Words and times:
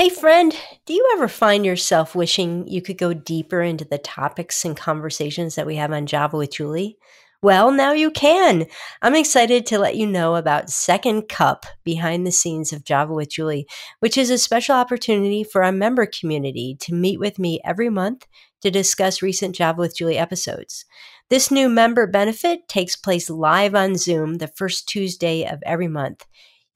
Hey, 0.00 0.10
friend, 0.10 0.54
do 0.86 0.92
you 0.92 1.10
ever 1.14 1.26
find 1.26 1.66
yourself 1.66 2.14
wishing 2.14 2.68
you 2.68 2.80
could 2.80 2.98
go 2.98 3.12
deeper 3.12 3.60
into 3.60 3.84
the 3.84 3.98
topics 3.98 4.64
and 4.64 4.76
conversations 4.76 5.56
that 5.56 5.66
we 5.66 5.74
have 5.74 5.90
on 5.90 6.06
Java 6.06 6.36
with 6.36 6.52
Juli? 6.52 6.96
Well, 7.42 7.72
now 7.72 7.94
you 7.94 8.12
can. 8.12 8.66
I'm 9.02 9.16
excited 9.16 9.66
to 9.66 9.78
let 9.80 9.96
you 9.96 10.06
know 10.06 10.36
about 10.36 10.70
Second 10.70 11.28
Cup 11.28 11.66
behind 11.82 12.24
the 12.24 12.30
scenes 12.30 12.72
of 12.72 12.84
Java 12.84 13.12
with 13.12 13.30
Juli, 13.30 13.66
which 13.98 14.16
is 14.16 14.30
a 14.30 14.38
special 14.38 14.76
opportunity 14.76 15.42
for 15.42 15.64
our 15.64 15.72
member 15.72 16.06
community 16.06 16.76
to 16.82 16.94
meet 16.94 17.18
with 17.18 17.40
me 17.40 17.60
every 17.64 17.90
month 17.90 18.24
to 18.62 18.70
discuss 18.70 19.20
recent 19.20 19.56
Java 19.56 19.80
with 19.80 19.96
Juli 19.96 20.16
episodes. 20.16 20.84
This 21.28 21.50
new 21.50 21.68
member 21.68 22.06
benefit 22.06 22.68
takes 22.68 22.94
place 22.94 23.28
live 23.28 23.74
on 23.74 23.96
Zoom 23.96 24.36
the 24.36 24.46
first 24.46 24.88
Tuesday 24.88 25.44
of 25.44 25.58
every 25.66 25.88
month. 25.88 26.24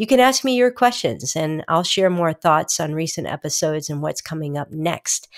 You 0.03 0.07
can 0.09 0.19
ask 0.19 0.43
me 0.43 0.57
your 0.57 0.73
questions 0.73 1.37
and 1.37 1.65
I'll 1.69 1.85
share 1.85 2.11
more 2.11 2.33
thoughts 2.33 2.81
on 2.81 2.93
recent 2.93 3.29
episodes 3.29 3.89
and 3.89 4.03
what's 4.03 4.21
coming 4.21 4.59
up 4.59 4.73
next. 4.73 5.29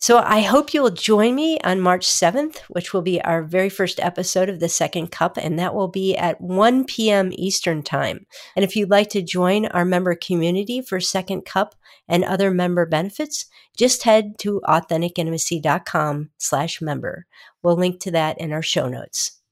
So 0.00 0.16
I 0.16 0.40
hope 0.40 0.72
you'll 0.72 0.88
join 0.88 1.34
me 1.34 1.58
on 1.62 1.82
March 1.82 2.06
7th, 2.06 2.56
which 2.70 2.94
will 2.94 3.02
be 3.02 3.20
our 3.20 3.42
very 3.42 3.68
first 3.68 4.00
episode 4.00 4.48
of 4.48 4.60
the 4.60 4.68
Second 4.70 5.10
Cup, 5.10 5.36
and 5.36 5.58
that 5.58 5.74
will 5.74 5.88
be 5.88 6.16
at 6.16 6.40
1 6.40 6.86
p.m. 6.86 7.32
Eastern 7.34 7.82
Time. 7.82 8.24
And 8.56 8.64
if 8.64 8.74
you'd 8.74 8.88
like 8.88 9.10
to 9.10 9.20
join 9.20 9.66
our 9.66 9.84
member 9.84 10.14
community 10.14 10.80
for 10.80 11.00
Second 11.00 11.44
Cup 11.44 11.74
and 12.08 12.24
other 12.24 12.50
member 12.50 12.86
benefits, 12.86 13.44
just 13.76 14.04
head 14.04 14.38
to 14.38 14.62
authenticintimacy.com 14.66 16.30
slash 16.38 16.80
member. 16.80 17.26
We'll 17.62 17.76
link 17.76 18.00
to 18.00 18.10
that 18.12 18.40
in 18.40 18.54
our 18.54 18.62
show 18.62 18.88
notes. 18.88 19.42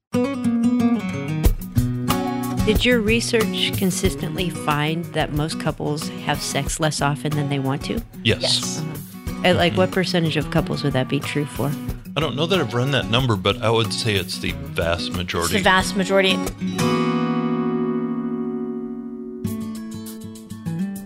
Did 2.64 2.84
your 2.84 3.00
research 3.00 3.76
consistently 3.76 4.48
find 4.48 5.04
that 5.06 5.32
most 5.32 5.58
couples 5.58 6.08
have 6.24 6.40
sex 6.40 6.78
less 6.78 7.02
often 7.02 7.32
than 7.32 7.48
they 7.48 7.58
want 7.58 7.84
to? 7.86 8.00
Yes. 8.22 8.40
yes. 8.40 8.78
Uh-huh. 8.78 9.42
At 9.48 9.56
like 9.56 9.76
what 9.76 9.90
percentage 9.90 10.36
of 10.36 10.48
couples 10.52 10.84
would 10.84 10.92
that 10.92 11.08
be 11.08 11.18
true 11.18 11.44
for? 11.44 11.72
I 12.16 12.20
don't 12.20 12.36
know 12.36 12.46
that 12.46 12.60
I've 12.60 12.72
run 12.72 12.92
that 12.92 13.06
number, 13.06 13.34
but 13.34 13.60
I 13.62 13.68
would 13.68 13.92
say 13.92 14.14
it's 14.14 14.38
the 14.38 14.52
vast 14.52 15.10
majority. 15.10 15.56
It's 15.56 15.64
the 15.64 15.68
vast 15.68 15.96
majority. 15.96 16.36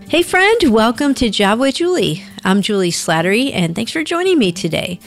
Hey, 0.09 0.21
friend, 0.21 0.61
welcome 0.71 1.15
to 1.15 1.31
Java 1.31 1.61
with 1.61 1.75
Juli. 1.75 2.23
I'm 2.45 2.61
Juli 2.61 2.91
Slattery, 2.91 3.51
and 3.51 3.75
thanks 3.75 3.91
for 3.91 4.03
joining 4.03 4.37
me 4.37 4.51
today. 4.51 4.99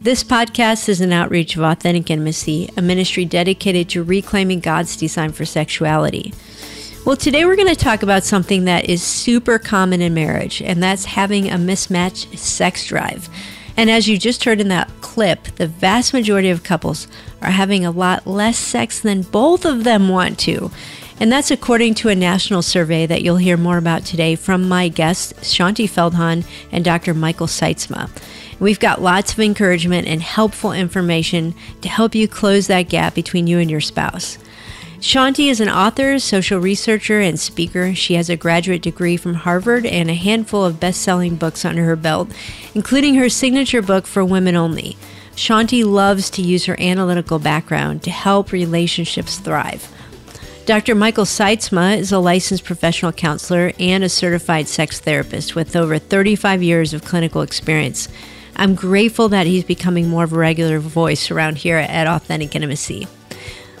This 0.00 0.22
podcast 0.22 0.88
is 0.88 1.00
an 1.00 1.12
outreach 1.12 1.56
of 1.56 1.62
Authentic 1.62 2.08
Intimacy, 2.08 2.70
a 2.76 2.82
ministry 2.82 3.24
dedicated 3.24 3.88
to 3.88 4.04
reclaiming 4.04 4.60
God's 4.60 4.96
design 4.96 5.32
for 5.32 5.44
sexuality. 5.44 6.32
Well, 7.04 7.16
today 7.16 7.44
we're 7.44 7.56
going 7.56 7.66
to 7.66 7.74
talk 7.74 8.04
about 8.04 8.22
something 8.22 8.64
that 8.64 8.88
is 8.88 9.02
super 9.02 9.58
common 9.58 10.00
in 10.00 10.14
marriage, 10.14 10.62
and 10.62 10.80
that's 10.80 11.04
having 11.04 11.50
a 11.50 11.58
mismatched 11.58 12.38
sex 12.38 12.86
drive. 12.86 13.28
And 13.76 13.90
as 13.90 14.08
you 14.08 14.18
just 14.18 14.44
heard 14.44 14.60
in 14.60 14.68
that 14.68 14.88
clip, 15.00 15.42
the 15.56 15.66
vast 15.66 16.12
majority 16.12 16.50
of 16.50 16.62
couples 16.62 17.08
are 17.42 17.50
having 17.50 17.84
a 17.84 17.90
lot 17.90 18.24
less 18.24 18.56
sex 18.56 19.00
than 19.00 19.22
both 19.22 19.64
of 19.64 19.82
them 19.82 20.08
want 20.08 20.38
to. 20.40 20.70
And 21.18 21.32
that's 21.32 21.50
according 21.50 21.94
to 21.94 22.08
a 22.08 22.14
national 22.14 22.62
survey 22.62 23.04
that 23.06 23.22
you'll 23.22 23.38
hear 23.38 23.56
more 23.56 23.78
about 23.78 24.04
today 24.04 24.36
from 24.36 24.68
my 24.68 24.86
guests, 24.86 25.32
Shaunti 25.40 25.90
Feldhahn 25.90 26.46
and 26.70 26.84
Dr. 26.84 27.14
Michael 27.14 27.48
Sytsma. 27.48 28.08
We've 28.60 28.80
got 28.80 29.00
lots 29.00 29.32
of 29.32 29.40
encouragement 29.40 30.08
and 30.08 30.20
helpful 30.20 30.72
information 30.72 31.54
to 31.82 31.88
help 31.88 32.14
you 32.14 32.26
close 32.26 32.66
that 32.66 32.88
gap 32.88 33.14
between 33.14 33.46
you 33.46 33.58
and 33.58 33.70
your 33.70 33.80
spouse. 33.80 34.38
Shaunti 35.00 35.48
is 35.48 35.60
an 35.60 35.68
author, 35.68 36.18
social 36.18 36.58
researcher, 36.58 37.20
and 37.20 37.38
speaker. 37.38 37.94
She 37.94 38.14
has 38.14 38.28
a 38.28 38.36
graduate 38.36 38.82
degree 38.82 39.16
from 39.16 39.34
Harvard 39.34 39.86
and 39.86 40.10
a 40.10 40.14
handful 40.14 40.64
of 40.64 40.80
best 40.80 41.02
selling 41.02 41.36
books 41.36 41.64
under 41.64 41.84
her 41.84 41.94
belt, 41.94 42.28
including 42.74 43.14
her 43.14 43.28
signature 43.28 43.80
book 43.80 44.08
for 44.08 44.24
women 44.24 44.56
only. 44.56 44.96
Shaunti 45.36 45.84
loves 45.84 46.28
to 46.30 46.42
use 46.42 46.64
her 46.64 46.78
analytical 46.80 47.38
background 47.38 48.02
to 48.02 48.10
help 48.10 48.50
relationships 48.50 49.38
thrive. 49.38 49.88
Dr. 50.66 50.96
Michael 50.96 51.24
Sytsma 51.24 51.96
is 51.96 52.10
a 52.10 52.18
licensed 52.18 52.64
professional 52.64 53.12
counselor 53.12 53.72
and 53.78 54.02
a 54.02 54.08
certified 54.08 54.66
sex 54.66 54.98
therapist 54.98 55.54
with 55.54 55.76
over 55.76 55.98
35 55.98 56.60
years 56.60 56.92
of 56.92 57.04
clinical 57.04 57.42
experience. 57.42 58.08
I'm 58.58 58.74
grateful 58.74 59.28
that 59.28 59.46
he's 59.46 59.62
becoming 59.62 60.08
more 60.08 60.24
of 60.24 60.32
a 60.32 60.36
regular 60.36 60.80
voice 60.80 61.30
around 61.30 61.58
here 61.58 61.76
at 61.76 62.08
Authentic 62.08 62.56
Intimacy. 62.56 63.06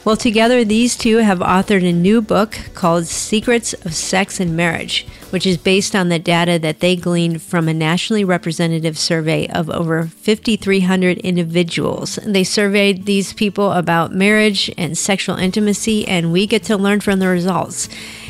Well, 0.04 0.16
together, 0.16 0.64
these 0.64 0.96
two 0.96 1.16
have 1.18 1.40
authored 1.40 1.86
a 1.86 1.92
new 1.92 2.22
book 2.22 2.56
called 2.74 3.06
Secrets 3.06 3.74
of 3.74 3.92
Sex 3.92 4.38
and 4.38 4.56
Marriage, 4.56 5.04
which 5.30 5.46
is 5.46 5.58
based 5.58 5.96
on 5.96 6.08
the 6.08 6.20
data 6.20 6.60
that 6.60 6.78
they 6.78 6.94
gleaned 6.94 7.42
from 7.42 7.68
a 7.68 7.74
nationally 7.74 8.24
representative 8.24 8.96
survey 8.96 9.48
of 9.48 9.68
over 9.68 10.04
5,300 10.04 11.18
individuals. 11.18 12.16
They 12.24 12.44
surveyed 12.44 13.04
these 13.04 13.32
people 13.32 13.72
about 13.72 14.14
marriage 14.14 14.72
and 14.78 14.96
sexual 14.96 15.36
intimacy, 15.36 16.06
and 16.06 16.32
we 16.32 16.46
get 16.46 16.62
to 16.64 16.76
learn 16.76 17.00
from 17.00 17.18
the 17.18 17.28
results. 17.28 17.88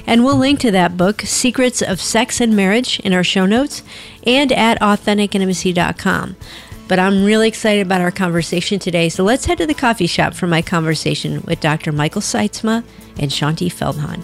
And 0.08 0.24
we'll 0.24 0.38
link 0.38 0.58
to 0.60 0.70
that 0.70 0.96
book, 0.96 1.20
Secrets 1.20 1.82
of 1.82 2.00
Sex 2.00 2.41
and 2.41 2.56
Marriage, 2.56 2.98
in 3.00 3.12
our 3.12 3.22
show 3.22 3.44
notes 3.44 3.82
and 4.26 4.50
at 4.52 4.80
authenticintimacy.com. 4.80 6.34
But 6.88 6.98
I'm 6.98 7.24
really 7.24 7.46
excited 7.46 7.82
about 7.82 8.00
our 8.00 8.10
conversation 8.10 8.78
today, 8.78 9.10
so 9.10 9.22
let's 9.22 9.44
head 9.44 9.58
to 9.58 9.66
the 9.66 9.74
coffee 9.74 10.06
shop 10.06 10.32
for 10.32 10.46
my 10.46 10.62
conversation 10.62 11.42
with 11.42 11.60
Dr. 11.60 11.92
Michael 11.92 12.22
Sytsma 12.22 12.84
and 13.19 13.30
Shaunti 13.30 13.70
Feldhahn. 13.70 14.22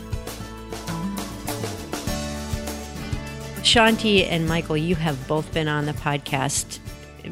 Shaunti 3.63 4.27
and 4.27 4.49
Michael, 4.49 4.79
you 4.79 4.97
have 4.97 5.29
both 5.29 5.53
been 5.53 5.69
on 5.69 5.85
the 5.85 5.93
podcast 5.93 6.79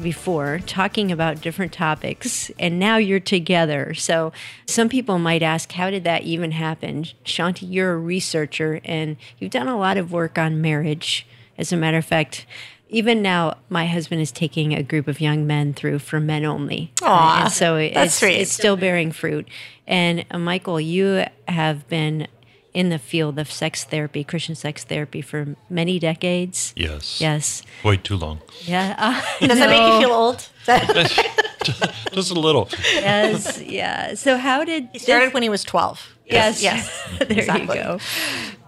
before 0.01 0.59
talking 0.65 1.11
about 1.11 1.41
different 1.41 1.73
topics 1.73 2.51
and 2.59 2.79
now 2.79 2.97
you're 2.97 3.19
together. 3.19 3.93
So 3.93 4.31
some 4.65 4.89
people 4.89 5.19
might 5.19 5.43
ask, 5.43 5.71
how 5.71 5.89
did 5.89 6.03
that 6.03 6.23
even 6.23 6.51
happen? 6.51 7.03
Shaunti, 7.25 7.67
you're 7.69 7.93
a 7.93 7.97
researcher 7.97 8.81
and 8.83 9.17
you've 9.37 9.51
done 9.51 9.67
a 9.67 9.77
lot 9.77 9.97
of 9.97 10.11
work 10.11 10.37
on 10.37 10.61
marriage. 10.61 11.27
As 11.57 11.71
a 11.71 11.77
matter 11.77 11.97
of 11.97 12.05
fact, 12.05 12.45
even 12.89 13.21
now, 13.23 13.57
my 13.69 13.87
husband 13.87 14.21
is 14.21 14.31
taking 14.31 14.73
a 14.73 14.83
group 14.83 15.07
of 15.07 15.19
young 15.19 15.47
men 15.47 15.73
through 15.73 15.99
for 15.99 16.19
men 16.19 16.45
only. 16.45 16.91
Aww, 16.97 17.49
so 17.49 17.75
it's, 17.75 18.21
it's 18.21 18.51
still 18.51 18.77
bearing 18.77 19.11
fruit. 19.11 19.47
And 19.87 20.25
uh, 20.29 20.37
Michael, 20.37 20.79
you 20.79 21.25
have 21.47 21.87
been 21.89 22.27
in 22.73 22.89
the 22.89 22.99
field 22.99 23.37
of 23.39 23.51
sex 23.51 23.83
therapy, 23.83 24.23
Christian 24.23 24.55
sex 24.55 24.83
therapy, 24.83 25.21
for 25.21 25.55
many 25.69 25.99
decades. 25.99 26.73
Yes. 26.75 27.21
Yes. 27.21 27.63
Way 27.83 27.97
too 27.97 28.17
long. 28.17 28.41
Yeah. 28.65 28.95
Uh, 29.43 29.47
Does 29.47 29.59
that 29.59 29.69
make 29.69 29.93
you 29.93 29.99
feel 29.99 30.15
old? 30.15 30.47
Just 32.13 32.31
a 32.31 32.39
little. 32.39 32.69
Yes. 32.93 33.61
Yeah. 33.61 34.13
So 34.15 34.37
how 34.37 34.63
did 34.63 34.89
he 34.93 34.99
started 34.99 35.27
this, 35.27 35.33
when 35.33 35.43
he 35.43 35.49
was 35.49 35.63
twelve? 35.63 36.15
Yes. 36.25 36.63
Yes. 36.63 36.89
there 37.19 37.31
exactly. 37.31 37.77
you 37.77 37.83
go. 37.83 37.99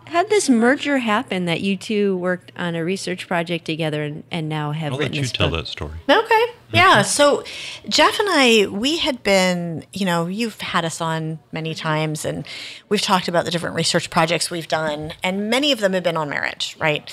How 0.07 0.21
did 0.21 0.29
this 0.31 0.49
merger 0.49 0.99
happen 0.99 1.45
that 1.45 1.61
you 1.61 1.77
two 1.77 2.15
worked 2.17 2.51
on 2.55 2.75
a 2.75 2.83
research 2.83 3.27
project 3.27 3.65
together 3.65 4.03
and, 4.03 4.23
and 4.31 4.47
now 4.47 4.71
have 4.71 4.93
I'll 4.93 4.99
written 4.99 5.13
let 5.15 5.21
you 5.23 5.27
tell 5.27 5.49
book? 5.49 5.61
that 5.61 5.67
story. 5.67 5.93
Okay. 6.09 6.45
Yeah. 6.73 7.03
So 7.03 7.43
Jeff 7.87 8.19
and 8.19 8.27
I, 8.29 8.67
we 8.69 8.97
had 8.97 9.23
been, 9.23 9.85
you 9.93 10.05
know, 10.05 10.27
you've 10.27 10.59
had 10.59 10.83
us 10.83 10.99
on 10.99 11.39
many 11.53 11.73
times 11.73 12.25
and 12.25 12.45
we've 12.89 13.01
talked 13.01 13.29
about 13.29 13.45
the 13.45 13.51
different 13.51 13.75
research 13.77 14.09
projects 14.09 14.51
we've 14.51 14.67
done, 14.67 15.13
and 15.23 15.49
many 15.49 15.71
of 15.71 15.79
them 15.79 15.93
have 15.93 16.03
been 16.03 16.17
on 16.17 16.29
marriage, 16.29 16.75
right? 16.77 17.09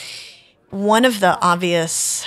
One 0.71 1.05
of 1.05 1.21
the 1.21 1.39
obvious 1.41 2.25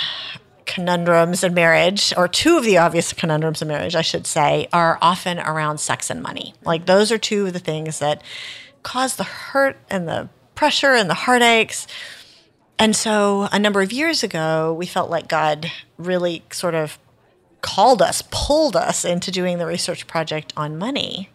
conundrums 0.64 1.44
in 1.44 1.52
marriage, 1.52 2.14
or 2.16 2.26
two 2.26 2.56
of 2.56 2.64
the 2.64 2.78
obvious 2.78 3.12
conundrums 3.12 3.60
in 3.60 3.68
marriage, 3.68 3.94
I 3.94 4.02
should 4.02 4.26
say, 4.26 4.68
are 4.72 4.98
often 5.02 5.38
around 5.38 5.78
sex 5.78 6.08
and 6.08 6.22
money. 6.22 6.54
Like 6.64 6.86
those 6.86 7.12
are 7.12 7.18
two 7.18 7.46
of 7.46 7.52
the 7.52 7.58
things 7.58 7.98
that 7.98 8.22
cause 8.82 9.16
the 9.16 9.24
hurt 9.24 9.76
and 9.90 10.08
the 10.08 10.28
pressure 10.56 10.94
and 10.94 11.08
the 11.08 11.14
heartaches. 11.14 11.86
And 12.78 12.96
so 12.96 13.48
a 13.52 13.58
number 13.58 13.80
of 13.80 13.92
years 13.92 14.24
ago, 14.24 14.74
we 14.74 14.86
felt 14.86 15.08
like 15.08 15.28
God 15.28 15.70
really 15.96 16.42
sort 16.50 16.74
of 16.74 16.98
called 17.62 18.02
us, 18.02 18.22
pulled 18.30 18.76
us 18.76 19.04
into 19.04 19.30
doing 19.30 19.58
the 19.58 19.66
research 19.66 20.06
project 20.06 20.52
on 20.56 20.76
money. 20.76 21.30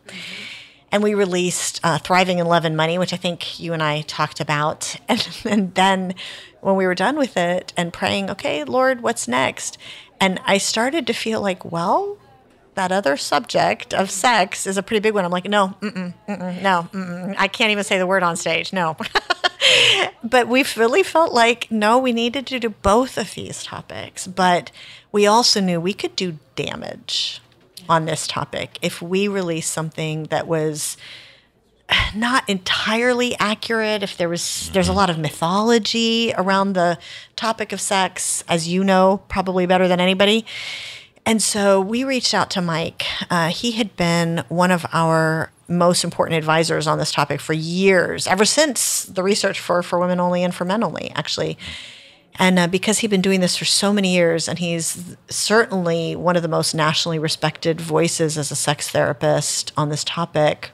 And 0.91 1.01
we 1.01 1.13
released 1.13 1.79
uh, 1.83 1.97
Thriving 1.99 2.39
in 2.39 2.47
Love 2.47 2.65
and 2.65 2.75
Money, 2.75 2.97
which 2.97 3.13
I 3.13 3.17
think 3.17 3.59
you 3.59 3.73
and 3.73 3.81
I 3.81 4.01
talked 4.01 4.39
about. 4.39 4.97
And, 5.07 5.37
and 5.45 5.75
then 5.75 6.15
when 6.59 6.75
we 6.75 6.85
were 6.85 6.95
done 6.95 7.17
with 7.17 7.37
it 7.37 7.73
and 7.75 7.91
praying, 7.91 8.29
okay, 8.29 8.63
Lord, 8.63 9.01
what's 9.01 9.27
next? 9.27 9.77
And 10.19 10.39
I 10.45 10.57
started 10.57 11.07
to 11.07 11.13
feel 11.13 11.41
like, 11.41 11.65
well, 11.65 12.17
that 12.75 12.91
other 12.91 13.17
subject 13.17 13.93
of 13.93 14.09
sex 14.09 14.65
is 14.65 14.77
a 14.77 14.83
pretty 14.83 15.01
big 15.01 15.13
one. 15.13 15.25
I'm 15.25 15.31
like, 15.31 15.49
no, 15.49 15.75
mm-mm, 15.81 16.13
mm-mm, 16.27 16.61
no, 16.61 16.89
mm-mm. 16.93 17.35
I 17.37 17.47
can't 17.47 17.71
even 17.71 17.83
say 17.83 17.97
the 17.97 18.07
word 18.07 18.23
on 18.23 18.35
stage. 18.35 18.71
No. 18.71 18.95
but 20.23 20.47
we 20.47 20.63
really 20.77 21.03
felt 21.03 21.33
like, 21.33 21.69
no, 21.71 21.97
we 21.97 22.13
needed 22.13 22.47
to 22.47 22.59
do 22.59 22.69
both 22.69 23.17
of 23.17 23.33
these 23.33 23.63
topics. 23.63 24.27
But 24.27 24.71
we 25.11 25.27
also 25.27 25.59
knew 25.59 25.79
we 25.79 25.93
could 25.93 26.15
do 26.15 26.39
damage 26.55 27.41
on 27.89 28.05
this 28.05 28.27
topic 28.27 28.77
if 28.81 29.01
we 29.01 29.27
released 29.27 29.71
something 29.71 30.25
that 30.25 30.47
was 30.47 30.95
not 32.15 32.47
entirely 32.47 33.35
accurate 33.37 34.01
if 34.03 34.15
there 34.15 34.29
was 34.29 34.69
there's 34.71 34.87
a 34.87 34.91
mm-hmm. 34.91 34.97
lot 34.97 35.09
of 35.09 35.17
mythology 35.17 36.33
around 36.37 36.73
the 36.73 36.97
topic 37.35 37.73
of 37.73 37.81
sex 37.81 38.43
as 38.47 38.67
you 38.67 38.83
know 38.83 39.21
probably 39.27 39.65
better 39.65 39.87
than 39.89 39.99
anybody 39.99 40.45
and 41.25 41.41
so 41.41 41.79
we 41.79 42.03
reached 42.03 42.33
out 42.33 42.49
to 42.51 42.61
mike 42.61 43.03
uh, 43.29 43.49
he 43.49 43.71
had 43.73 43.95
been 43.95 44.43
one 44.49 44.71
of 44.71 44.85
our 44.93 45.51
most 45.67 46.03
important 46.03 46.37
advisors 46.37 46.87
on 46.87 46.97
this 46.97 47.11
topic 47.11 47.39
for 47.39 47.53
years 47.53 48.27
ever 48.27 48.45
since 48.45 49.05
the 49.05 49.23
research 49.23 49.59
for 49.59 49.81
for 49.83 49.99
women 49.99 50.19
only 50.19 50.43
and 50.43 50.53
for 50.55 50.65
men 50.65 50.83
only 50.83 51.11
actually 51.15 51.57
and 52.39 52.57
uh, 52.57 52.65
because 52.67 52.99
he'd 52.99 53.09
been 53.09 53.21
doing 53.21 53.41
this 53.41 53.57
for 53.57 53.65
so 53.65 53.91
many 53.91 54.13
years, 54.15 54.47
and 54.47 54.57
he's 54.57 55.17
certainly 55.29 56.15
one 56.15 56.37
of 56.37 56.41
the 56.41 56.47
most 56.47 56.73
nationally 56.73 57.19
respected 57.19 57.81
voices 57.81 58.37
as 58.37 58.49
a 58.51 58.55
sex 58.55 58.89
therapist 58.89 59.73
on 59.75 59.89
this 59.89 60.05
topic, 60.05 60.71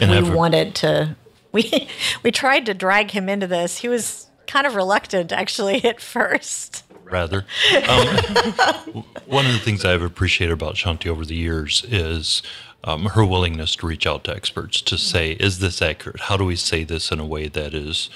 And 0.00 0.08
we 0.12 0.18
I've- 0.18 0.30
wanted 0.30 0.76
to. 0.76 1.16
We 1.52 1.88
we 2.22 2.30
tried 2.30 2.64
to 2.66 2.74
drag 2.74 3.10
him 3.10 3.28
into 3.28 3.48
this. 3.48 3.78
He 3.78 3.88
was 3.88 4.28
kind 4.46 4.68
of 4.68 4.76
reluctant, 4.76 5.32
actually, 5.32 5.84
at 5.92 6.00
first. 6.00 6.84
Rather. 7.10 7.44
Um, 7.88 9.04
one 9.26 9.46
of 9.46 9.52
the 9.52 9.60
things 9.62 9.84
I've 9.84 10.02
appreciated 10.02 10.52
about 10.52 10.74
Shaunti 10.74 11.06
over 11.06 11.24
the 11.24 11.34
years 11.34 11.84
is 11.88 12.42
um, 12.84 13.06
her 13.06 13.24
willingness 13.24 13.76
to 13.76 13.86
reach 13.86 14.06
out 14.06 14.24
to 14.24 14.34
experts 14.34 14.80
to 14.82 14.98
say, 14.98 15.32
"Is 15.32 15.58
this 15.58 15.82
accurate? 15.82 16.20
How 16.20 16.36
do 16.36 16.44
we 16.44 16.56
say 16.56 16.84
this 16.84 17.10
in 17.10 17.20
a 17.20 17.26
way 17.26 17.48
that 17.48 17.74
is 17.74 18.10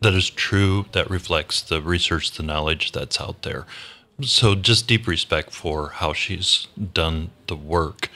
that 0.00 0.14
is 0.14 0.30
true, 0.30 0.86
that 0.92 1.08
reflects 1.08 1.62
the 1.62 1.80
research, 1.80 2.32
the 2.32 2.42
knowledge 2.42 2.92
that's 2.92 3.20
out 3.20 3.42
there?" 3.42 3.66
So, 4.20 4.54
just 4.54 4.86
deep 4.86 5.06
respect 5.06 5.52
for 5.52 5.88
how 5.88 6.12
she's 6.12 6.68
done 6.94 7.30
the 7.46 7.56
work. 7.56 8.10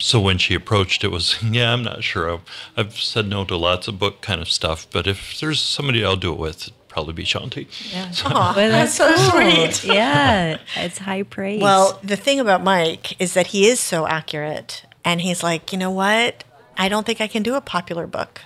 So 0.00 0.20
when 0.20 0.38
she 0.38 0.54
approached, 0.54 1.02
it 1.02 1.08
was, 1.08 1.42
yeah, 1.42 1.72
I'm 1.72 1.82
not 1.82 2.04
sure. 2.04 2.32
I've, 2.32 2.42
I've 2.76 2.96
said 3.00 3.26
no 3.26 3.44
to 3.44 3.56
lots 3.56 3.88
of 3.88 3.98
book 3.98 4.20
kind 4.20 4.40
of 4.40 4.50
stuff, 4.50 4.86
but 4.90 5.06
if 5.06 5.38
there's 5.40 5.60
somebody 5.60 6.04
I'll 6.04 6.16
do 6.16 6.32
it 6.32 6.38
with, 6.38 6.70
it'd 6.98 7.06
probably 7.06 7.14
be 7.14 7.24
Shaunti. 7.24 7.92
Yeah. 7.92 8.12
Well, 8.28 8.54
that's 8.70 8.94
so 8.94 9.14
cool. 9.14 9.30
sweet. 9.30 9.84
yeah, 9.94 10.58
it's 10.76 10.98
high 10.98 11.22
praise. 11.22 11.62
Well, 11.62 11.98
the 12.02 12.16
thing 12.16 12.40
about 12.40 12.62
Mike 12.62 13.20
is 13.20 13.34
that 13.34 13.48
he 13.48 13.66
is 13.66 13.80
so 13.80 14.06
accurate, 14.06 14.84
and 15.04 15.20
he's 15.20 15.42
like, 15.42 15.72
you 15.72 15.78
know 15.78 15.90
what? 15.90 16.44
I 16.76 16.88
don't 16.88 17.04
think 17.04 17.20
I 17.20 17.26
can 17.26 17.42
do 17.42 17.54
a 17.54 17.60
popular 17.60 18.06
book 18.06 18.40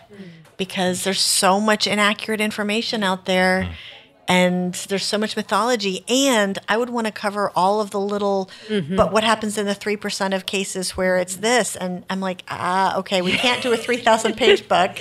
because 0.56 1.04
there's 1.04 1.20
so 1.20 1.60
much 1.60 1.86
inaccurate 1.86 2.40
information 2.40 3.02
out 3.02 3.26
there. 3.26 3.62
Mm. 3.62 3.72
And 4.28 4.74
there's 4.88 5.04
so 5.04 5.18
much 5.18 5.36
mythology, 5.36 6.04
and 6.08 6.56
I 6.68 6.76
would 6.76 6.90
want 6.90 7.08
to 7.08 7.12
cover 7.12 7.50
all 7.56 7.80
of 7.80 7.90
the 7.90 7.98
little. 7.98 8.48
Mm-hmm. 8.68 8.94
But 8.94 9.12
what 9.12 9.24
happens 9.24 9.58
in 9.58 9.66
the 9.66 9.74
three 9.74 9.96
percent 9.96 10.32
of 10.32 10.46
cases 10.46 10.96
where 10.96 11.16
it's 11.18 11.36
this? 11.36 11.74
And 11.74 12.04
I'm 12.08 12.20
like, 12.20 12.44
ah, 12.48 12.96
okay, 12.98 13.20
we 13.20 13.32
can't 13.32 13.60
do 13.62 13.72
a 13.72 13.76
three 13.76 13.96
thousand 13.96 14.36
page 14.36 14.68
book. 14.68 14.92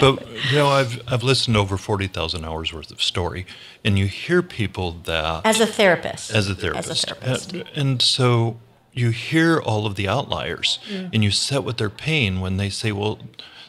but 0.00 0.26
you 0.50 0.58
know, 0.58 0.68
I've 0.68 1.00
I've 1.08 1.22
listened 1.22 1.54
to 1.54 1.60
over 1.60 1.78
forty 1.78 2.08
thousand 2.08 2.44
hours 2.44 2.74
worth 2.74 2.90
of 2.90 3.02
story, 3.02 3.46
and 3.84 3.98
you 3.98 4.06
hear 4.06 4.42
people 4.42 4.92
that 5.04 5.46
As 5.46 5.58
a 5.58 5.66
therapist, 5.66 6.30
as 6.30 6.48
a 6.48 6.54
therapist, 6.54 6.90
as 6.90 7.02
a 7.02 7.06
therapist, 7.06 7.52
And, 7.52 7.64
and 7.74 8.02
so 8.02 8.58
you 8.92 9.10
hear 9.10 9.60
all 9.60 9.86
of 9.86 9.94
the 9.94 10.08
outliers, 10.08 10.78
mm. 10.90 11.08
and 11.12 11.24
you 11.24 11.30
sit 11.30 11.64
with 11.64 11.78
their 11.78 11.90
pain 11.90 12.40
when 12.40 12.58
they 12.58 12.68
say, 12.68 12.92
"Well, 12.92 13.18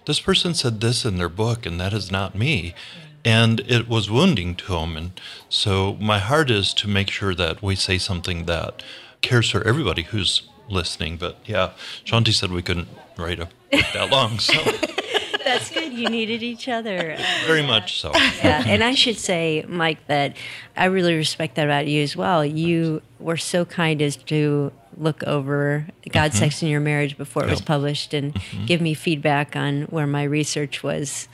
this 0.06 0.20
person 0.20 0.54
said 0.54 0.82
this 0.82 1.06
in 1.06 1.18
their 1.18 1.30
book, 1.30 1.66
and 1.66 1.80
that 1.80 1.94
is 1.94 2.12
not 2.12 2.36
me." 2.36 2.72
Mm. 2.72 3.08
And 3.24 3.60
it 3.62 3.88
was 3.88 4.10
wounding 4.10 4.56
to 4.56 4.78
him. 4.78 4.98
And 4.98 5.22
so 5.48 5.96
my 6.00 6.20
heart 6.20 6.50
is 6.50 6.74
to 6.76 6.88
make 6.88 7.10
sure 7.10 7.36
that 7.36 7.62
we 7.62 7.76
say 7.76 7.98
something 7.98 8.46
that 8.46 8.84
cares 9.22 9.50
for 9.50 9.62
everybody 9.68 10.04
who's 10.04 10.44
listening. 10.70 11.18
But 11.18 11.38
yeah, 11.46 11.72
Shaunti 12.06 12.34
said 12.34 12.52
we 12.52 12.62
couldn't 12.62 12.88
write 13.18 13.40
a 13.40 13.46
book 13.72 13.86
that 13.94 14.10
long, 14.10 14.40
so 14.40 14.54
that's 15.44 15.70
good. 15.72 15.94
You 15.94 16.10
needed 16.10 16.44
each 16.44 16.68
other. 16.68 17.18
very 17.46 17.62
much 17.62 18.00
so. 18.00 18.12
yeah, 18.16 18.64
and 18.66 18.84
I 18.84 18.96
should 18.96 19.18
say, 19.18 19.66
Mike, 19.68 20.06
that 20.08 20.36
I 20.76 20.86
really 20.86 21.16
respect 21.16 21.56
that 21.56 21.66
about 21.66 21.88
you 21.88 22.02
as 22.02 22.16
well. 22.16 22.46
You 22.46 23.02
were 23.20 23.38
so 23.38 23.66
kind 23.66 24.02
as 24.02 24.16
to 24.16 24.72
look 24.98 25.24
over 25.24 25.88
God, 26.10 26.32
mm-hmm. 26.32 26.40
Sex, 26.40 26.62
and 26.62 26.72
Your 26.72 26.80
Marriage 26.80 27.18
before 27.18 27.44
it 27.44 27.50
was 27.50 27.62
published 27.62 28.14
and 28.14 28.34
mm-hmm. 28.34 28.66
give 28.66 28.82
me 28.82 28.94
feedback 28.94 29.56
on 29.56 29.84
where 29.84 30.08
my 30.08 30.24
research 30.24 30.84
was 30.84 31.28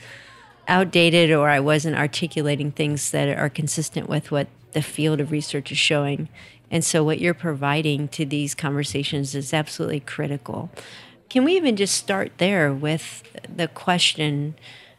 outdated 0.68 1.30
or 1.30 1.48
I 1.48 1.60
wasn't 1.60 1.96
articulating 1.96 2.70
things 2.70 3.10
that 3.10 3.36
are 3.36 3.48
consistent 3.48 4.08
with 4.08 4.30
what 4.30 4.48
the 4.72 4.82
field 4.82 5.20
of 5.20 5.30
research 5.30 5.72
is 5.72 5.78
showing. 5.78 6.28
And 6.70 6.84
so, 6.84 7.02
what 7.02 7.18
you're 7.18 7.34
providing 7.34 8.08
to 8.08 8.26
these 8.26 8.54
conversations 8.54 9.34
is 9.34 9.54
absolutely 9.54 10.00
critical. 10.00 10.70
Can 11.30 11.44
we 11.44 11.56
even 11.56 11.76
just 11.76 11.94
start 11.94 12.32
there 12.38 12.72
with 12.72 13.22
the 13.54 13.68
question? 13.68 14.54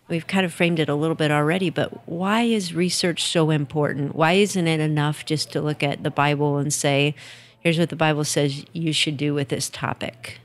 We've 0.07 0.25
kind 0.25 0.45
of 0.45 0.53
framed 0.53 0.79
it 0.79 0.89
a 0.89 0.95
little 0.95 1.15
bit 1.15 1.29
already, 1.29 1.69
but 1.69 2.07
why 2.07 2.41
is 2.41 2.73
research 2.73 3.23
so 3.23 3.51
important? 3.51 4.15
Why 4.15 4.33
isn't 4.33 4.67
it 4.67 4.79
enough 4.79 5.23
just 5.25 5.51
to 5.51 5.61
look 5.61 5.83
at 5.83 6.01
the 6.01 6.09
Bible 6.09 6.57
and 6.57 6.73
say, 6.73 7.13
here's 7.59 7.77
what 7.77 7.89
the 7.89 7.95
Bible 7.95 8.23
says 8.23 8.65
you 8.73 8.91
should 8.91 9.17
do 9.17 9.35
with 9.35 9.49
this 9.49 9.69
topic? 9.69 10.39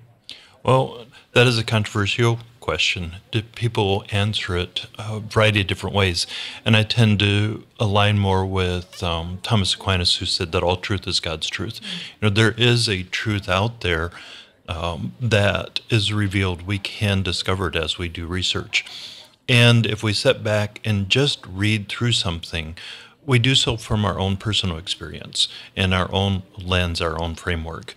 Well, 0.62 1.06
that 1.32 1.46
is 1.46 1.58
a 1.58 1.64
controversial 1.64 2.38
question. 2.64 3.16
Do 3.30 3.42
People 3.42 4.04
answer 4.10 4.56
it 4.56 4.86
a 4.98 5.20
variety 5.20 5.60
of 5.60 5.66
different 5.66 5.94
ways. 5.94 6.26
And 6.64 6.74
I 6.74 6.82
tend 6.82 7.18
to 7.18 7.62
align 7.78 8.18
more 8.18 8.46
with 8.46 9.02
um, 9.02 9.38
Thomas 9.42 9.74
Aquinas, 9.74 10.16
who 10.16 10.24
said 10.24 10.50
that 10.52 10.62
all 10.62 10.78
truth 10.78 11.06
is 11.06 11.20
God's 11.20 11.48
truth. 11.48 11.78
You 11.82 12.22
know, 12.22 12.34
there 12.34 12.52
is 12.56 12.88
a 12.88 13.02
truth 13.02 13.50
out 13.50 13.82
there 13.82 14.12
um, 14.66 15.12
that 15.20 15.80
is 15.90 16.10
revealed. 16.10 16.66
We 16.66 16.78
can 16.78 17.22
discover 17.22 17.68
it 17.68 17.76
as 17.76 17.98
we 17.98 18.08
do 18.08 18.26
research. 18.26 18.82
And 19.46 19.84
if 19.84 20.02
we 20.02 20.14
sit 20.14 20.42
back 20.42 20.80
and 20.86 21.10
just 21.10 21.46
read 21.46 21.90
through 21.90 22.12
something, 22.12 22.76
we 23.26 23.38
do 23.38 23.54
so 23.54 23.76
from 23.76 24.06
our 24.06 24.18
own 24.18 24.38
personal 24.38 24.78
experience 24.78 25.48
and 25.76 25.92
our 25.92 26.10
own 26.10 26.44
lens, 26.56 27.02
our 27.02 27.20
own 27.20 27.34
framework. 27.34 27.94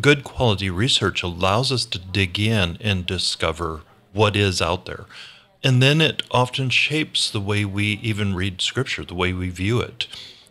Good 0.00 0.24
quality 0.24 0.70
research 0.70 1.22
allows 1.22 1.70
us 1.70 1.84
to 1.86 1.98
dig 1.98 2.38
in 2.40 2.78
and 2.80 3.04
discover 3.04 3.82
what 4.12 4.36
is 4.36 4.60
out 4.62 4.86
there. 4.86 5.06
And 5.62 5.82
then 5.82 6.00
it 6.00 6.22
often 6.30 6.70
shapes 6.70 7.30
the 7.30 7.40
way 7.40 7.64
we 7.64 7.84
even 8.02 8.34
read 8.34 8.60
scripture, 8.60 9.04
the 9.04 9.14
way 9.14 9.32
we 9.32 9.50
view 9.50 9.80
it. 9.80 10.06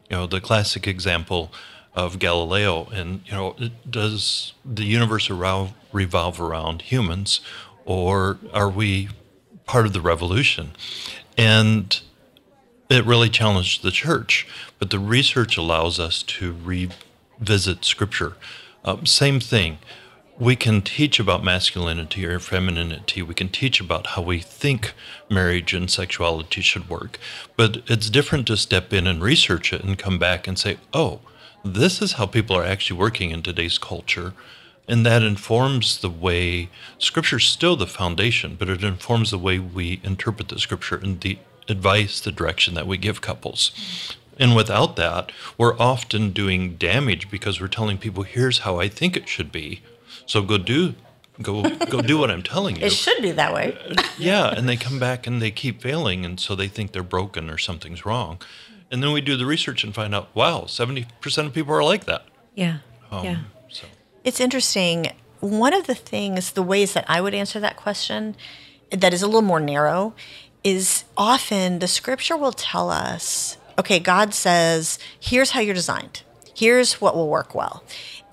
You 0.10 0.18
know, 0.18 0.28
the 0.28 0.42
classic 0.42 0.88
example 0.88 1.52
of 1.94 2.20
Galileo, 2.20 2.86
and, 2.92 3.22
you 3.26 3.32
know, 3.32 3.56
does 3.90 4.54
the 4.64 4.84
universe 4.84 5.30
arou- 5.30 5.74
revolve 5.92 6.40
around 6.40 6.84
humans, 6.84 7.42
or 7.86 8.38
are 8.54 8.70
we 8.70 9.10
part 9.66 9.86
of 9.86 9.94
the 9.94 10.02
revolution? 10.02 10.72
And 11.38 12.00
it 12.90 13.06
really 13.06 13.30
challenged 13.30 13.82
the 13.82 13.92
church, 13.92 14.48
but 14.78 14.92
the 14.92 15.00
research 15.00 15.58
allows 15.58 16.00
us 16.00 16.22
to 16.24 16.56
revisit 16.64 17.84
scripture. 17.84 18.34
Um, 18.86 19.06
same 19.06 19.40
thing. 19.40 19.80
We 20.40 20.56
can 20.56 20.84
teach 20.84 21.20
about 21.20 21.44
masculinity 21.44 22.24
or 22.24 22.40
femininity. 22.40 23.24
We 23.24 23.34
can 23.34 23.50
teach 23.50 23.82
about 23.82 24.08
how 24.08 24.22
we 24.22 24.40
think 24.40 24.94
marriage 25.32 25.74
and 25.74 25.90
sexuality 25.90 26.62
should 26.62 26.88
work. 26.88 27.18
But 27.56 27.82
it's 27.88 28.12
different 28.12 28.46
to 28.48 28.58
step 28.58 28.94
in 28.94 29.08
and 29.08 29.20
research 29.20 29.74
it 29.74 29.84
and 29.84 29.98
come 29.98 30.20
back 30.20 30.48
and 30.48 30.60
say, 30.60 30.78
oh, 30.94 31.22
this 31.66 32.04
is 32.04 32.14
how 32.14 32.28
people 32.28 32.56
are 32.56 32.64
actually 32.64 33.00
working 33.00 33.32
in 33.32 33.42
today's 33.42 33.80
culture. 33.80 34.34
And 34.88 35.04
that 35.08 35.24
informs 35.24 36.02
the 36.02 36.10
way 36.10 36.70
scripture's 37.00 37.50
still 37.50 37.76
the 37.76 37.88
foundation, 37.88 38.56
but 38.60 38.70
it 38.70 38.84
informs 38.84 39.32
the 39.32 39.40
way 39.40 39.58
we 39.58 40.00
interpret 40.04 40.50
the 40.50 40.60
scripture 40.60 40.98
and 40.98 41.20
the 41.20 41.40
advice, 41.68 42.22
the 42.22 42.32
direction 42.32 42.76
that 42.76 42.86
we 42.86 42.98
give 42.98 43.22
couples. 43.22 43.72
And 44.38 44.56
without 44.56 44.98
that, 44.98 45.32
we're 45.58 45.78
often 45.80 46.30
doing 46.30 46.76
damage 46.76 47.32
because 47.32 47.60
we're 47.60 47.68
telling 47.68 47.98
people, 47.98 48.22
here's 48.22 48.60
how 48.60 48.80
I 48.80 48.88
think 48.88 49.18
it 49.18 49.28
should 49.28 49.52
be. 49.52 49.82
So 50.28 50.42
go 50.44 50.58
do 50.58 50.94
go 51.42 51.64
go 51.64 52.02
do 52.02 52.18
what 52.18 52.30
I'm 52.30 52.44
telling 52.44 52.76
you. 52.80 52.86
It 52.86 52.94
should 52.94 53.22
be 53.22 53.32
that 53.32 53.54
way. 53.54 53.78
Yeah, 54.20 54.48
and 54.50 54.68
they 54.68 54.76
come 54.78 54.98
back 55.00 55.28
and 55.28 55.40
they 55.42 55.52
keep 55.52 55.80
failing 55.82 56.26
and 56.26 56.40
so 56.40 56.56
they 56.56 56.68
think 56.68 56.92
they're 56.92 57.04
broken 57.04 57.52
or 57.52 57.58
something's 57.60 58.04
wrong. 58.04 58.40
And 58.90 59.04
then 59.04 59.12
we 59.12 59.22
do 59.22 59.38
the 59.38 59.46
research 59.46 59.84
and 59.84 59.94
find 59.94 60.16
out, 60.16 60.30
wow, 60.34 60.62
70% 60.62 61.06
of 61.46 61.54
people 61.54 61.74
are 61.76 61.84
like 61.84 62.06
that. 62.06 62.26
Yeah. 62.56 62.80
Um, 63.12 63.24
yeah. 63.26 63.38
So 63.70 63.86
It's 64.24 64.40
interesting. 64.40 65.12
One 65.40 65.74
of 65.74 65.86
the 65.86 65.94
things, 65.94 66.54
the 66.54 66.64
ways 66.64 66.94
that 66.94 67.06
I 67.08 67.22
would 67.22 67.36
answer 67.36 67.60
that 67.60 67.78
question, 67.78 68.36
that 68.90 69.14
is 69.14 69.22
a 69.22 69.28
little 69.28 69.44
more 69.44 69.60
narrow, 69.60 70.16
is 70.64 71.04
often 71.16 71.78
the 71.78 71.88
scripture 71.88 72.36
will 72.36 72.54
tell 72.54 72.90
us, 72.90 73.58
okay, 73.78 74.00
God 74.00 74.34
says, 74.34 74.98
here's 75.20 75.52
how 75.52 75.60
you're 75.60 75.76
designed, 75.76 76.24
here's 76.56 77.00
what 77.00 77.16
will 77.16 77.30
work 77.30 77.54
well. 77.54 77.84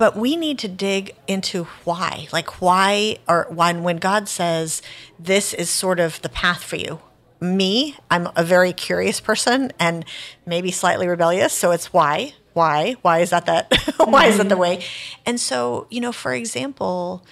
But 0.04 0.18
we 0.18 0.36
need 0.36 0.58
to 0.58 0.68
dig 0.68 1.16
into 1.26 1.64
why. 1.84 2.28
Like, 2.30 2.60
why, 2.60 3.16
or 3.26 3.46
when, 3.48 3.84
when 3.84 3.96
God 3.96 4.28
says, 4.28 4.82
this 5.18 5.54
is 5.54 5.70
sort 5.70 5.98
of 5.98 6.20
the 6.20 6.28
path 6.28 6.62
for 6.62 6.76
you, 6.76 7.00
me, 7.40 7.96
I'm 8.10 8.28
a 8.36 8.44
very 8.44 8.74
curious 8.74 9.18
person 9.18 9.72
and 9.80 10.04
maybe 10.44 10.70
slightly 10.70 11.08
rebellious. 11.08 11.54
So 11.54 11.70
it's 11.70 11.90
why, 11.90 12.34
why, 12.52 12.96
why 13.00 13.20
is 13.20 13.30
that 13.30 13.46
that, 13.46 13.72
why 13.96 14.26
is 14.26 14.36
that 14.36 14.50
the 14.50 14.58
way? 14.58 14.84
And 15.24 15.40
so, 15.40 15.86
you 15.88 16.02
know, 16.02 16.12
for 16.12 16.34
example, 16.34 17.24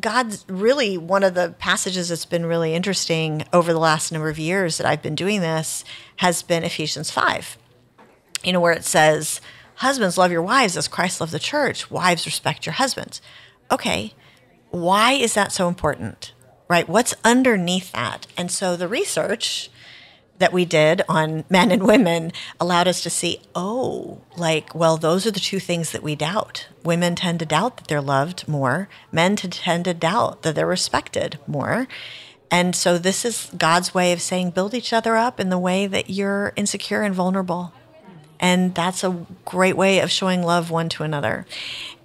God's 0.00 0.44
really 0.48 0.96
one 0.96 1.24
of 1.24 1.34
the 1.34 1.52
passages 1.58 2.10
that's 2.10 2.26
been 2.26 2.46
really 2.46 2.74
interesting 2.74 3.44
over 3.52 3.72
the 3.72 3.80
last 3.80 4.12
number 4.12 4.28
of 4.28 4.38
years 4.38 4.78
that 4.78 4.86
I've 4.86 5.02
been 5.02 5.16
doing 5.16 5.40
this 5.40 5.84
has 6.18 6.44
been 6.44 6.62
Ephesians 6.62 7.10
5. 7.10 7.58
You 8.44 8.52
know, 8.52 8.60
where 8.60 8.72
it 8.72 8.84
says, 8.84 9.40
Husbands, 9.82 10.16
love 10.16 10.30
your 10.30 10.42
wives 10.42 10.76
as 10.76 10.86
Christ 10.86 11.20
loved 11.20 11.32
the 11.32 11.40
church. 11.40 11.90
Wives, 11.90 12.24
respect 12.24 12.66
your 12.66 12.74
husbands. 12.74 13.20
Okay, 13.68 14.14
why 14.70 15.12
is 15.12 15.34
that 15.34 15.50
so 15.50 15.66
important? 15.66 16.32
Right? 16.68 16.88
What's 16.88 17.16
underneath 17.24 17.90
that? 17.90 18.28
And 18.36 18.48
so 18.50 18.76
the 18.76 18.86
research 18.86 19.70
that 20.38 20.52
we 20.52 20.64
did 20.64 21.02
on 21.08 21.44
men 21.50 21.72
and 21.72 21.82
women 21.82 22.30
allowed 22.60 22.86
us 22.86 23.02
to 23.02 23.10
see, 23.10 23.40
oh, 23.56 24.20
like, 24.36 24.72
well, 24.72 24.96
those 24.96 25.26
are 25.26 25.32
the 25.32 25.40
two 25.40 25.58
things 25.58 25.90
that 25.90 26.02
we 26.02 26.14
doubt. 26.14 26.68
Women 26.84 27.16
tend 27.16 27.40
to 27.40 27.46
doubt 27.46 27.76
that 27.78 27.88
they're 27.88 28.00
loved 28.00 28.46
more, 28.46 28.88
men 29.10 29.34
tend 29.34 29.84
to 29.84 29.94
doubt 29.94 30.42
that 30.42 30.54
they're 30.54 30.64
respected 30.64 31.40
more. 31.48 31.88
And 32.52 32.76
so 32.76 32.98
this 32.98 33.24
is 33.24 33.50
God's 33.56 33.92
way 33.92 34.12
of 34.12 34.22
saying, 34.22 34.50
build 34.50 34.74
each 34.74 34.92
other 34.92 35.16
up 35.16 35.40
in 35.40 35.48
the 35.48 35.58
way 35.58 35.88
that 35.88 36.08
you're 36.08 36.52
insecure 36.54 37.02
and 37.02 37.14
vulnerable. 37.14 37.72
And 38.42 38.74
that's 38.74 39.04
a 39.04 39.24
great 39.44 39.76
way 39.76 40.00
of 40.00 40.10
showing 40.10 40.42
love 40.42 40.70
one 40.70 40.88
to 40.90 41.04
another. 41.04 41.46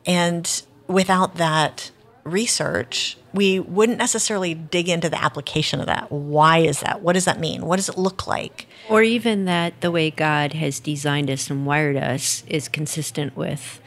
And 0.05 0.61
without 0.87 1.35
that 1.35 1.91
research, 2.23 3.17
we 3.33 3.59
wouldn't 3.59 3.97
necessarily 3.97 4.53
dig 4.53 4.87
into 4.87 5.09
the 5.09 5.21
application 5.21 5.79
of 5.79 5.87
that. 5.87 6.11
Why 6.11 6.59
is 6.59 6.81
that? 6.81 7.01
What 7.01 7.13
does 7.13 7.25
that 7.25 7.39
mean? 7.39 7.65
What 7.65 7.77
does 7.77 7.89
it 7.89 7.97
look 7.97 8.27
like? 8.27 8.67
Or 8.87 9.01
even 9.01 9.45
that 9.45 9.81
the 9.81 9.91
way 9.91 10.11
God 10.11 10.53
has 10.53 10.79
designed 10.79 11.29
us 11.29 11.49
and 11.49 11.65
wired 11.65 11.97
us 11.97 12.43
is 12.47 12.67
consistent 12.67 13.35
with 13.35 13.81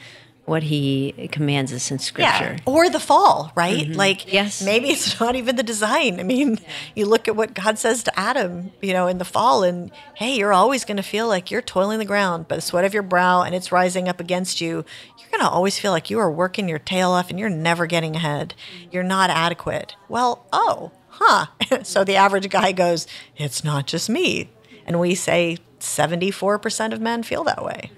what 0.44 0.64
he 0.64 1.28
commands 1.30 1.72
us 1.72 1.90
in 1.90 1.98
scripture. 1.98 2.56
Yeah. 2.56 2.58
Or 2.66 2.90
the 2.90 2.98
fall, 2.98 3.52
right? 3.54 3.86
Mm-hmm. 3.86 3.92
Like 3.92 4.32
yes. 4.32 4.62
maybe 4.62 4.88
it's 4.90 5.20
not 5.20 5.36
even 5.36 5.56
the 5.56 5.62
design. 5.62 6.18
I 6.18 6.22
mean, 6.22 6.54
yeah. 6.54 6.68
you 6.96 7.06
look 7.06 7.28
at 7.28 7.36
what 7.36 7.54
God 7.54 7.78
says 7.78 8.02
to 8.04 8.18
Adam, 8.18 8.72
you 8.82 8.92
know, 8.92 9.06
in 9.06 9.18
the 9.18 9.24
fall 9.24 9.62
and 9.62 9.90
hey, 10.16 10.36
you're 10.36 10.52
always 10.52 10.84
going 10.84 10.96
to 10.96 11.02
feel 11.02 11.28
like 11.28 11.50
you're 11.50 11.62
toiling 11.62 11.98
the 11.98 12.04
ground 12.04 12.48
by 12.48 12.56
the 12.56 12.62
sweat 12.62 12.84
of 12.84 12.94
your 12.94 13.02
brow 13.02 13.42
and 13.42 13.54
it's 13.54 13.70
rising 13.70 14.08
up 14.08 14.20
against 14.20 14.60
you. 14.60 14.84
You're 15.18 15.30
going 15.30 15.42
to 15.42 15.48
always 15.48 15.78
feel 15.78 15.92
like 15.92 16.10
you 16.10 16.18
are 16.18 16.30
working 16.30 16.68
your 16.68 16.78
tail 16.78 17.10
off 17.10 17.30
and 17.30 17.38
you're 17.38 17.48
never 17.48 17.86
getting 17.86 18.16
ahead. 18.16 18.54
You're 18.90 19.02
not 19.02 19.30
adequate. 19.30 19.94
Well, 20.08 20.46
oh, 20.52 20.90
huh. 21.08 21.46
so 21.84 22.02
the 22.02 22.16
average 22.16 22.48
guy 22.48 22.72
goes, 22.72 23.06
"It's 23.36 23.62
not 23.62 23.86
just 23.86 24.10
me." 24.10 24.50
And 24.86 24.98
we 24.98 25.14
say 25.14 25.58
74% 25.78 26.92
of 26.92 27.00
men 27.00 27.22
feel 27.22 27.44
that 27.44 27.64
way. 27.64 27.90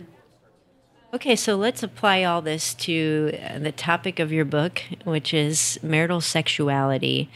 Okay, 1.15 1.37
so 1.37 1.57
let's 1.57 1.83
apply 1.83 2.25
all 2.25 2.41
this 2.41 2.73
to 2.73 3.39
uh, 3.39 3.59
the 3.59 3.71
topic 3.71 4.19
of 4.19 4.33
your 4.33 4.47
book, 4.47 4.83
which 5.05 5.35
is 5.35 5.79
marital 5.83 6.23
sexuality. 6.23 7.29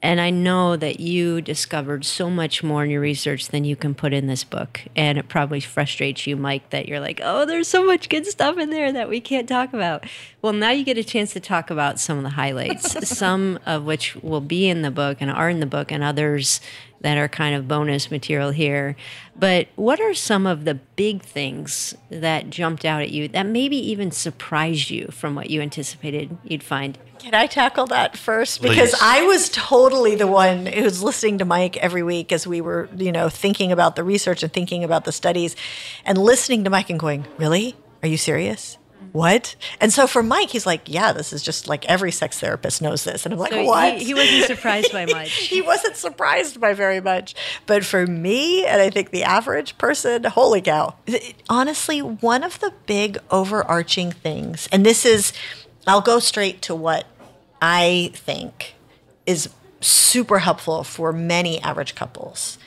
And 0.00 0.20
I 0.20 0.30
know 0.30 0.76
that 0.76 1.00
you 1.00 1.40
discovered 1.40 2.04
so 2.04 2.30
much 2.30 2.62
more 2.62 2.84
in 2.84 2.90
your 2.90 3.00
research 3.00 3.48
than 3.48 3.64
you 3.64 3.74
can 3.74 3.92
put 3.92 4.12
in 4.12 4.28
this 4.28 4.44
book. 4.44 4.82
And 4.94 5.18
it 5.18 5.28
probably 5.28 5.58
frustrates 5.58 6.28
you, 6.28 6.36
Mike, 6.36 6.70
that 6.70 6.86
you're 6.86 7.00
like, 7.00 7.20
oh, 7.24 7.44
there's 7.44 7.66
so 7.66 7.84
much 7.84 8.08
good 8.08 8.24
stuff 8.26 8.56
in 8.56 8.70
there 8.70 8.92
that 8.92 9.08
we 9.08 9.20
can't 9.20 9.48
talk 9.48 9.72
about. 9.72 10.04
Well, 10.40 10.52
now 10.52 10.70
you 10.70 10.84
get 10.84 10.98
a 10.98 11.02
chance 11.02 11.32
to 11.32 11.40
talk 11.40 11.70
about 11.70 11.98
some 11.98 12.18
of 12.18 12.22
the 12.22 12.30
highlights, 12.30 13.08
some 13.18 13.58
of 13.66 13.84
which 13.84 14.14
will 14.16 14.42
be 14.42 14.68
in 14.68 14.82
the 14.82 14.92
book 14.92 15.16
and 15.18 15.28
are 15.28 15.50
in 15.50 15.58
the 15.58 15.66
book, 15.66 15.90
and 15.90 16.04
others 16.04 16.60
that 17.04 17.18
are 17.18 17.28
kind 17.28 17.54
of 17.54 17.68
bonus 17.68 18.10
material 18.10 18.50
here. 18.50 18.96
But 19.36 19.68
what 19.76 20.00
are 20.00 20.14
some 20.14 20.46
of 20.46 20.64
the 20.64 20.72
big 20.74 21.20
things 21.20 21.94
that 22.08 22.48
jumped 22.48 22.86
out 22.86 23.02
at 23.02 23.10
you 23.10 23.28
that 23.28 23.44
maybe 23.44 23.76
even 23.76 24.10
surprised 24.10 24.88
you 24.88 25.08
from 25.08 25.34
what 25.34 25.50
you 25.50 25.60
anticipated 25.60 26.38
you'd 26.44 26.62
find? 26.62 26.96
Can 27.18 27.34
I 27.34 27.46
tackle 27.46 27.86
that 27.88 28.16
first? 28.16 28.62
Because 28.62 28.92
Please. 28.92 29.00
I 29.02 29.26
was 29.26 29.50
totally 29.50 30.14
the 30.14 30.26
one 30.26 30.64
who 30.64 30.82
was 30.82 31.02
listening 31.02 31.36
to 31.38 31.44
Mike 31.44 31.76
every 31.76 32.02
week 32.02 32.32
as 32.32 32.46
we 32.46 32.62
were, 32.62 32.88
you 32.96 33.12
know, 33.12 33.28
thinking 33.28 33.70
about 33.70 33.96
the 33.96 34.02
research 34.02 34.42
and 34.42 34.50
thinking 34.50 34.82
about 34.82 35.04
the 35.04 35.12
studies 35.12 35.56
and 36.06 36.16
listening 36.16 36.64
to 36.64 36.70
Mike 36.70 36.88
and 36.88 36.98
going, 36.98 37.26
Really? 37.36 37.76
Are 38.02 38.08
you 38.08 38.16
serious? 38.16 38.78
What? 39.14 39.54
And 39.80 39.92
so 39.92 40.08
for 40.08 40.24
Mike, 40.24 40.50
he's 40.50 40.66
like, 40.66 40.82
yeah, 40.86 41.12
this 41.12 41.32
is 41.32 41.40
just 41.40 41.68
like 41.68 41.88
every 41.88 42.10
sex 42.10 42.40
therapist 42.40 42.82
knows 42.82 43.04
this. 43.04 43.24
And 43.24 43.32
I'm 43.32 43.38
like, 43.38 43.52
so 43.52 43.64
what? 43.64 43.98
He, 43.98 44.06
he, 44.06 44.14
wasn't 44.14 44.44
surprised 44.46 44.90
by 44.90 45.06
much. 45.06 45.30
he 45.30 45.62
wasn't 45.62 45.94
surprised 45.94 46.60
by 46.60 46.74
very 46.74 47.00
much. 47.00 47.36
But 47.66 47.84
for 47.84 48.08
me, 48.08 48.66
and 48.66 48.82
I 48.82 48.90
think 48.90 49.10
the 49.10 49.22
average 49.22 49.78
person, 49.78 50.24
holy 50.24 50.60
cow. 50.60 50.96
Honestly, 51.48 52.02
one 52.02 52.42
of 52.42 52.58
the 52.58 52.74
big 52.86 53.18
overarching 53.30 54.10
things, 54.10 54.68
and 54.72 54.84
this 54.84 55.06
is, 55.06 55.32
I'll 55.86 56.00
go 56.00 56.18
straight 56.18 56.60
to 56.62 56.74
what 56.74 57.06
I 57.62 58.10
think 58.14 58.74
is 59.26 59.48
super 59.80 60.40
helpful 60.40 60.82
for 60.82 61.12
many 61.12 61.60
average 61.60 61.94
couples, 61.94 62.58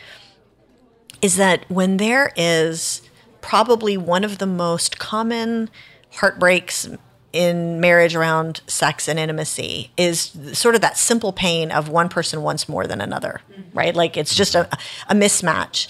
is 1.21 1.35
that 1.35 1.69
when 1.69 1.97
there 1.97 2.31
is 2.37 3.01
probably 3.41 3.97
one 3.97 4.23
of 4.23 4.37
the 4.37 4.47
most 4.47 4.97
common 4.97 5.69
heartbreaks 6.11 6.87
in 7.33 7.79
marriage 7.79 8.15
around 8.15 8.61
sex 8.67 9.07
and 9.07 9.19
intimacy 9.19 9.91
is 9.97 10.31
sort 10.53 10.75
of 10.75 10.81
that 10.81 10.97
simple 10.97 11.31
pain 11.31 11.71
of 11.71 11.89
one 11.89 12.09
person 12.09 12.41
wants 12.41 12.67
more 12.67 12.87
than 12.87 13.01
another, 13.01 13.41
mm-hmm. 13.51 13.77
right? 13.77 13.95
Like 13.95 14.17
it's 14.17 14.33
just 14.33 14.55
a, 14.55 14.67
a 15.07 15.13
mismatch 15.13 15.87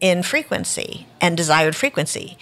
in 0.00 0.22
frequency 0.22 1.06
and 1.20 1.36
desired 1.36 1.76
frequency. 1.76 2.38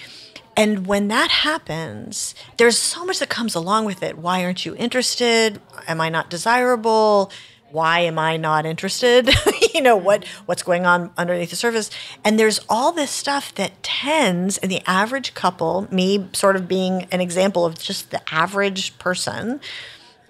And 0.56 0.86
when 0.86 1.08
that 1.08 1.30
happens, 1.30 2.34
there's 2.58 2.78
so 2.78 3.04
much 3.04 3.18
that 3.18 3.28
comes 3.28 3.54
along 3.54 3.86
with 3.86 4.02
it. 4.02 4.18
Why 4.18 4.44
aren't 4.44 4.64
you 4.64 4.76
interested? 4.76 5.60
Am 5.88 6.00
I 6.00 6.08
not 6.08 6.30
desirable? 6.30 7.32
Why 7.74 8.00
am 8.00 8.18
I 8.18 8.36
not 8.36 8.64
interested? 8.64 9.28
you 9.74 9.80
know, 9.80 9.96
what 9.96 10.22
mm-hmm. 10.22 10.44
what's 10.46 10.62
going 10.62 10.86
on 10.86 11.10
underneath 11.18 11.50
the 11.50 11.56
surface? 11.56 11.90
And 12.24 12.38
there's 12.38 12.60
all 12.68 12.92
this 12.92 13.10
stuff 13.10 13.54
that 13.56 13.82
tends 13.82 14.56
in 14.58 14.68
the 14.68 14.80
average 14.86 15.34
couple, 15.34 15.88
me 15.90 16.28
sort 16.32 16.54
of 16.54 16.68
being 16.68 17.08
an 17.10 17.20
example 17.20 17.66
of 17.66 17.78
just 17.78 18.12
the 18.12 18.22
average 18.32 18.96
person, 18.98 19.60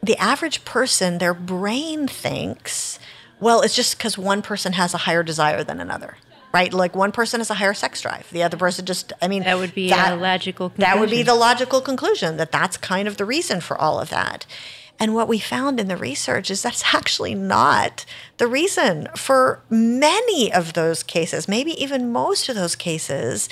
the 0.03 0.17
average 0.17 0.65
person, 0.65 1.19
their 1.19 1.35
brain 1.35 2.09
thinks, 2.09 2.99
well, 3.41 3.61
it's 3.61 3.77
just 3.77 3.99
because 3.99 4.17
one 4.17 4.41
person 4.41 4.73
has 4.73 4.95
a 4.95 4.99
higher 4.99 5.23
desire 5.23 5.63
than 5.63 5.81
another 5.81 6.17
right? 6.55 6.73
Like 6.73 6.95
one 6.95 7.11
person 7.11 7.41
has 7.41 7.51
a 7.51 7.55
higher 7.55 7.75
sex 7.75 8.01
drive, 8.01 8.31
the 8.31 8.45
other 8.45 8.57
person 8.57 8.87
just, 8.87 9.13
I 9.21 9.27
mean, 9.27 9.43
that 9.43 9.59
would 9.59 9.75
be 9.75 9.89
that, 9.91 10.21
logical 10.21 10.71
conclusion. 10.71 10.93
That 10.93 11.01
would 11.01 11.11
be 11.11 11.25
the 11.25 11.35
logical 11.35 11.81
conclusion 11.81 12.37
that 12.37 12.53
that's 12.53 12.77
kind 12.77 13.09
of 13.09 13.17
the 13.17 13.25
reason 13.25 13.61
for 13.61 13.77
all 13.77 13.99
of 13.99 14.09
that. 14.11 14.47
And 14.99 15.15
what 15.15 15.29
we 15.29 15.39
found 15.39 15.81
in 15.81 15.89
the 15.89 15.97
research 15.97 16.51
is 16.51 16.63
that's 16.63 16.85
actually 16.95 17.35
not 17.35 18.05
the 18.39 18.47
reason 18.47 19.09
for 19.17 19.61
many 19.71 20.53
of 20.53 20.73
those 20.75 21.03
cases, 21.03 21.49
maybe 21.49 21.73
even 21.83 22.13
most 22.13 22.49
of 22.49 22.55
those 22.55 22.77
cases. 22.77 23.49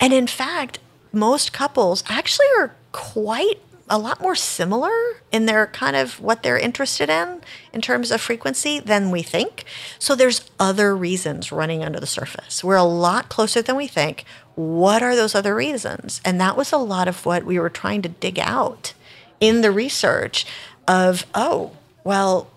And 0.00 0.12
in 0.12 0.26
fact, 0.26 0.78
most 1.12 1.52
couples 1.52 2.04
actually 2.08 2.46
are 2.58 2.74
quite 2.92 3.60
a 3.90 3.98
lot 3.98 4.20
more 4.20 4.34
similar 4.34 4.90
in 5.32 5.46
their 5.46 5.66
kind 5.68 5.96
of 5.96 6.20
what 6.20 6.42
they're 6.42 6.58
interested 6.58 7.08
in 7.08 7.40
in 7.72 7.80
terms 7.80 8.10
of 8.10 8.20
frequency 8.20 8.80
than 8.80 9.10
we 9.10 9.22
think. 9.22 9.64
So 9.98 10.14
there's 10.14 10.50
other 10.58 10.94
reasons 10.94 11.50
running 11.50 11.82
under 11.82 11.98
the 11.98 12.06
surface. 12.06 12.62
We're 12.62 12.76
a 12.76 12.84
lot 12.84 13.28
closer 13.28 13.62
than 13.62 13.76
we 13.76 13.86
think. 13.86 14.24
What 14.54 15.02
are 15.02 15.16
those 15.16 15.34
other 15.34 15.54
reasons? 15.54 16.20
And 16.24 16.40
that 16.40 16.56
was 16.56 16.72
a 16.72 16.78
lot 16.78 17.08
of 17.08 17.24
what 17.24 17.44
we 17.44 17.58
were 17.58 17.70
trying 17.70 18.02
to 18.02 18.08
dig 18.08 18.38
out 18.38 18.92
in 19.40 19.60
the 19.60 19.70
research 19.70 20.46
of, 20.86 21.26
oh, 21.34 21.72
well, 22.04 22.50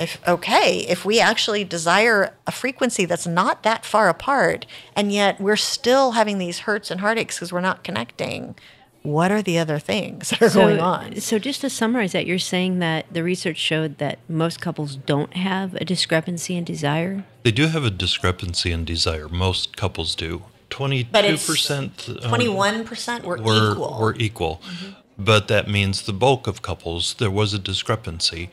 if 0.00 0.20
okay, 0.28 0.86
if 0.88 1.04
we 1.04 1.20
actually 1.20 1.64
desire 1.64 2.32
a 2.46 2.52
frequency 2.52 3.04
that's 3.04 3.26
not 3.26 3.64
that 3.64 3.84
far 3.84 4.08
apart, 4.08 4.66
and 4.94 5.12
yet 5.12 5.40
we're 5.40 5.56
still 5.56 6.12
having 6.12 6.38
these 6.38 6.60
hurts 6.60 6.90
and 6.90 7.00
heartaches 7.00 7.36
because 7.36 7.52
we're 7.52 7.60
not 7.60 7.82
connecting, 7.82 8.54
what 9.02 9.30
are 9.30 9.42
the 9.42 9.58
other 9.58 9.78
things 9.78 10.30
that 10.30 10.42
are 10.42 10.50
so, 10.50 10.60
going 10.60 10.80
on? 10.80 11.20
So, 11.20 11.38
just 11.38 11.60
to 11.62 11.70
summarize 11.70 12.12
that, 12.12 12.26
you're 12.26 12.38
saying 12.38 12.78
that 12.78 13.12
the 13.12 13.22
research 13.22 13.56
showed 13.56 13.98
that 13.98 14.18
most 14.28 14.60
couples 14.60 14.96
don't 14.96 15.34
have 15.34 15.74
a 15.74 15.84
discrepancy 15.84 16.56
in 16.56 16.64
desire? 16.64 17.24
They 17.42 17.52
do 17.52 17.68
have 17.68 17.84
a 17.84 17.90
discrepancy 17.90 18.72
in 18.72 18.84
desire. 18.84 19.28
Most 19.28 19.76
couples 19.76 20.14
do. 20.14 20.42
22%. 20.70 21.10
21% 21.10 23.22
were, 23.22 23.38
were 23.38 23.72
equal. 23.72 23.98
Were 23.98 24.14
equal. 24.16 24.60
Mm-hmm. 24.64 24.97
But 25.18 25.48
that 25.48 25.68
means 25.68 26.02
the 26.02 26.12
bulk 26.12 26.46
of 26.46 26.62
couples, 26.62 27.14
there 27.14 27.30
was 27.30 27.52
a 27.52 27.58
discrepancy. 27.58 28.50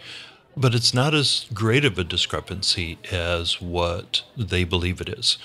But 0.58 0.74
it's 0.74 0.94
not 0.94 1.14
as 1.14 1.48
great 1.54 1.86
of 1.86 2.00
a 2.00 2.04
discrepancy 2.04 2.98
as 3.12 3.62
what 3.62 4.24
they 4.38 4.64
believe 4.64 5.02
it 5.02 5.10
is. 5.10 5.38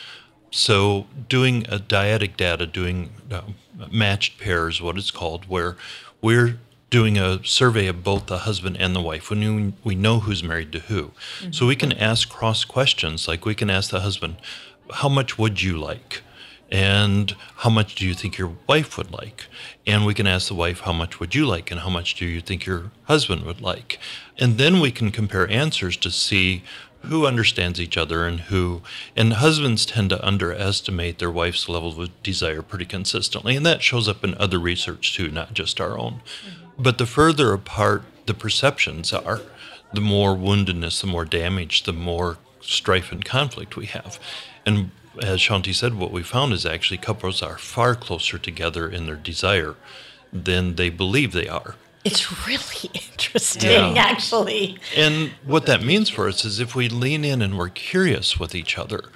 So, 0.52 1.06
doing 1.28 1.64
a 1.68 1.78
dyadic 1.78 2.36
data, 2.36 2.66
doing 2.66 3.10
uh, 3.30 3.42
matched 3.90 4.38
pairs, 4.38 4.80
what 4.80 4.96
it's 4.96 5.10
called, 5.10 5.48
where 5.48 5.76
we're 6.20 6.58
doing 6.90 7.16
a 7.16 7.42
survey 7.44 7.86
of 7.86 8.02
both 8.02 8.26
the 8.26 8.38
husband 8.38 8.76
and 8.80 8.94
the 8.94 9.00
wife 9.00 9.30
when 9.30 9.74
we 9.84 9.94
know 9.94 10.20
who's 10.20 10.42
married 10.42 10.72
to 10.72 10.80
who. 10.80 11.04
Mm-hmm. 11.04 11.52
So 11.52 11.66
we 11.66 11.76
can 11.76 11.92
ask 11.92 12.28
cross 12.28 12.64
questions, 12.64 13.28
like 13.28 13.44
we 13.44 13.54
can 13.54 13.70
ask 13.70 13.90
the 13.90 14.00
husband, 14.00 14.36
How 14.94 15.08
much 15.08 15.38
would 15.38 15.62
you 15.62 15.78
like? 15.78 16.22
And 16.70 17.34
how 17.56 17.70
much 17.70 17.96
do 17.96 18.06
you 18.06 18.14
think 18.14 18.38
your 18.38 18.52
wife 18.68 18.96
would 18.96 19.10
like? 19.10 19.46
And 19.86 20.06
we 20.06 20.14
can 20.14 20.26
ask 20.26 20.48
the 20.48 20.54
wife, 20.54 20.80
how 20.80 20.92
much 20.92 21.18
would 21.18 21.34
you 21.34 21.44
like? 21.46 21.70
And 21.70 21.80
how 21.80 21.90
much 21.90 22.14
do 22.14 22.24
you 22.24 22.40
think 22.40 22.64
your 22.64 22.92
husband 23.04 23.44
would 23.44 23.60
like? 23.60 23.98
And 24.38 24.56
then 24.56 24.78
we 24.78 24.92
can 24.92 25.10
compare 25.10 25.48
answers 25.50 25.96
to 25.98 26.10
see 26.10 26.62
who 27.02 27.26
understands 27.26 27.80
each 27.80 27.96
other 27.96 28.24
and 28.24 28.40
who. 28.40 28.82
And 29.16 29.32
husbands 29.32 29.84
tend 29.84 30.10
to 30.10 30.24
underestimate 30.24 31.18
their 31.18 31.30
wife's 31.30 31.68
level 31.68 32.00
of 32.00 32.22
desire 32.22 32.62
pretty 32.62 32.84
consistently. 32.84 33.56
And 33.56 33.66
that 33.66 33.82
shows 33.82 34.06
up 34.06 34.22
in 34.22 34.34
other 34.36 34.58
research 34.58 35.16
too, 35.16 35.28
not 35.28 35.54
just 35.54 35.80
our 35.80 35.98
own. 35.98 36.20
Mm-hmm. 36.46 36.82
But 36.82 36.98
the 36.98 37.06
further 37.06 37.52
apart 37.52 38.04
the 38.26 38.34
perceptions 38.34 39.12
are, 39.12 39.40
the 39.92 40.00
more 40.00 40.36
woundedness, 40.36 41.00
the 41.00 41.06
more 41.08 41.24
damage, 41.24 41.82
the 41.82 41.92
more 41.92 42.38
strife 42.60 43.10
and 43.10 43.24
conflict 43.24 43.76
we 43.76 43.86
have. 43.86 44.20
And 44.64 44.92
as 45.23 45.40
Shaunti 45.40 45.75
said, 45.75 45.95
what 45.95 46.12
we 46.12 46.23
found 46.23 46.52
is 46.52 46.64
actually 46.64 46.99
couples 46.99 47.43
are 47.43 47.59
far 47.59 47.95
closer 47.95 48.38
together 48.38 48.88
in 48.88 49.07
their 49.07 49.17
desire 49.17 49.75
than 50.33 50.76
they 50.76 50.90
believe 50.90 51.33
they 51.33 51.49
are. 51.49 51.75
It's 52.05 52.47
really 52.47 52.90
interesting, 52.95 53.71
Yeah. 53.71 53.95
actually. 53.97 54.79
And 54.97 55.33
what 55.45 55.67
that 55.67 55.83
means 55.83 56.09
for 56.09 56.29
us 56.29 56.45
is 56.45 56.61
if 56.61 56.75
we 56.75 56.88
lean 56.88 57.25
in 57.25 57.43
and 57.43 57.59
we're 57.59 57.69
curious 57.69 58.38
with 58.38 58.55
each 58.55 58.79
other, 58.79 59.11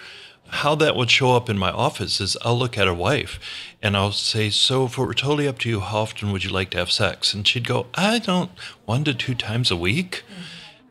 how 0.48 0.74
that 0.76 0.94
would 0.94 1.10
show 1.10 1.34
up 1.34 1.48
in 1.48 1.56
my 1.58 1.70
office 1.70 2.20
is 2.20 2.36
I'll 2.42 2.58
look 2.58 2.76
at 2.76 2.86
a 2.86 2.94
wife 2.94 3.40
and 3.82 3.96
I'll 3.96 4.12
say, 4.12 4.50
So, 4.50 4.84
if 4.84 4.98
it 4.98 5.00
were 5.00 5.14
totally 5.14 5.48
up 5.48 5.58
to 5.60 5.68
you, 5.68 5.80
how 5.80 5.98
often 6.00 6.30
would 6.32 6.44
you 6.44 6.50
like 6.50 6.70
to 6.70 6.78
have 6.78 6.92
sex? 6.92 7.32
And 7.32 7.48
she'd 7.48 7.66
go, 7.66 7.86
I 7.94 8.18
don't, 8.18 8.50
one 8.84 9.04
to 9.04 9.14
two 9.14 9.34
times 9.34 9.70
a 9.70 9.76
week. 9.76 10.22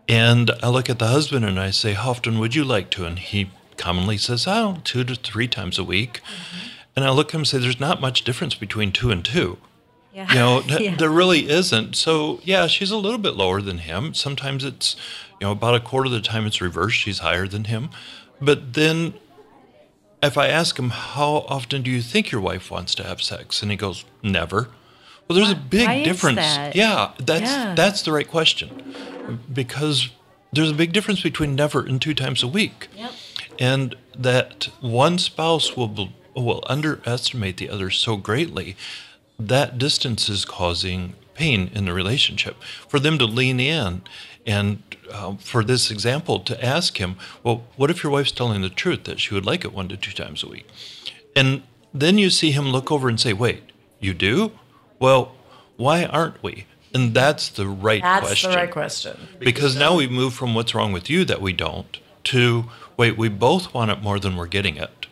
And 0.10 0.52
I 0.62 0.70
look 0.70 0.90
at 0.90 1.00
the 1.00 1.08
husband 1.08 1.46
and 1.46 1.60
I 1.60 1.70
say, 1.70 1.94
How 1.94 2.10
often 2.10 2.40
would 2.40 2.56
you 2.56 2.64
like 2.66 2.90
to? 2.92 3.06
And 3.06 3.20
he 3.20 3.52
commonly 3.77 4.18
says, 4.18 4.46
Oh, 4.48 4.77
two 4.84 5.03
to 5.03 5.15
three 5.15 5.48
times 5.48 5.77
a 5.80 5.84
week. 5.84 6.22
Mm-hmm. 6.22 6.68
And 6.96 7.06
I 7.06 7.10
look 7.12 7.30
at 7.30 7.34
him 7.34 7.39
and 7.42 7.48
say, 7.48 7.58
There's 7.60 7.80
not 7.80 8.01
much 8.01 8.24
difference 8.24 8.56
between 8.56 8.92
two 8.92 9.10
and 9.12 9.24
two. 9.24 9.58
Yeah. 10.13 10.30
You 10.30 10.36
know, 10.36 10.62
th- 10.62 10.80
Yeah. 10.82 10.96
there 10.96 11.10
really 11.10 11.50
isn't. 11.50 11.96
So, 11.96 12.39
yeah, 12.44 12.68
she's 12.68 12.92
a 12.92 12.98
little 12.98 13.18
bit 13.18 13.36
lower 13.36 13.62
than 13.62 13.80
him. 13.80 14.13
Sometimes 14.13 14.63
it's, 14.63 14.96
you 15.42 15.48
know, 15.48 15.51
about 15.51 15.75
a 15.75 15.80
quarter 15.80 16.06
of 16.08 16.12
the 16.12 16.22
time 16.22 16.46
it's 16.46 16.62
reversed. 16.62 16.98
She's 16.98 17.20
higher 17.20 17.48
than 17.48 17.63
him. 17.65 17.89
But 18.39 18.74
then 18.74 19.15
if 20.22 20.38
I 20.38 20.48
ask 20.48 20.77
him, 20.77 20.89
how 20.92 21.46
often 21.50 21.82
do 21.82 21.89
you 21.92 22.01
think 22.01 22.32
your 22.32 22.42
wife 22.42 22.70
wants 22.70 22.94
to 22.96 23.03
have 23.03 23.22
sex? 23.22 23.62
And 23.62 23.72
he 23.72 23.75
goes, 23.77 24.06
never. 24.22 24.70
Well, 25.27 25.36
there's 25.38 25.51
a 25.51 25.56
big 25.56 25.88
why 25.88 26.03
difference. 26.03 26.38
that? 26.38 26.75
Yeah, 26.75 27.12
that's 27.18 27.42
Yeah. 27.42 27.74
that's 27.75 28.01
the 28.03 28.12
right 28.12 28.30
question. 28.30 28.94
Because 29.51 30.10
there's 30.51 30.70
a 30.70 30.74
big 30.75 30.92
difference 30.94 31.22
between 31.22 31.56
never 31.56 31.80
and 31.84 32.01
two 32.01 32.13
times 32.13 32.44
a 32.44 32.48
week. 32.48 32.88
Yep. 32.96 33.12
And 33.60 33.96
that 34.18 34.70
one 34.82 35.18
spouse 35.18 35.76
will 35.76 36.10
will 36.36 36.64
underestimate 36.66 37.58
the 37.58 37.70
other 37.70 37.92
so 37.92 38.18
greatly 38.18 38.76
that 39.38 39.78
distance 39.78 40.30
is 40.30 40.46
causing 40.46 41.14
pain 41.36 41.70
in 41.74 41.86
the 41.86 41.94
relationship. 41.94 42.56
For 42.88 43.00
them 43.00 43.18
to 43.20 43.26
lean 43.26 43.60
in 43.60 44.02
and 44.46 44.82
um, 45.12 45.38
for 45.38 45.64
this 45.64 45.92
example 45.92 46.40
to 46.42 46.66
ask 46.66 46.98
him, 46.98 47.16
well, 47.44 47.64
what 47.76 47.90
if 47.90 48.04
your 48.04 48.12
wife's 48.12 48.32
telling 48.32 48.62
the 48.62 48.70
truth 48.70 49.04
that 49.06 49.20
she 49.20 49.34
would 49.34 49.46
like 49.46 49.64
it 49.64 49.74
one 49.74 49.88
to 49.90 49.98
two 49.98 50.12
times 50.12 50.44
a 50.44 50.48
week? 50.48 50.68
And 51.36 51.64
then 51.94 52.18
you 52.18 52.30
see 52.30 52.52
him 52.52 52.72
look 52.72 52.92
over 52.92 53.10
and 53.10 53.20
say, 53.20 53.34
wait, 53.34 53.72
you 54.00 54.14
do? 54.14 54.52
Well, 55.00 55.36
why 55.78 56.06
aren't 56.06 56.42
we? 56.44 56.66
And 56.94 57.14
that's 57.14 57.50
the 57.50 57.68
right 57.68 58.02
That's 58.02 58.26
question. 58.28 58.52
the 58.52 58.58
right 58.58 58.72
question. 58.72 59.18
Because 59.40 59.76
now 59.76 59.96
we 59.96 60.08
move 60.08 60.34
from 60.34 60.54
what's 60.54 60.76
wrong 60.76 60.94
with 60.94 61.10
you 61.10 61.26
that 61.26 61.42
we 61.42 61.54
don't 61.54 62.00
to 62.25 62.65
wait, 62.98 63.18
we 63.18 63.30
both 63.30 63.74
want 63.74 63.92
it 63.92 64.01
more 64.01 64.20
than 64.20 64.36
we're 64.36 64.48
getting 64.48 64.77
it. 64.77 65.08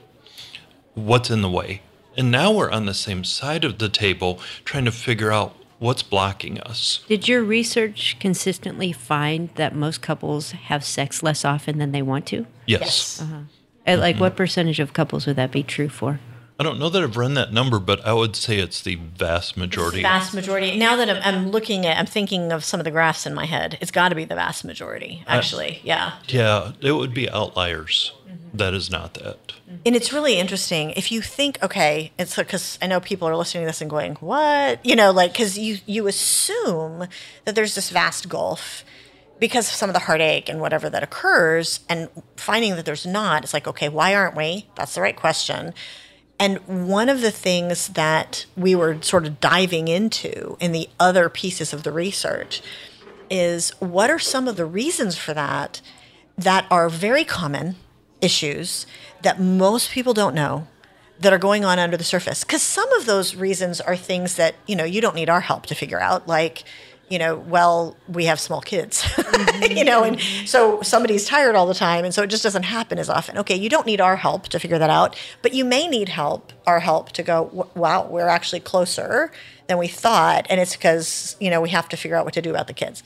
What's 0.93 1.29
in 1.29 1.41
the 1.41 1.49
way? 1.49 1.81
And 2.17 2.29
now 2.29 2.51
we're 2.51 2.71
on 2.71 2.85
the 2.85 2.93
same 2.93 3.23
side 3.23 3.63
of 3.63 3.77
the 3.77 3.89
table 3.89 4.39
trying 4.65 4.85
to 4.85 4.91
figure 4.91 5.31
out 5.31 5.55
what's 5.79 6.03
blocking 6.03 6.59
us. 6.59 6.99
Did 7.07 7.27
your 7.27 7.43
research 7.43 8.17
consistently 8.19 8.91
find 8.91 9.49
that 9.55 9.73
most 9.73 10.01
couples 10.01 10.51
have 10.51 10.83
sex 10.83 11.23
less 11.23 11.43
often 11.45 11.77
than 11.79 11.91
they 11.91 12.01
want 12.01 12.25
to? 12.27 12.45
Yes. 12.67 13.21
Uh, 13.21 13.97
Like, 13.97 14.19
what 14.19 14.35
percentage 14.35 14.79
of 14.79 14.93
couples 14.93 15.25
would 15.25 15.37
that 15.37 15.51
be 15.51 15.63
true 15.63 15.89
for? 15.89 16.19
I 16.61 16.63
don't 16.63 16.77
know 16.77 16.89
that 16.89 17.01
I've 17.01 17.17
run 17.17 17.33
that 17.33 17.51
number, 17.51 17.79
but 17.79 18.05
I 18.05 18.13
would 18.13 18.35
say 18.35 18.59
it's 18.59 18.81
the 18.81 18.93
vast 18.93 19.57
majority. 19.57 20.03
Vast 20.03 20.31
majority. 20.35 20.77
Now 20.77 20.95
that 20.95 21.09
I'm, 21.09 21.19
I'm 21.23 21.49
looking 21.49 21.87
at, 21.87 21.97
I'm 21.97 22.05
thinking 22.05 22.51
of 22.51 22.63
some 22.63 22.79
of 22.79 22.83
the 22.83 22.91
graphs 22.91 23.25
in 23.25 23.33
my 23.33 23.45
head. 23.45 23.79
It's 23.81 23.89
got 23.89 24.09
to 24.09 24.15
be 24.15 24.25
the 24.25 24.35
vast 24.35 24.63
majority, 24.63 25.23
actually. 25.25 25.81
yeah. 25.83 26.19
Yeah, 26.27 26.73
it 26.79 26.91
would 26.91 27.15
be 27.15 27.27
outliers. 27.31 28.13
Mm-hmm. 28.29 28.57
That 28.57 28.75
is 28.75 28.91
not 28.91 29.15
that. 29.15 29.47
Mm-hmm. 29.47 29.75
And 29.87 29.95
it's 29.95 30.13
really 30.13 30.37
interesting 30.37 30.91
if 30.91 31.11
you 31.11 31.23
think, 31.23 31.57
okay, 31.63 32.11
it's 32.19 32.35
because 32.35 32.77
I 32.79 32.85
know 32.85 32.99
people 32.99 33.27
are 33.27 33.35
listening 33.35 33.63
to 33.63 33.67
this 33.67 33.81
and 33.81 33.89
going, 33.89 34.17
"What?" 34.17 34.85
You 34.85 34.95
know, 34.95 35.09
like 35.09 35.31
because 35.31 35.57
you 35.57 35.79
you 35.87 36.05
assume 36.05 37.07
that 37.45 37.55
there's 37.55 37.73
this 37.73 37.89
vast 37.89 38.29
gulf 38.29 38.85
because 39.39 39.67
of 39.67 39.73
some 39.73 39.89
of 39.89 39.95
the 39.95 40.01
heartache 40.01 40.47
and 40.47 40.61
whatever 40.61 40.91
that 40.91 41.01
occurs, 41.01 41.79
and 41.89 42.07
finding 42.35 42.75
that 42.75 42.85
there's 42.85 43.07
not, 43.07 43.43
it's 43.43 43.55
like, 43.55 43.67
okay, 43.67 43.89
why 43.89 44.13
aren't 44.13 44.37
we? 44.37 44.67
That's 44.75 44.93
the 44.93 45.01
right 45.01 45.15
question. 45.15 45.73
And 46.41 46.89
one 46.89 47.07
of 47.07 47.21
the 47.21 47.29
things 47.29 47.89
that 47.89 48.47
we 48.57 48.73
were 48.73 48.99
sort 49.03 49.27
of 49.27 49.39
diving 49.39 49.87
into 49.87 50.57
in 50.59 50.71
the 50.71 50.89
other 50.99 51.29
pieces 51.29 51.71
of 51.71 51.83
the 51.83 51.91
research 51.91 52.63
is 53.29 53.69
what 53.79 54.09
are 54.09 54.17
some 54.17 54.47
of 54.47 54.55
the 54.55 54.65
reasons 54.65 55.15
for 55.15 55.35
that 55.35 55.81
that 56.35 56.65
are 56.71 56.89
very 56.89 57.23
common 57.23 57.75
issues 58.21 58.87
that 59.21 59.39
most 59.39 59.91
people 59.91 60.15
don't 60.15 60.33
know 60.33 60.67
that 61.19 61.31
are 61.31 61.37
going 61.37 61.63
on 61.63 61.77
under 61.77 61.95
the 61.95 62.03
surface? 62.03 62.43
Because 62.43 62.63
some 62.63 62.91
of 62.93 63.05
those 63.05 63.35
reasons 63.35 63.79
are 63.79 63.95
things 63.95 64.35
that 64.37 64.55
you 64.65 64.75
know 64.75 64.83
you 64.83 64.99
don't 64.99 65.15
need 65.15 65.29
our 65.29 65.41
help 65.41 65.67
to 65.67 65.75
figure 65.75 66.01
out. 66.01 66.27
Like 66.27 66.63
you 67.11 67.19
know 67.19 67.35
well 67.35 67.97
we 68.07 68.25
have 68.25 68.39
small 68.39 68.61
kids 68.61 69.01
mm-hmm. 69.03 69.77
you 69.77 69.83
know 69.83 70.03
and 70.03 70.17
mm-hmm. 70.17 70.45
so 70.45 70.81
somebody's 70.81 71.25
tired 71.25 71.55
all 71.55 71.67
the 71.67 71.73
time 71.73 72.05
and 72.05 72.13
so 72.13 72.23
it 72.23 72.27
just 72.27 72.43
doesn't 72.43 72.63
happen 72.63 72.97
as 72.97 73.09
often 73.09 73.37
okay 73.37 73.55
you 73.55 73.69
don't 73.69 73.85
need 73.85 73.99
our 73.99 74.15
help 74.15 74.47
to 74.47 74.59
figure 74.59 74.79
that 74.79 74.89
out 74.89 75.15
but 75.41 75.53
you 75.53 75.65
may 75.65 75.87
need 75.87 76.09
help 76.09 76.53
our 76.65 76.79
help 76.79 77.11
to 77.11 77.21
go 77.21 77.45
"W- 77.45 77.69
wow 77.75 78.07
we're 78.07 78.29
actually 78.29 78.61
closer 78.61 79.31
than 79.67 79.77
we 79.77 79.87
thought 79.87 80.47
and 80.49 80.61
it's 80.61 80.75
because 80.75 81.35
you 81.39 81.49
know 81.49 81.59
we 81.59 81.69
have 81.69 81.89
to 81.89 81.97
figure 81.97 82.15
out 82.17 82.23
what 82.25 82.33
to 82.33 82.41
do 82.41 82.49
about 82.49 82.67
the 82.67 82.73
kids 82.73 83.03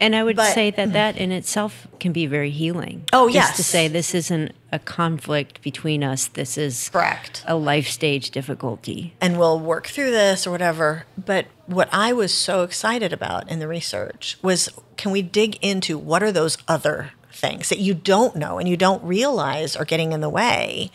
And 0.00 0.16
I 0.16 0.24
would 0.24 0.34
But- 0.36 0.54
say 0.54 0.70
that 0.72 0.76
mm-hmm. 0.88 0.92
that 0.92 1.16
in 1.16 1.30
itself 1.30 1.86
can 2.00 2.10
be 2.12 2.26
very 2.26 2.50
healing. 2.50 3.04
Oh, 3.12 3.30
Just 3.30 3.54
to 3.56 3.62
say 3.62 3.86
this 3.86 4.12
isn't 4.12 4.50
a 4.72 4.80
conflict 4.80 5.62
between 5.62 6.02
us. 6.02 6.26
This 6.26 6.58
is 6.58 6.88
correct 6.88 7.44
a 7.46 7.54
life 7.54 7.86
stage 7.88 8.30
difficulty. 8.32 9.14
and 9.20 9.38
we'll 9.38 9.60
work 9.60 9.86
through 9.86 10.10
this 10.10 10.48
or 10.48 10.50
whatever. 10.50 11.06
But 11.16 11.46
what 11.66 11.88
I 11.92 12.12
was 12.12 12.32
so 12.32 12.62
excited 12.62 13.12
about 13.12 13.50
in 13.50 13.58
the 13.58 13.68
research 13.68 14.38
was 14.42 14.68
can 14.96 15.12
we 15.12 15.22
dig 15.22 15.56
into 15.62 15.98
what 15.98 16.22
are 16.22 16.32
those 16.32 16.58
other 16.68 17.12
things 17.32 17.68
that 17.68 17.78
you 17.78 17.94
don't 17.94 18.36
know 18.36 18.58
and 18.58 18.68
you 18.68 18.76
don't 18.76 19.02
realize 19.02 19.76
are 19.76 19.84
getting 19.84 20.12
in 20.12 20.20
the 20.20 20.28
way? 20.28 20.90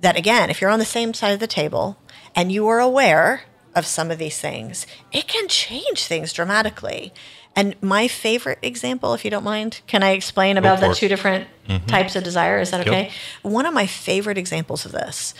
That 0.00 0.16
again, 0.16 0.50
if 0.50 0.60
you're 0.60 0.70
on 0.70 0.78
the 0.78 0.84
same 0.84 1.14
side 1.14 1.32
of 1.32 1.40
the 1.40 1.46
table 1.46 1.98
and 2.34 2.52
you 2.52 2.66
are 2.68 2.80
aware 2.80 3.42
of 3.74 3.86
some 3.86 4.10
of 4.10 4.18
these 4.18 4.38
things, 4.38 4.86
it 5.12 5.28
can 5.28 5.48
change 5.48 6.04
things 6.04 6.32
dramatically. 6.32 7.12
And 7.56 7.74
my 7.82 8.06
favorite 8.06 8.60
example, 8.62 9.14
if 9.14 9.24
you 9.24 9.30
don't 9.30 9.44
mind, 9.44 9.80
can 9.86 10.02
I 10.02 10.10
explain 10.10 10.56
about 10.56 10.80
the 10.80 10.94
two 10.94 11.08
different 11.08 11.48
mm-hmm. 11.68 11.86
types 11.86 12.14
of 12.14 12.22
desire? 12.22 12.58
Is 12.60 12.70
that 12.70 12.86
Yep. 12.86 12.88
okay? 12.88 13.10
One 13.42 13.66
of 13.66 13.74
my 13.74 13.86
favorite 13.86 14.38
examples 14.38 14.86
of 14.86 14.92
this 14.92 15.34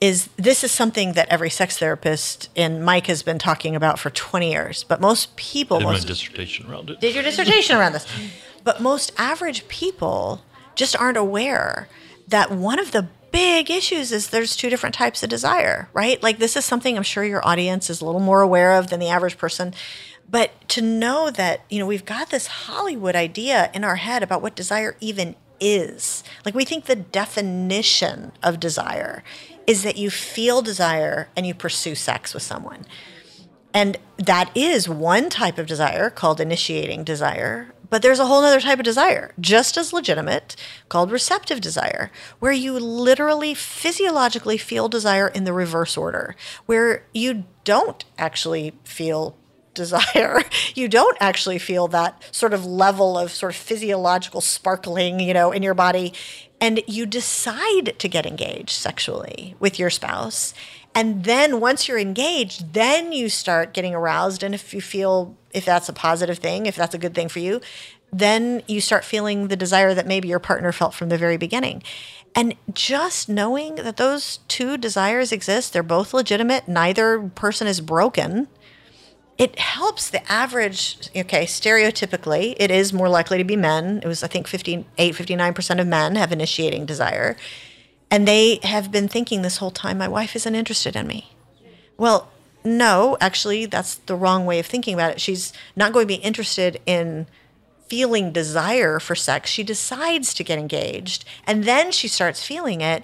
is 0.00 0.28
this 0.36 0.62
is 0.62 0.70
something 0.70 1.14
that 1.14 1.28
every 1.28 1.50
sex 1.50 1.78
therapist 1.78 2.48
and 2.56 2.84
Mike 2.84 3.06
has 3.06 3.22
been 3.22 3.38
talking 3.38 3.74
about 3.74 3.98
for 3.98 4.10
20 4.10 4.50
years, 4.50 4.84
but 4.84 5.00
most 5.00 5.34
people 5.36 5.78
Did 5.78 5.86
my 5.86 5.98
dissertation 5.98 6.70
around 6.70 6.90
it. 6.90 7.00
did 7.00 7.14
your 7.14 7.24
dissertation 7.24 7.76
around 7.76 7.92
this. 7.92 8.06
But 8.64 8.80
most 8.80 9.12
average 9.18 9.66
people 9.68 10.42
just 10.74 10.96
aren't 10.96 11.16
aware 11.16 11.88
that 12.28 12.50
one 12.50 12.78
of 12.78 12.92
the 12.92 13.08
big 13.32 13.70
issues 13.70 14.12
is 14.12 14.28
there's 14.28 14.56
two 14.56 14.70
different 14.70 14.94
types 14.94 15.22
of 15.22 15.28
desire, 15.28 15.88
right? 15.92 16.22
Like 16.22 16.38
this 16.38 16.56
is 16.56 16.64
something 16.64 16.96
I'm 16.96 17.02
sure 17.02 17.24
your 17.24 17.46
audience 17.46 17.90
is 17.90 18.00
a 18.00 18.04
little 18.04 18.20
more 18.20 18.40
aware 18.40 18.72
of 18.72 18.88
than 18.88 19.00
the 19.00 19.08
average 19.08 19.36
person. 19.36 19.74
But 20.30 20.68
to 20.70 20.82
know 20.82 21.30
that, 21.30 21.62
you 21.70 21.78
know, 21.78 21.86
we've 21.86 22.04
got 22.04 22.30
this 22.30 22.46
Hollywood 22.46 23.16
idea 23.16 23.70
in 23.74 23.82
our 23.82 23.96
head 23.96 24.22
about 24.22 24.42
what 24.42 24.54
desire 24.54 24.94
even 25.00 25.34
is. 25.58 26.22
Like 26.44 26.54
we 26.54 26.64
think 26.64 26.84
the 26.84 26.96
definition 26.96 28.32
of 28.42 28.60
desire 28.60 29.22
is 29.68 29.82
that 29.82 29.98
you 29.98 30.10
feel 30.10 30.62
desire 30.62 31.28
and 31.36 31.46
you 31.46 31.54
pursue 31.54 31.94
sex 31.94 32.32
with 32.32 32.42
someone. 32.42 32.86
And 33.74 33.98
that 34.16 34.50
is 34.56 34.88
one 34.88 35.28
type 35.28 35.58
of 35.58 35.66
desire 35.66 36.08
called 36.08 36.40
initiating 36.40 37.04
desire. 37.04 37.74
But 37.90 38.02
there's 38.02 38.18
a 38.18 38.26
whole 38.26 38.42
other 38.42 38.60
type 38.60 38.78
of 38.78 38.84
desire, 38.84 39.32
just 39.38 39.76
as 39.76 39.92
legitimate, 39.92 40.56
called 40.88 41.12
receptive 41.12 41.60
desire, 41.60 42.10
where 42.38 42.52
you 42.52 42.72
literally 42.72 43.54
physiologically 43.54 44.58
feel 44.58 44.88
desire 44.88 45.28
in 45.28 45.44
the 45.44 45.52
reverse 45.52 45.96
order, 45.96 46.34
where 46.66 47.04
you 47.12 47.44
don't 47.64 48.04
actually 48.18 48.72
feel 48.84 49.36
desire, 49.74 50.42
you 50.74 50.88
don't 50.88 51.16
actually 51.20 51.58
feel 51.58 51.88
that 51.88 52.22
sort 52.34 52.52
of 52.52 52.66
level 52.66 53.16
of 53.16 53.30
sort 53.30 53.52
of 53.52 53.56
physiological 53.56 54.40
sparkling, 54.40 55.20
you 55.20 55.32
know, 55.32 55.52
in 55.52 55.62
your 55.62 55.74
body. 55.74 56.12
And 56.60 56.82
you 56.86 57.06
decide 57.06 57.98
to 57.98 58.08
get 58.08 58.26
engaged 58.26 58.70
sexually 58.70 59.54
with 59.60 59.78
your 59.78 59.90
spouse. 59.90 60.54
And 60.94 61.24
then 61.24 61.60
once 61.60 61.86
you're 61.86 61.98
engaged, 61.98 62.74
then 62.74 63.12
you 63.12 63.28
start 63.28 63.74
getting 63.74 63.94
aroused. 63.94 64.42
And 64.42 64.54
if 64.54 64.74
you 64.74 64.80
feel, 64.80 65.36
if 65.52 65.64
that's 65.64 65.88
a 65.88 65.92
positive 65.92 66.38
thing, 66.38 66.66
if 66.66 66.74
that's 66.74 66.94
a 66.94 66.98
good 66.98 67.14
thing 67.14 67.28
for 67.28 67.38
you, 67.38 67.60
then 68.12 68.62
you 68.66 68.80
start 68.80 69.04
feeling 69.04 69.48
the 69.48 69.56
desire 69.56 69.94
that 69.94 70.06
maybe 70.06 70.28
your 70.28 70.38
partner 70.38 70.72
felt 70.72 70.94
from 70.94 71.10
the 71.10 71.18
very 71.18 71.36
beginning. 71.36 71.82
And 72.34 72.54
just 72.72 73.28
knowing 73.28 73.76
that 73.76 73.96
those 73.96 74.40
two 74.48 74.76
desires 74.76 75.32
exist, 75.32 75.72
they're 75.72 75.82
both 75.82 76.14
legitimate, 76.14 76.68
neither 76.68 77.20
person 77.20 77.66
is 77.66 77.80
broken, 77.80 78.48
it 79.38 79.58
helps 79.58 80.10
the 80.10 80.30
average, 80.30 81.10
okay, 81.16 81.44
stereotypically, 81.44 82.56
it 82.58 82.70
is 82.70 82.92
more 82.92 83.08
likely 83.08 83.38
to 83.38 83.44
be 83.44 83.56
men. 83.56 84.00
It 84.02 84.06
was, 84.08 84.22
I 84.24 84.26
think, 84.26 84.48
58, 84.48 85.14
59% 85.14 85.80
of 85.80 85.86
men 85.86 86.16
have 86.16 86.32
initiating 86.32 86.86
desire. 86.86 87.36
And 88.10 88.26
they 88.26 88.58
have 88.64 88.90
been 88.90 89.06
thinking 89.06 89.42
this 89.42 89.58
whole 89.58 89.70
time, 89.70 89.98
my 89.98 90.08
wife 90.08 90.34
isn't 90.34 90.54
interested 90.54 90.96
in 90.96 91.06
me. 91.06 91.32
Well, 91.96 92.30
no, 92.64 93.16
actually, 93.20 93.66
that's 93.66 93.94
the 93.94 94.16
wrong 94.16 94.44
way 94.44 94.58
of 94.58 94.66
thinking 94.66 94.94
about 94.94 95.12
it. 95.12 95.20
She's 95.20 95.52
not 95.76 95.92
going 95.92 96.04
to 96.04 96.14
be 96.14 96.22
interested 96.22 96.80
in 96.84 97.28
feeling 97.88 98.32
desire 98.32 99.00
for 99.00 99.14
sex, 99.14 99.50
she 99.50 99.62
decides 99.62 100.34
to 100.34 100.44
get 100.44 100.58
engaged 100.58 101.24
and 101.46 101.64
then 101.64 101.90
she 101.90 102.06
starts 102.06 102.44
feeling 102.44 102.80
it. 102.82 103.02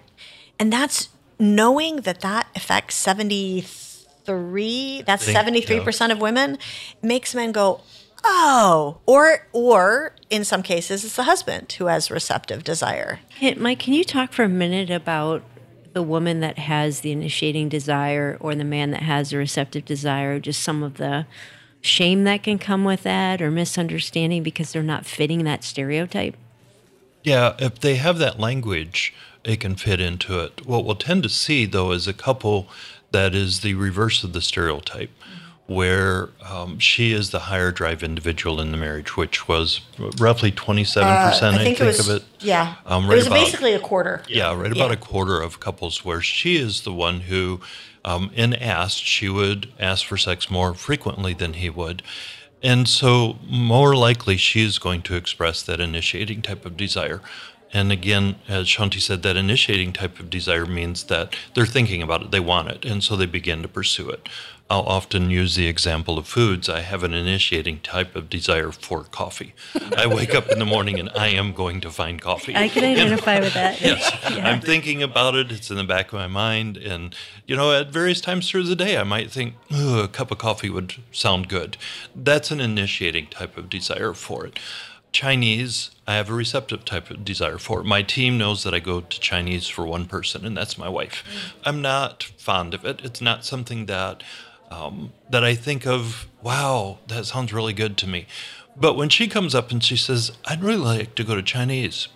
And 0.58 0.72
that's 0.72 1.08
knowing 1.38 2.02
that 2.02 2.20
that 2.20 2.46
affects 2.54 2.94
73, 2.96 3.83
that's 4.26 5.28
73% 5.28 6.12
of 6.12 6.20
women 6.20 6.58
makes 7.02 7.34
men 7.34 7.52
go, 7.52 7.80
oh, 8.24 8.98
or, 9.06 9.46
or 9.52 10.14
in 10.30 10.44
some 10.44 10.62
cases, 10.62 11.04
it's 11.04 11.16
the 11.16 11.24
husband 11.24 11.72
who 11.72 11.86
has 11.86 12.10
receptive 12.10 12.64
desire. 12.64 13.20
Hey, 13.28 13.54
Mike, 13.54 13.78
can 13.78 13.94
you 13.94 14.04
talk 14.04 14.32
for 14.32 14.44
a 14.44 14.48
minute 14.48 14.90
about 14.90 15.42
the 15.92 16.02
woman 16.02 16.40
that 16.40 16.58
has 16.58 17.00
the 17.00 17.12
initiating 17.12 17.68
desire 17.68 18.36
or 18.40 18.54
the 18.54 18.64
man 18.64 18.90
that 18.90 19.02
has 19.02 19.30
the 19.30 19.36
receptive 19.36 19.84
desire, 19.84 20.40
just 20.40 20.60
some 20.62 20.82
of 20.82 20.94
the 20.94 21.26
shame 21.80 22.24
that 22.24 22.42
can 22.42 22.58
come 22.58 22.84
with 22.84 23.02
that 23.04 23.40
or 23.40 23.50
misunderstanding 23.50 24.42
because 24.42 24.72
they're 24.72 24.82
not 24.82 25.06
fitting 25.06 25.44
that 25.44 25.62
stereotype? 25.62 26.36
Yeah, 27.22 27.54
if 27.58 27.78
they 27.78 27.96
have 27.96 28.18
that 28.18 28.40
language, 28.40 29.14
it 29.44 29.60
can 29.60 29.76
fit 29.76 30.00
into 30.00 30.40
it. 30.40 30.66
What 30.66 30.84
we'll 30.84 30.96
tend 30.96 31.22
to 31.22 31.28
see, 31.28 31.64
though, 31.64 31.92
is 31.92 32.08
a 32.08 32.12
couple 32.12 32.68
that 33.14 33.34
is 33.34 33.60
the 33.60 33.74
reverse 33.74 34.24
of 34.24 34.32
the 34.32 34.42
stereotype, 34.42 35.10
where 35.66 36.30
um, 36.42 36.80
she 36.80 37.12
is 37.12 37.30
the 37.30 37.38
higher 37.38 37.70
drive 37.70 38.02
individual 38.02 38.60
in 38.60 38.72
the 38.72 38.76
marriage, 38.76 39.16
which 39.16 39.46
was 39.46 39.80
roughly 40.18 40.50
27%, 40.50 40.96
uh, 40.96 41.06
I, 41.06 41.30
think, 41.32 41.44
I 41.44 41.64
think 41.64 41.78
was, 41.78 42.08
of 42.08 42.16
it. 42.16 42.24
Yeah. 42.40 42.74
Um, 42.84 43.04
right 43.06 43.14
it 43.14 43.16
was 43.16 43.26
about, 43.28 43.36
basically 43.36 43.72
a 43.72 43.78
quarter. 43.78 44.22
Yeah, 44.28 44.52
right 44.54 44.72
about 44.72 44.88
yeah. 44.88 44.94
a 44.94 44.96
quarter 44.96 45.40
of 45.40 45.60
couples 45.60 46.04
where 46.04 46.20
she 46.20 46.56
is 46.56 46.82
the 46.82 46.92
one 46.92 47.20
who 47.20 47.60
um, 48.04 48.30
and 48.36 48.60
asked, 48.60 49.04
she 49.04 49.28
would 49.28 49.72
ask 49.78 50.04
for 50.04 50.16
sex 50.16 50.50
more 50.50 50.74
frequently 50.74 51.32
than 51.32 51.54
he 51.54 51.70
would. 51.70 52.02
And 52.62 52.88
so, 52.88 53.38
more 53.46 53.94
likely, 53.94 54.36
she 54.36 54.62
is 54.62 54.78
going 54.78 55.02
to 55.02 55.16
express 55.16 55.62
that 55.62 55.80
initiating 55.80 56.42
type 56.42 56.64
of 56.64 56.76
desire. 56.76 57.20
And 57.74 57.90
again, 57.90 58.36
as 58.48 58.66
Shaunti 58.66 59.00
said, 59.00 59.22
that 59.24 59.36
initiating 59.36 59.92
type 59.92 60.20
of 60.20 60.30
desire 60.30 60.64
means 60.64 61.04
that 61.04 61.34
they're 61.54 61.66
thinking 61.66 62.02
about 62.02 62.22
it, 62.22 62.30
they 62.30 62.38
want 62.40 62.68
it, 62.68 62.84
and 62.84 63.02
so 63.02 63.16
they 63.16 63.26
begin 63.26 63.62
to 63.62 63.68
pursue 63.68 64.08
it. 64.10 64.28
I'll 64.70 64.84
often 64.84 65.28
use 65.28 65.56
the 65.56 65.66
example 65.66 66.16
of 66.16 66.26
foods. 66.26 66.70
I 66.70 66.80
have 66.80 67.02
an 67.02 67.12
initiating 67.12 67.80
type 67.80 68.16
of 68.16 68.30
desire 68.30 68.70
for 68.70 69.04
coffee. 69.04 69.52
I 69.96 70.06
wake 70.06 70.34
up 70.34 70.48
in 70.48 70.58
the 70.58 70.64
morning 70.64 70.98
and 70.98 71.10
I 71.10 71.28
am 71.28 71.52
going 71.52 71.82
to 71.82 71.90
find 71.90 72.20
coffee. 72.20 72.56
I 72.56 72.68
can 72.68 72.82
identify 72.92 73.40
with 73.40 73.52
that. 73.54 73.80
yes. 73.80 74.10
Yeah. 74.34 74.48
I'm 74.48 74.60
thinking 74.62 75.02
about 75.02 75.34
it. 75.34 75.52
It's 75.52 75.70
in 75.70 75.76
the 75.76 75.84
back 75.84 76.06
of 76.08 76.14
my 76.14 76.26
mind. 76.26 76.78
And, 76.78 77.14
you 77.46 77.54
know, 77.56 77.72
at 77.72 77.90
various 77.92 78.22
times 78.22 78.48
through 78.48 78.64
the 78.64 78.74
day, 78.74 78.96
I 78.96 79.04
might 79.04 79.30
think, 79.30 79.54
a 79.70 80.08
cup 80.10 80.30
of 80.30 80.38
coffee 80.38 80.70
would 80.70 80.94
sound 81.12 81.48
good. 81.48 81.76
That's 82.16 82.50
an 82.50 82.58
initiating 82.60 83.26
type 83.26 83.58
of 83.58 83.68
desire 83.68 84.14
for 84.14 84.46
it. 84.46 84.58
Chinese, 85.14 85.92
I 86.08 86.16
have 86.16 86.28
a 86.28 86.34
receptive 86.34 86.84
type 86.84 87.08
of 87.08 87.24
desire 87.24 87.58
for. 87.58 87.84
My 87.84 88.02
team 88.02 88.36
knows 88.36 88.64
that 88.64 88.74
I 88.74 88.80
go 88.80 89.00
to 89.00 89.20
Chinese 89.20 89.68
for 89.68 89.86
one 89.86 90.06
person, 90.06 90.44
and 90.44 90.56
that's 90.56 90.76
my 90.76 90.88
wife. 90.88 91.24
Mm. 91.24 91.52
I'm 91.64 91.80
not 91.80 92.24
fond 92.24 92.74
of 92.74 92.84
it. 92.84 93.00
It's 93.04 93.20
not 93.20 93.44
something 93.44 93.86
that 93.86 94.24
um, 94.72 95.12
that 95.30 95.44
I 95.44 95.54
think 95.54 95.86
of, 95.86 96.26
wow, 96.42 96.98
that 97.06 97.26
sounds 97.26 97.52
really 97.52 97.72
good 97.72 97.96
to 97.98 98.08
me. 98.08 98.26
But 98.76 98.96
when 98.96 99.08
she 99.08 99.28
comes 99.28 99.54
up 99.54 99.70
and 99.70 99.84
she 99.84 99.96
says, 99.96 100.32
I'd 100.46 100.64
really 100.64 100.78
like 100.78 101.14
to 101.14 101.22
go 101.22 101.36
to 101.36 101.42
Chinese, 101.42 102.08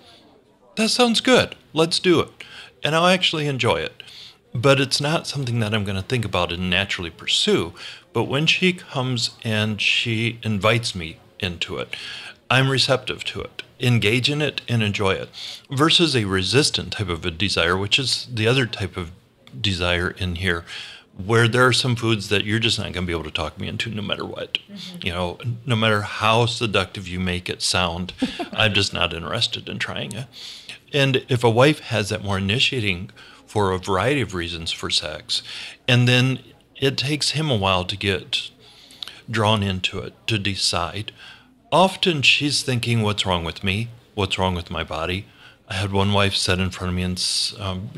that 0.74 0.88
sounds 0.88 1.20
good. 1.20 1.54
Let's 1.72 2.00
do 2.00 2.18
it. 2.18 2.30
And 2.82 2.96
I'll 2.96 3.06
actually 3.06 3.46
enjoy 3.46 3.76
it. 3.76 4.02
But 4.52 4.80
it's 4.80 5.00
not 5.00 5.28
something 5.28 5.60
that 5.60 5.72
I'm 5.72 5.84
going 5.84 6.02
to 6.02 6.02
think 6.02 6.24
about 6.24 6.50
and 6.50 6.68
naturally 6.68 7.10
pursue. 7.10 7.74
But 8.12 8.24
when 8.24 8.46
she 8.46 8.72
comes 8.72 9.36
and 9.44 9.80
she 9.80 10.40
invites 10.42 10.96
me 10.96 11.18
into 11.38 11.76
it, 11.76 11.94
I'm 12.50 12.70
receptive 12.70 13.24
to 13.24 13.42
it, 13.42 13.62
engage 13.80 14.30
in 14.30 14.40
it, 14.40 14.62
and 14.68 14.82
enjoy 14.82 15.12
it, 15.12 15.28
versus 15.70 16.16
a 16.16 16.24
resistant 16.24 16.92
type 16.92 17.08
of 17.08 17.24
a 17.24 17.30
desire, 17.30 17.76
which 17.76 17.98
is 17.98 18.28
the 18.32 18.46
other 18.46 18.66
type 18.66 18.96
of 18.96 19.12
desire 19.60 20.10
in 20.10 20.36
here 20.36 20.64
where 21.24 21.48
there 21.48 21.66
are 21.66 21.72
some 21.72 21.96
foods 21.96 22.28
that 22.28 22.44
you're 22.44 22.60
just 22.60 22.78
not 22.78 22.92
going 22.92 23.04
to 23.04 23.06
be 23.06 23.12
able 23.12 23.24
to 23.24 23.30
talk 23.30 23.58
me 23.58 23.66
into 23.66 23.90
no 23.90 24.02
matter 24.02 24.24
what. 24.24 24.58
Mm-hmm. 24.70 25.06
You 25.06 25.12
know, 25.12 25.38
no 25.66 25.74
matter 25.74 26.02
how 26.02 26.46
seductive 26.46 27.08
you 27.08 27.18
make 27.18 27.48
it 27.48 27.60
sound, 27.60 28.12
I'm 28.52 28.72
just 28.72 28.94
not 28.94 29.12
interested 29.12 29.68
in 29.68 29.78
trying 29.78 30.12
it. 30.12 30.26
And 30.92 31.24
if 31.28 31.42
a 31.42 31.50
wife 31.50 31.80
has 31.80 32.08
that 32.10 32.22
more 32.22 32.38
initiating 32.38 33.10
for 33.46 33.72
a 33.72 33.78
variety 33.78 34.20
of 34.20 34.32
reasons 34.32 34.70
for 34.70 34.90
sex, 34.90 35.42
and 35.88 36.06
then 36.06 36.38
it 36.76 36.96
takes 36.96 37.30
him 37.30 37.50
a 37.50 37.56
while 37.56 37.84
to 37.84 37.96
get 37.96 38.50
drawn 39.28 39.62
into 39.62 39.98
it, 39.98 40.14
to 40.28 40.38
decide. 40.38 41.12
Often 41.70 42.22
she's 42.22 42.62
thinking, 42.62 43.02
What's 43.02 43.26
wrong 43.26 43.44
with 43.44 43.62
me? 43.62 43.88
What's 44.14 44.38
wrong 44.38 44.54
with 44.54 44.70
my 44.70 44.84
body? 44.84 45.26
I 45.68 45.74
had 45.74 45.92
one 45.92 46.12
wife 46.12 46.34
sit 46.34 46.58
in 46.58 46.70
front 46.70 46.90
of 46.90 46.96
me 46.96 47.02
and 47.02 47.22
um, 47.58 47.90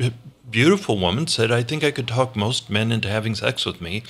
beautiful 0.49 0.99
woman 0.99 1.27
said, 1.27 1.51
I 1.51 1.63
think 1.63 1.83
I 1.83 1.91
could 1.91 2.07
talk 2.07 2.35
most 2.35 2.69
men 2.69 2.91
into 2.91 3.07
having 3.07 3.33
sex 3.33 3.65
with 3.65 3.79
me. 3.79 4.03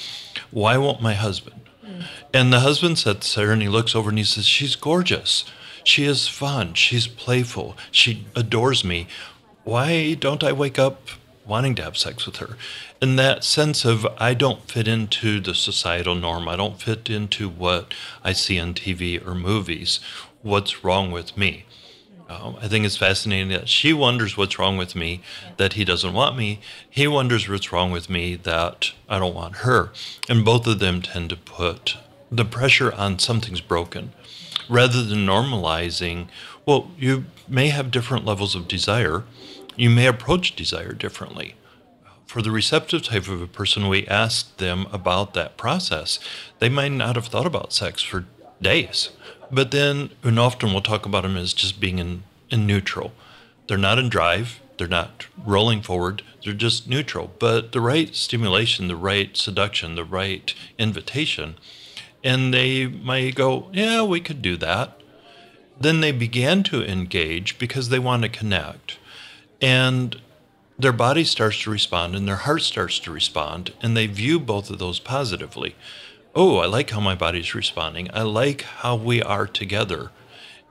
Why 0.50 0.78
won't 0.78 1.02
my 1.02 1.14
husband? 1.14 1.62
Mm. 1.86 2.06
And 2.34 2.52
the 2.52 2.62
husband 2.62 2.98
sits 2.98 3.36
there 3.36 3.52
and 3.52 3.62
he 3.62 3.70
looks 3.70 3.96
over 3.96 4.10
and 4.10 4.18
he 4.18 4.24
says, 4.24 4.46
She's 4.46 4.76
gorgeous. 4.76 5.46
She 5.84 6.06
is 6.06 6.28
fun. 6.28 6.74
She's 6.74 7.08
playful. 7.08 7.76
She 7.92 8.26
adores 8.36 8.84
me. 8.84 9.08
Why 9.64 10.16
don't 10.16 10.44
I 10.44 10.52
wake 10.52 10.80
up 10.80 11.10
wanting 11.46 11.76
to 11.76 11.84
have 11.84 11.98
sex 11.98 12.26
with 12.26 12.38
her? 12.38 12.58
In 13.02 13.16
that 13.16 13.44
sense 13.44 13.84
of, 13.84 14.06
I 14.20 14.36
don't 14.36 14.70
fit 14.70 14.88
into 14.88 15.40
the 15.40 15.56
societal 15.56 16.14
norm. 16.14 16.48
I 16.48 16.56
don't 16.56 16.80
fit 16.80 17.10
into 17.10 17.50
what 17.50 17.96
I 18.24 18.32
see 18.32 18.60
on 18.60 18.76
TV 18.76 19.26
or 19.26 19.34
movies. 19.34 20.00
What's 20.44 20.84
wrong 20.84 21.10
with 21.10 21.36
me? 21.36 21.66
Um, 22.30 22.58
I 22.62 22.68
think 22.68 22.86
it's 22.86 22.98
fascinating 22.98 23.50
that 23.50 23.68
she 23.68 23.92
wonders 23.92 24.38
what's 24.38 24.60
wrong 24.60 24.78
with 24.78 24.96
me, 24.96 25.24
that 25.58 25.74
he 25.74 25.84
doesn't 25.84 26.14
want 26.14 26.38
me. 26.38 26.60
He 26.88 27.08
wonders 27.08 27.50
what's 27.50 27.72
wrong 27.72 27.92
with 27.92 28.08
me, 28.08 28.36
that 28.36 28.92
I 29.10 29.18
don't 29.18 29.34
want 29.34 29.58
her. 29.58 29.92
And 30.30 30.46
both 30.46 30.68
of 30.68 30.78
them 30.78 31.02
tend 31.02 31.32
to 31.32 31.36
put 31.36 31.98
the 32.32 32.46
pressure 32.46 32.94
on 32.94 33.18
something's 33.18 33.62
broken 33.62 34.14
rather 34.70 35.04
than 35.04 35.26
normalizing, 35.26 36.28
well, 36.68 36.92
you 37.00 37.26
may 37.48 37.70
have 37.70 37.90
different 37.90 38.26
levels 38.26 38.54
of 38.54 38.68
desire. 38.68 39.24
You 39.76 39.90
may 39.90 40.06
approach 40.06 40.56
desire 40.56 40.94
differently. 40.94 41.56
For 42.32 42.42
the 42.42 42.52
receptive 42.52 43.04
type 43.04 43.28
of 43.28 43.42
a 43.42 43.48
person, 43.48 43.90
we 43.90 44.08
ask 44.08 44.56
them 44.58 44.88
about 44.92 45.34
that 45.34 45.58
process. 45.58 46.18
They 46.60 46.70
might 46.70 46.94
not 46.94 47.16
have 47.16 47.28
thought 47.28 47.46
about 47.46 47.74
sex 47.74 48.02
for 48.02 48.26
days 48.62 49.10
but 49.52 49.72
then, 49.72 50.12
and 50.24 50.40
often 50.40 50.72
we'll 50.72 50.82
talk 50.82 51.06
about 51.06 51.24
them 51.24 51.36
as 51.36 51.54
just 51.54 51.80
being 51.80 52.00
in, 52.00 52.24
in 52.50 52.66
neutral. 52.66 53.12
They're 53.68 53.78
not 53.78 54.00
in 54.00 54.10
drive, 54.10 54.62
they're 54.78 54.88
not 54.88 55.28
rolling 55.46 55.82
forward, 55.82 56.24
they're 56.44 56.54
just 56.54 56.88
neutral. 56.88 57.32
But 57.38 57.74
the 57.74 57.82
right 57.82 58.16
stimulation, 58.16 58.88
the 58.88 58.96
right 58.96 59.36
seduction, 59.36 59.96
the 59.96 60.06
right 60.06 60.54
invitation, 60.80 61.56
and 62.24 62.54
they 62.54 62.88
might 62.88 63.36
go, 63.36 63.70
Yeah, 63.74 64.04
we 64.04 64.22
could 64.22 64.42
do 64.42 64.56
that. 64.58 64.98
Then 65.80 66.00
they 66.00 66.12
began 66.12 66.64
to 66.64 66.84
engage 66.84 67.58
because 67.58 67.90
they 67.90 68.00
want 68.00 68.24
to 68.24 68.30
connect. 68.30 68.98
And 69.60 70.22
their 70.82 70.92
body 70.92 71.24
starts 71.24 71.62
to 71.64 71.72
respond 71.72 72.16
and 72.16 72.28
their 72.28 72.38
heart 72.38 72.62
starts 72.62 73.00
to 73.00 73.12
respond, 73.12 73.74
and 73.82 73.96
they 73.96 74.08
view 74.08 74.40
both 74.40 74.70
of 74.70 74.80
those 74.80 75.00
positively 75.00 75.76
oh, 76.36 76.58
I 76.58 76.66
like 76.66 76.90
how 76.92 77.00
my 77.00 77.16
body's 77.16 77.56
responding. 77.56 78.10
I 78.14 78.22
like 78.22 78.62
how 78.62 78.96
we 78.96 79.22
are 79.22 79.48
together. 79.48 80.12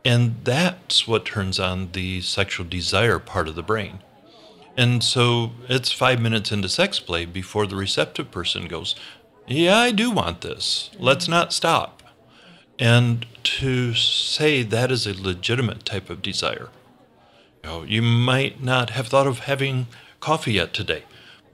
And 0.05 0.37
that's 0.45 1.07
what 1.07 1.27
turns 1.27 1.61
on 1.61 1.93
the 1.93 2.23
sexual 2.23 2.67
desire 2.67 3.19
part 3.19 3.49
of 3.49 3.55
the 3.55 3.63
brain. 3.63 4.01
And 4.77 5.05
so 5.05 5.51
it's 5.69 5.93
five 5.93 6.21
minutes 6.21 6.53
into 6.53 6.69
sex 6.69 6.99
play 6.99 7.27
before 7.27 7.67
the 7.67 7.77
receptive 7.77 8.31
person 8.31 8.67
goes, 8.67 8.95
yeah, 9.47 9.77
I 9.77 9.91
do 9.91 10.11
want 10.11 10.41
this. 10.41 10.91
Let's 10.99 11.29
not 11.29 11.53
stop. 11.53 12.03
And 12.79 13.27
to 13.43 13.95
say 13.95 14.63
that 14.63 14.91
is 14.91 15.07
a 15.07 15.23
legitimate 15.23 15.85
type 15.85 16.09
of 16.09 16.23
desire. 16.23 16.71
You 17.63 17.69
know, 17.69 17.83
you 17.83 18.03
might 18.03 18.63
not 18.63 18.91
have 18.91 19.09
thought 19.09 19.27
of 19.27 19.41
having 19.41 19.87
coffee 20.21 20.53
yet 20.53 20.73
today, 20.73 21.05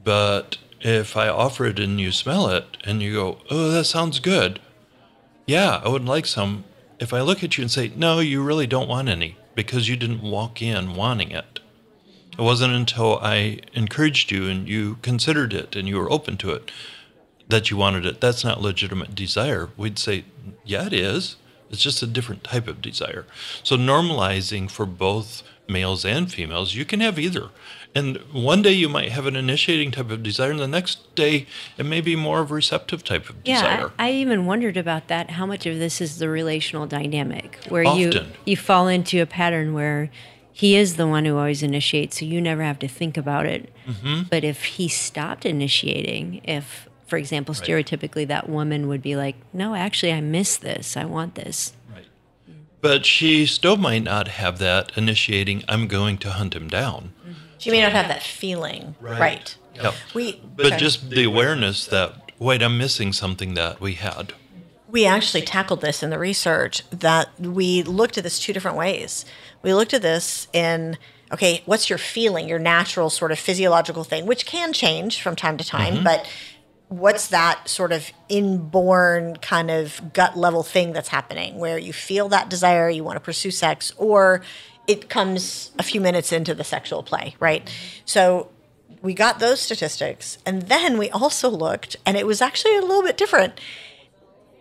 but 0.05 0.59
if 0.81 1.17
I 1.17 1.29
offer 1.29 1.67
it 1.67 1.79
and 1.79 2.01
you 2.01 2.13
smell 2.13 2.49
it 2.49 2.77
and 2.85 3.03
you 3.03 3.15
go, 3.15 3.39
oh, 3.51 3.71
that 3.71 3.85
sounds 3.85 4.21
good. 4.21 4.61
Yeah, 5.47 5.81
I 5.85 5.89
would 5.89 6.05
like 6.05 6.27
some. 6.27 6.65
If 6.99 7.13
I 7.13 7.21
look 7.21 7.43
at 7.43 7.57
you 7.57 7.63
and 7.63 7.71
say, 7.71 7.93
no, 7.97 8.21
you 8.21 8.43
really 8.43 8.67
don't 8.67 8.89
want 8.89 9.09
any 9.09 9.37
because 9.55 9.89
you 9.89 9.97
didn't 9.97 10.23
walk 10.23 10.63
in 10.63 10.95
wanting 10.95 11.31
it. 11.31 11.61
It 12.39 12.43
wasn't 12.43 12.75
until 12.75 13.19
I 13.19 13.61
encouraged 13.73 14.31
you 14.31 14.47
and 14.47 14.69
you 14.69 14.97
considered 15.03 15.53
it 15.53 15.75
and 15.75 15.89
you 15.89 15.97
were 15.97 16.13
open 16.13 16.37
to 16.39 16.51
it 16.51 16.71
that 17.49 17.71
you 17.71 17.77
wanted 17.77 18.05
it. 18.05 18.21
That's 18.21 18.45
not 18.45 18.61
legitimate 18.61 19.15
desire. 19.15 19.71
We'd 19.77 19.99
say, 19.99 20.25
yeah, 20.65 20.87
it 20.87 20.93
is. 20.93 21.37
It's 21.71 21.83
just 21.83 22.03
a 22.03 22.07
different 22.07 22.45
type 22.45 22.69
of 22.69 22.83
desire. 22.83 23.27
So 23.63 23.77
normalizing 23.77 24.71
for 24.71 24.87
both 24.87 25.43
males 25.69 26.05
and 26.05 26.33
females, 26.33 26.75
you 26.75 26.85
can 26.85 27.01
have 27.01 27.19
either. 27.19 27.51
And 27.95 28.19
one 28.33 28.61
day 28.61 28.73
you 28.73 28.89
might 28.89 29.11
have 29.13 29.27
an 29.27 29.37
initiating 29.37 29.91
type 29.91 30.11
of 30.11 30.23
desire, 30.23 30.51
and 30.51 30.61
the 30.61 30.69
next 30.69 31.15
day 31.15 31.47
it 31.79 31.87
may 31.87 32.01
be 32.01 32.15
more 32.15 32.41
of 32.41 32.51
a 32.51 32.55
receptive 32.55 33.03
type 33.03 33.31
of 33.31 33.37
yeah, 33.45 33.55
desire. 33.55 33.93
I, 33.99 34.09
I 34.09 34.13
even 34.13 34.45
wondered 34.45 34.77
about 34.77 35.09
that. 35.09 35.31
How 35.31 35.47
much 35.47 35.65
of 35.65 35.79
this 35.79 36.01
is 36.01 36.19
the 36.19 36.29
relational 36.29 36.87
dynamic, 36.87 37.59
where 37.69 37.83
you 37.83 38.09
Often. 38.09 38.33
you 38.45 38.57
fall 38.57 38.87
into 38.89 39.23
a 39.23 39.27
pattern 39.27 39.73
where 39.73 40.11
he 40.53 40.77
is 40.77 40.97
the 40.97 41.07
one 41.07 41.25
who 41.25 41.37
always 41.37 41.63
initiates, 41.63 42.19
so 42.19 42.25
you 42.25 42.41
never 42.41 42.63
have 42.63 42.79
to 42.81 42.89
think 42.89 43.17
about 43.17 43.47
it. 43.47 43.73
Mm-hmm. 43.87 44.23
But 44.31 44.45
if 44.45 44.65
he 44.65 44.89
stopped 44.89 45.47
initiating, 45.47 46.43
if 46.45 46.89
for 47.07 47.17
example, 47.17 47.55
stereotypically 47.55 48.27
that 48.29 48.49
woman 48.49 48.89
would 48.89 49.01
be 49.01 49.17
like, 49.17 49.37
"No, 49.53 49.75
actually, 49.75 50.13
I 50.13 50.21
miss 50.21 50.57
this. 50.57 50.97
I 50.97 51.05
want 51.05 51.35
this." 51.35 51.73
Right. 52.83 52.93
But 52.93 53.07
she 53.07 53.47
still 53.47 53.77
might 53.77 54.03
not 54.05 54.29
have 54.29 54.59
that 54.59 54.93
initiating, 54.97 55.65
I'm 55.69 55.89
going 55.89 56.19
to 56.19 56.31
hunt 56.31 56.55
him 56.55 56.69
down. 56.69 57.13
Mm-hmm. 57.23 57.33
She 57.59 57.71
may 57.71 57.83
not 57.83 57.93
have 57.93 58.09
that 58.09 58.23
feeling. 58.23 58.95
Right. 59.01 59.57
Yep. 59.75 59.95
We 60.15 60.41
But 60.57 60.67
sorry. 60.69 60.81
just 60.81 61.11
the 61.11 61.25
awareness 61.25 61.87
that, 61.87 62.33
wait, 62.39 62.63
I'm 62.63 62.79
missing 62.79 63.13
something 63.13 63.55
that 63.55 63.81
we 63.81 63.95
had. 63.95 64.33
we 64.89 65.05
actually 65.05 65.43
tackled 65.43 65.81
this 65.81 66.03
in 66.03 66.11
the 66.11 66.19
research 66.19 66.89
that 66.91 67.29
we 67.41 67.83
looked 67.83 68.17
at 68.17 68.25
this 68.25 68.39
two 68.39 68.53
different 68.53 68.77
ways. 68.77 69.25
We 69.63 69.75
looked 69.75 69.93
at 69.93 70.03
this 70.03 70.49
in 70.53 70.97
okay, 71.33 71.61
what's 71.67 71.91
your 71.91 71.99
feeling, 71.99 72.49
your 72.49 72.61
natural 72.61 73.11
sort 73.11 73.33
of 73.33 73.39
physiological 73.39 74.05
thing, 74.05 74.27
which 74.27 74.47
can 74.47 74.73
change 74.73 75.21
from 75.21 75.35
time 75.35 75.57
to 75.57 75.65
time, 75.65 75.95
mm-hmm. 75.95 76.05
but 76.05 76.31
what's 76.89 77.29
that 77.29 77.69
sort 77.69 77.93
of 77.93 78.11
inborn 78.29 79.37
kind 79.37 79.71
of 79.71 80.13
gut 80.13 80.37
level 80.37 80.63
thing 80.63 80.93
that's 80.93 81.09
happening 81.09 81.59
where 81.59 81.79
you 81.79 81.93
feel 81.93 82.29
that 82.29 82.49
desire, 82.49 82.89
you 82.89 83.03
want 83.03 83.17
to 83.17 83.21
pursue 83.21 83.51
sex, 83.51 83.93
or 83.97 84.43
it 84.87 85.09
comes 85.09 85.73
a 85.79 85.83
few 85.83 86.01
minutes 86.01 86.33
into 86.33 86.55
the 86.55 86.63
sexual 86.63 87.03
play, 87.03 87.35
right? 87.41 87.69
So 88.05 88.51
we 89.03 89.15
got 89.15 89.41
those 89.41 89.61
statistics. 89.61 90.39
And 90.47 90.63
then 90.63 90.97
we 90.97 91.11
also 91.11 91.51
looked, 91.51 91.97
and 92.07 92.17
it 92.17 92.27
was 92.27 92.41
actually 92.41 92.77
a 92.77 92.83
little 92.83 93.03
bit 93.03 93.17
different 93.17 93.61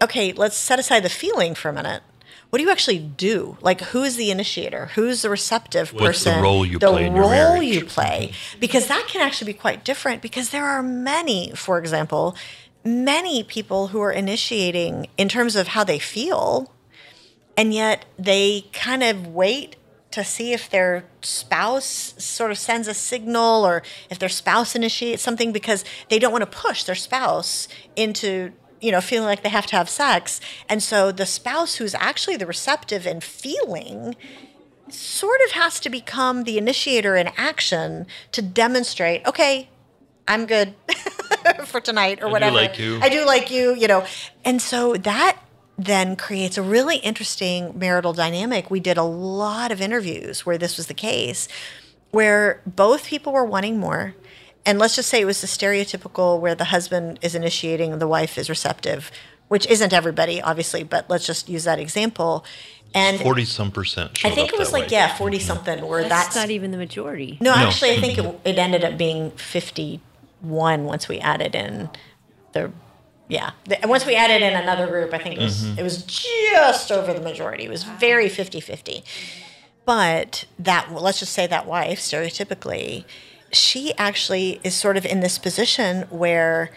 okay, 0.01 0.33
let's 0.33 0.55
set 0.55 0.79
aside 0.79 1.01
the 1.01 1.09
feeling 1.09 1.55
for 1.55 1.69
a 1.69 1.73
minute. 1.73 2.03
What 2.55 2.59
do 2.59 2.63
you 2.63 2.71
actually 2.71 2.99
do? 2.99 3.57
Like, 3.59 3.81
who 3.81 4.03
is 4.03 4.15
the 4.15 4.31
initiator? 4.31 4.85
Who's 4.95 5.23
the 5.23 5.29
receptive 5.29 5.91
What's 5.91 6.23
the 6.23 6.29
person? 6.29 6.41
role 6.41 6.65
you 6.65 6.79
the 6.79 6.89
play 6.89 7.05
in 7.05 7.13
your 7.13 7.29
role 7.29 7.61
you 7.61 7.83
play, 7.83 8.31
because 8.61 8.87
that 8.87 9.07
can 9.09 9.19
actually 9.19 9.51
be 9.51 9.59
quite 9.59 9.83
different. 9.83 10.21
Because 10.21 10.51
there 10.51 10.63
are 10.63 10.81
many, 10.81 11.51
for 11.53 11.77
example, 11.77 12.33
many 12.85 13.43
people 13.43 13.87
who 13.87 13.99
are 13.99 14.11
initiating 14.13 15.07
in 15.17 15.27
terms 15.27 15.57
of 15.57 15.67
how 15.67 15.83
they 15.83 15.99
feel, 15.99 16.73
and 17.57 17.73
yet 17.73 18.05
they 18.17 18.67
kind 18.71 19.03
of 19.03 19.27
wait 19.27 19.75
to 20.11 20.23
see 20.23 20.53
if 20.53 20.69
their 20.69 21.03
spouse 21.21 22.15
sort 22.17 22.51
of 22.51 22.57
sends 22.57 22.87
a 22.87 22.93
signal 22.93 23.67
or 23.67 23.83
if 24.09 24.17
their 24.17 24.29
spouse 24.29 24.77
initiates 24.77 25.21
something 25.21 25.51
because 25.51 25.83
they 26.07 26.19
don't 26.19 26.31
want 26.31 26.49
to 26.49 26.57
push 26.57 26.85
their 26.85 26.95
spouse 26.95 27.67
into 27.97 28.53
you 28.85 28.91
know 28.91 29.01
feeling 29.01 29.27
like 29.27 29.43
they 29.43 29.49
have 29.49 29.65
to 29.67 29.75
have 29.75 29.89
sex. 29.89 30.39
And 30.69 30.81
so 30.81 31.11
the 31.11 31.25
spouse 31.25 31.75
who's 31.75 31.95
actually 31.95 32.37
the 32.37 32.45
receptive 32.45 33.05
and 33.05 33.23
feeling 33.23 34.15
sort 34.89 35.39
of 35.45 35.51
has 35.51 35.79
to 35.79 35.89
become 35.89 36.43
the 36.43 36.57
initiator 36.57 37.15
in 37.15 37.29
action 37.37 38.05
to 38.31 38.39
demonstrate 38.39 39.25
okay 39.25 39.67
i'm 40.27 40.45
good 40.45 40.75
for 41.65 41.81
tonight 41.81 42.19
or 42.21 42.27
do 42.27 42.31
whatever. 42.33 42.55
like 42.55 42.77
you. 42.77 42.99
i 43.01 43.09
do 43.09 43.25
like 43.25 43.49
you 43.49 43.73
you 43.75 43.87
know. 43.87 44.05
And 44.43 44.61
so 44.61 44.93
that 44.97 45.39
then 45.77 46.15
creates 46.15 46.57
a 46.57 46.61
really 46.61 46.97
interesting 46.97 47.77
marital 47.77 48.13
dynamic. 48.13 48.71
We 48.71 48.79
did 48.79 48.97
a 48.97 49.03
lot 49.03 49.71
of 49.71 49.81
interviews 49.81 50.45
where 50.45 50.57
this 50.57 50.77
was 50.77 50.87
the 50.87 50.93
case 50.93 51.47
where 52.11 52.61
both 52.65 53.07
people 53.07 53.33
were 53.33 53.43
wanting 53.43 53.77
more 53.77 54.15
and 54.65 54.79
let's 54.79 54.95
just 54.95 55.09
say 55.09 55.21
it 55.21 55.25
was 55.25 55.41
the 55.41 55.47
stereotypical 55.47 56.39
where 56.39 56.55
the 56.55 56.65
husband 56.65 57.19
is 57.21 57.35
initiating 57.35 57.91
and 57.93 58.01
the 58.01 58.07
wife 58.07 58.37
is 58.37 58.49
receptive 58.49 59.11
which 59.47 59.67
isn't 59.67 59.93
everybody 59.93 60.41
obviously 60.41 60.83
but 60.83 61.09
let's 61.09 61.25
just 61.25 61.49
use 61.49 61.63
that 61.63 61.79
example 61.79 62.45
and 62.93 63.19
40 63.19 63.45
some 63.45 63.71
percent. 63.71 64.25
i 64.25 64.29
think 64.29 64.49
up 64.49 64.55
it 64.55 64.59
was 64.59 64.71
like 64.71 64.83
way. 64.83 64.89
yeah 64.91 65.15
40 65.15 65.39
something 65.39 65.77
mm-hmm. 65.79 65.87
where 65.87 66.01
That's, 66.03 66.27
that's, 66.27 66.35
not 66.35 66.49
even 66.49 66.71
the 66.71 66.77
majority. 66.77 67.37
no, 67.41 67.53
No. 67.53 67.67
actually, 67.67 67.91
I 67.91 67.99
think 67.99 68.17
it, 68.17 68.23
mm-hmm. 68.23 68.47
it 68.47 68.57
ended 68.57 68.83
up 68.83 68.97
being 68.97 69.31
51 69.31 70.85
once 70.85 71.07
we 71.09 71.19
added 71.19 71.55
in 71.55 71.89
the, 72.53 72.71
yeah. 73.27 73.51
The, 73.65 73.81
and 73.81 73.89
once 73.89 74.05
we 74.05 74.15
added 74.15 74.41
in 74.41 74.53
another 74.53 74.87
group, 74.87 75.13
I 75.13 75.17
think 75.17 75.35
it 75.35 75.41
was, 75.41 75.63
mm-hmm. 75.63 75.79
it 75.79 75.83
was 75.83 76.03
just 76.03 76.91
over 76.91 77.13
the 77.13 77.19
majority. 77.21 77.65
It 77.65 77.69
was 77.69 77.83
very 77.83 78.29
50 78.29 78.61
50. 78.61 79.03
But 79.85 80.45
that, 80.57 80.89
well, 80.89 81.03
let's 81.03 81.19
just 81.19 81.33
say 81.33 81.45
that 81.47 81.67
wife, 81.67 81.99
stereotypically, 81.99 83.03
she 83.55 83.93
actually 83.97 84.59
is 84.63 84.75
sort 84.75 84.97
of 84.97 85.05
in 85.05 85.19
this 85.19 85.37
position 85.37 86.03
where, 86.09 86.71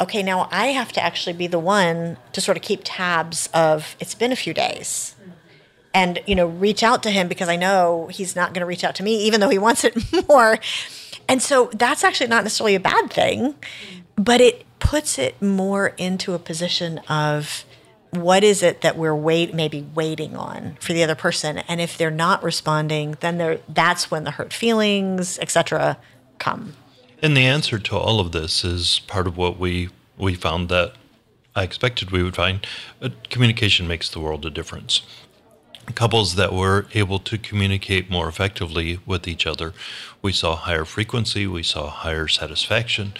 okay, 0.00 0.22
now 0.22 0.48
I 0.50 0.68
have 0.68 0.92
to 0.92 1.02
actually 1.02 1.34
be 1.34 1.46
the 1.46 1.58
one 1.58 2.16
to 2.32 2.40
sort 2.40 2.56
of 2.56 2.62
keep 2.62 2.80
tabs 2.84 3.48
of 3.52 3.96
it's 4.00 4.14
been 4.14 4.32
a 4.32 4.36
few 4.36 4.54
days 4.54 5.14
and 5.92 6.20
you 6.26 6.34
know 6.36 6.46
reach 6.46 6.82
out 6.82 7.02
to 7.02 7.10
him 7.10 7.26
because 7.26 7.48
I 7.48 7.56
know 7.56 8.08
he's 8.12 8.36
not 8.36 8.54
going 8.54 8.60
to 8.60 8.66
reach 8.66 8.84
out 8.84 8.94
to 8.96 9.02
me 9.02 9.24
even 9.24 9.40
though 9.40 9.48
he 9.48 9.58
wants 9.66 9.84
it 9.84 9.96
more. 10.28 10.58
And 11.28 11.42
so 11.42 11.70
that's 11.74 12.02
actually 12.04 12.28
not 12.28 12.44
necessarily 12.44 12.74
a 12.74 12.80
bad 12.80 13.12
thing, 13.12 13.54
but 14.16 14.40
it 14.40 14.66
puts 14.78 15.18
it 15.18 15.40
more 15.40 15.88
into 15.96 16.34
a 16.34 16.38
position 16.38 16.98
of 17.08 17.64
what 18.10 18.42
is 18.42 18.62
it 18.62 18.80
that 18.80 18.96
we're 18.96 19.14
wait 19.14 19.54
maybe 19.54 19.86
waiting 19.94 20.36
on 20.36 20.76
for 20.80 20.92
the 20.92 21.02
other 21.04 21.14
person 21.14 21.58
and 21.58 21.80
if 21.80 21.96
they're 21.96 22.10
not 22.10 22.42
responding 22.42 23.16
then 23.20 23.38
there 23.38 23.60
that's 23.68 24.10
when 24.10 24.24
the 24.24 24.32
hurt 24.32 24.52
feelings 24.52 25.38
etc 25.38 25.96
come 26.40 26.74
And 27.22 27.36
the 27.36 27.46
answer 27.46 27.78
to 27.78 27.96
all 27.96 28.18
of 28.18 28.32
this 28.32 28.64
is 28.64 29.00
part 29.06 29.28
of 29.28 29.36
what 29.36 29.58
we 29.58 29.90
we 30.18 30.34
found 30.34 30.68
that 30.68 30.94
I 31.54 31.62
expected 31.62 32.10
we 32.10 32.22
would 32.22 32.36
find. 32.36 32.66
Uh, 33.02 33.10
communication 33.28 33.88
makes 33.88 34.08
the 34.08 34.20
world 34.20 34.44
a 34.46 34.50
difference. 34.50 35.02
Couples 35.94 36.36
that 36.36 36.52
were 36.52 36.86
able 36.94 37.18
to 37.20 37.36
communicate 37.38 38.10
more 38.10 38.28
effectively 38.28 39.00
with 39.06 39.26
each 39.26 39.46
other, 39.46 39.72
we 40.22 40.32
saw 40.32 40.54
higher 40.56 40.84
frequency, 40.84 41.46
we 41.46 41.62
saw 41.62 41.88
higher 41.88 42.28
satisfaction. 42.28 43.14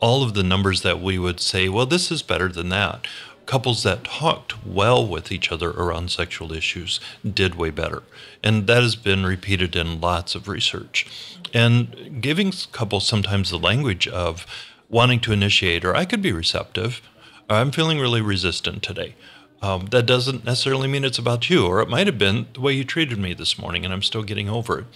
All 0.00 0.22
of 0.22 0.34
the 0.34 0.42
numbers 0.42 0.82
that 0.82 1.00
we 1.00 1.18
would 1.18 1.38
say, 1.38 1.68
well, 1.68 1.86
this 1.86 2.10
is 2.10 2.22
better 2.22 2.48
than 2.48 2.68
that. 2.70 3.06
Couples 3.48 3.82
that 3.82 4.04
talked 4.04 4.62
well 4.66 5.06
with 5.06 5.32
each 5.32 5.50
other 5.50 5.70
around 5.70 6.10
sexual 6.10 6.52
issues 6.52 7.00
did 7.24 7.54
way 7.54 7.70
better. 7.70 8.02
And 8.42 8.66
that 8.66 8.82
has 8.82 8.94
been 8.94 9.24
repeated 9.24 9.74
in 9.74 10.02
lots 10.02 10.34
of 10.34 10.48
research. 10.48 11.06
And 11.54 12.20
giving 12.20 12.52
couples 12.72 13.08
sometimes 13.08 13.48
the 13.48 13.58
language 13.58 14.06
of 14.06 14.44
wanting 14.90 15.20
to 15.20 15.32
initiate, 15.32 15.82
or 15.82 15.96
I 15.96 16.04
could 16.04 16.20
be 16.20 16.30
receptive, 16.30 17.00
or 17.48 17.56
I'm 17.56 17.70
feeling 17.70 17.98
really 17.98 18.20
resistant 18.20 18.82
today. 18.82 19.14
Um, 19.62 19.86
that 19.92 20.04
doesn't 20.04 20.44
necessarily 20.44 20.86
mean 20.86 21.02
it's 21.02 21.18
about 21.18 21.48
you, 21.48 21.64
or 21.64 21.80
it 21.80 21.88
might 21.88 22.06
have 22.06 22.18
been 22.18 22.48
the 22.52 22.60
way 22.60 22.74
you 22.74 22.84
treated 22.84 23.16
me 23.16 23.32
this 23.32 23.58
morning, 23.58 23.82
and 23.82 23.94
I'm 23.94 24.02
still 24.02 24.24
getting 24.24 24.50
over 24.50 24.80
it. 24.80 24.86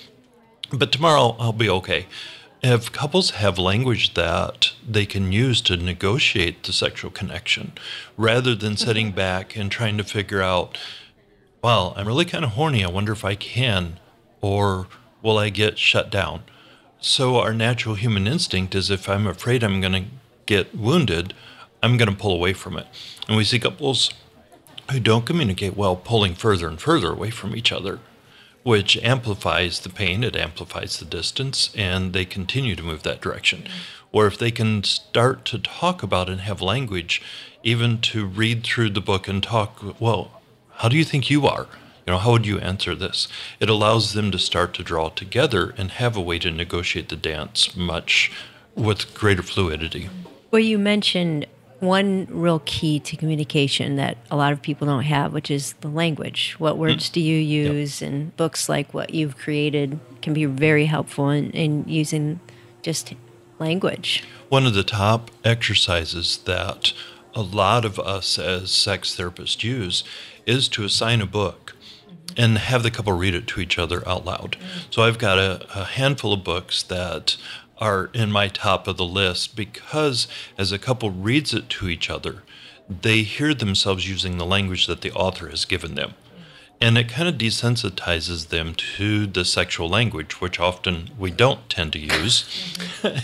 But 0.71 0.93
tomorrow 0.93 1.37
I'll 1.39 1.55
be 1.55 1.71
okay. 1.71 2.07
If 2.63 2.93
couples 2.93 3.31
have 3.31 3.59
language 3.59 4.15
that 4.15 4.73
they 4.89 5.05
can 5.05 5.33
use 5.33 5.61
to 5.63 5.77
negotiate 5.77 6.63
the 6.63 6.73
sexual 6.73 7.11
connection, 7.11 7.73
rather 8.17 8.55
than 8.55 8.75
mm-hmm. 8.75 8.87
sitting 8.87 9.11
back 9.11 9.57
and 9.57 9.71
trying 9.71 9.99
to 9.99 10.05
figure 10.05 10.41
out, 10.41 10.79
well, 11.61 11.93
I'm 11.97 12.07
really 12.07 12.25
kind 12.25 12.45
of 12.45 12.53
horny. 12.53 12.85
I 12.85 12.89
wonder 12.89 13.11
if 13.11 13.25
I 13.25 13.35
can, 13.35 13.99
or 14.41 14.87
will 15.23 15.39
I 15.39 15.49
get 15.49 15.77
shut 15.77 16.09
down? 16.09 16.45
So, 17.01 17.37
our 17.39 17.53
natural 17.53 17.97
human 17.97 18.29
instinct 18.29 18.77
is 18.77 18.89
if 18.89 19.09
I'm 19.09 19.27
afraid 19.27 19.65
I'm 19.65 19.81
going 19.81 19.93
to 19.93 20.05
get 20.47 20.73
wounded, 20.73 21.35
I'm 21.83 21.97
going 21.97 22.11
to 22.11 22.17
pull 22.17 22.33
away 22.33 22.53
from 22.53 22.79
it. 22.79 22.87
And 23.27 23.37
we 23.37 23.43
see 23.43 23.59
couples 23.59 24.13
who 24.89 25.01
don't 25.01 25.27
communicate 25.27 25.77
well 25.77 25.97
pulling 25.97 26.37
further 26.37 26.69
and 26.69 26.81
further 26.81 27.11
away 27.11 27.31
from 27.31 27.57
each 27.57 27.73
other, 27.73 27.99
which 28.63 28.97
amplifies 28.99 29.81
the 29.81 29.89
pain, 29.89 30.23
it 30.23 30.37
amplifies 30.37 30.99
the 30.99 31.05
distance, 31.05 31.71
and 31.77 32.13
they 32.13 32.25
continue 32.25 32.77
to 32.77 32.83
move 32.83 33.03
that 33.03 33.21
direction. 33.21 33.63
Mm-hmm. 33.63 33.71
Or 34.13 34.27
if 34.27 34.39
they 34.39 34.51
can 34.51 34.85
start 34.85 35.45
to 35.47 35.59
talk 35.59 36.03
about 36.03 36.29
and 36.29 36.43
have 36.43 36.61
language, 36.61 37.23
even 37.63 38.01
to 38.03 38.27
read 38.27 38.63
through 38.65 38.91
the 38.91 39.01
book 39.01 39.27
and 39.27 39.43
talk, 39.43 40.01
well, 40.01 40.43
how 40.77 40.89
do 40.89 40.97
you 40.97 41.05
think 41.05 41.31
you 41.31 41.47
are? 41.47 41.67
You 42.07 42.13
know, 42.13 42.19
how 42.19 42.33
would 42.33 42.47
you 42.47 42.59
answer 42.59 42.95
this? 42.95 43.29
It 43.61 43.71
allows 43.71 44.13
them 44.13 44.31
to 44.33 44.39
start 44.39 44.75
to 44.75 44.83
draw 44.83 45.09
together 45.09 45.73
and 45.79 45.93
have 45.93 46.17
a 46.17 46.21
way 46.21 46.39
to 46.41 46.51
negotiate 46.51 47.09
the 47.09 47.17
dance 47.17 47.77
much 47.77 48.33
with 48.75 49.15
greater 49.15 49.43
fluidity. 49.43 50.11
Well, 50.51 50.61
you 50.61 50.79
mentioned 50.79 51.47
one 51.83 52.29
real 52.31 52.63
key 52.65 53.01
to 53.01 53.17
communication 53.17 53.97
that 53.97 54.17
a 54.31 54.37
lot 54.37 54.53
of 54.53 54.63
people 54.63 54.87
don't 54.87 55.03
have, 55.03 55.33
which 55.33 55.51
is 55.51 55.73
the 55.81 55.89
language. 55.89 56.55
What 56.59 56.79
words 56.79 57.11
mm. 57.11 57.13
do 57.13 57.21
you 57.21 57.37
use? 57.37 58.01
Yep. 58.01 58.11
And 58.11 58.37
books 58.37 58.69
like 58.69 58.95
what 58.95 59.13
you've 59.13 59.37
created 59.37 59.99
can 60.23 60.33
be 60.33 60.45
very 60.45 60.87
helpful 60.87 61.29
in, 61.29 61.51
in 61.51 61.85
using 61.89 62.39
just 62.83 63.15
language. 63.59 64.23
One 64.49 64.65
of 64.65 64.75
the 64.75 64.85
top 64.85 65.33
exercises 65.45 66.39
that 66.45 66.93
a 67.35 67.43
lot 67.43 67.85
of 67.85 67.99
us 67.99 68.39
as 68.39 68.71
sex 68.71 69.17
therapists 69.17 69.65
use 69.65 70.05
is 70.47 70.69
to 70.69 70.85
assign 70.85 71.21
a 71.21 71.27
book 71.27 71.75
and 72.37 72.59
have 72.59 72.83
the 72.83 72.91
couple 72.91 73.13
read 73.13 73.35
it 73.35 73.47
to 73.49 73.61
each 73.61 73.79
other 73.79 74.07
out 74.09 74.25
loud. 74.25 74.57
So 74.91 75.03
I've 75.03 75.19
got 75.19 75.39
a, 75.39 75.67
a, 75.75 75.85
handful 75.85 76.33
of 76.33 76.45
books 76.45 76.83
that 76.85 77.37
are 77.83 78.11
in 78.15 78.31
my 78.31 78.47
top 78.47 78.87
of 78.87 78.97
the 78.97 79.05
list 79.05 79.57
because 79.57 80.29
as 80.57 80.71
a 80.71 80.79
couple 80.79 81.11
reads 81.11 81.53
it 81.53 81.69
to 81.69 81.89
each 81.89 82.09
other, 82.09 82.45
they 82.89 83.23
hear 83.23 83.53
themselves 83.53 84.09
using 84.09 84.39
the 84.39 84.47
language 84.47 84.87
that 84.87 85.01
the 85.01 85.11
author 85.13 85.49
has 85.49 85.65
given 85.65 85.97
them. 85.97 86.15
And 86.81 86.97
it 86.97 87.09
kind 87.09 87.29
of 87.29 87.35
desensitizes 87.37 88.49
them 88.49 88.75
to 88.97 89.27
the 89.27 89.45
sexual 89.45 89.89
language, 89.89 90.41
which 90.41 90.61
often 90.61 91.11
we 91.19 91.33
don't 91.33 91.69
tend 91.69 91.93
to 91.95 91.99
use. 91.99 92.45
Mm-hmm. 93.03 93.19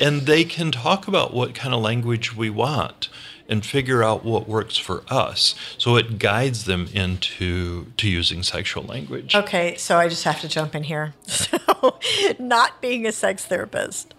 and 0.04 0.22
they 0.22 0.44
can 0.44 0.72
talk 0.72 1.08
about 1.08 1.32
what 1.32 1.54
kind 1.54 1.72
of 1.72 1.80
language 1.80 2.36
we 2.36 2.50
want 2.50 3.08
and 3.48 3.64
figure 3.64 4.02
out 4.02 4.24
what 4.24 4.48
works 4.48 4.76
for 4.76 5.02
us. 5.08 5.54
So 5.78 5.96
it 5.96 6.18
guides 6.18 6.64
them 6.64 6.88
into 6.92 7.86
to 7.96 8.08
using 8.08 8.42
sexual 8.42 8.84
language. 8.84 9.34
Okay, 9.34 9.76
so 9.76 9.98
I 9.98 10.08
just 10.08 10.24
have 10.24 10.40
to 10.40 10.48
jump 10.48 10.74
in 10.74 10.84
here. 10.84 11.14
So, 11.46 11.98
not 12.38 12.80
being 12.80 13.06
a 13.06 13.12
sex 13.12 13.44
therapist, 13.44 14.14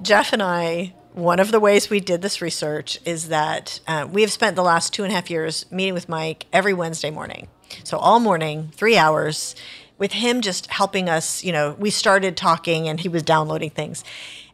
Jeff 0.00 0.32
and 0.32 0.42
I 0.42 0.94
one 1.12 1.40
of 1.40 1.50
the 1.50 1.60
ways 1.60 1.90
we 1.90 2.00
did 2.00 2.22
this 2.22 2.40
research 2.40 2.98
is 3.04 3.28
that 3.28 3.80
uh, 3.86 4.08
we 4.10 4.22
have 4.22 4.32
spent 4.32 4.56
the 4.56 4.62
last 4.62 4.94
two 4.94 5.04
and 5.04 5.12
a 5.12 5.14
half 5.14 5.30
years 5.30 5.66
meeting 5.70 5.92
with 5.92 6.08
Mike 6.08 6.46
every 6.52 6.72
Wednesday 6.72 7.10
morning. 7.10 7.48
So, 7.84 7.98
all 7.98 8.18
morning, 8.20 8.70
three 8.74 8.96
hours, 8.96 9.54
with 9.98 10.12
him 10.12 10.40
just 10.40 10.66
helping 10.66 11.08
us. 11.08 11.44
You 11.44 11.52
know, 11.52 11.76
we 11.78 11.90
started 11.90 12.36
talking 12.36 12.88
and 12.88 12.98
he 12.98 13.08
was 13.08 13.22
downloading 13.22 13.70
things. 13.70 14.02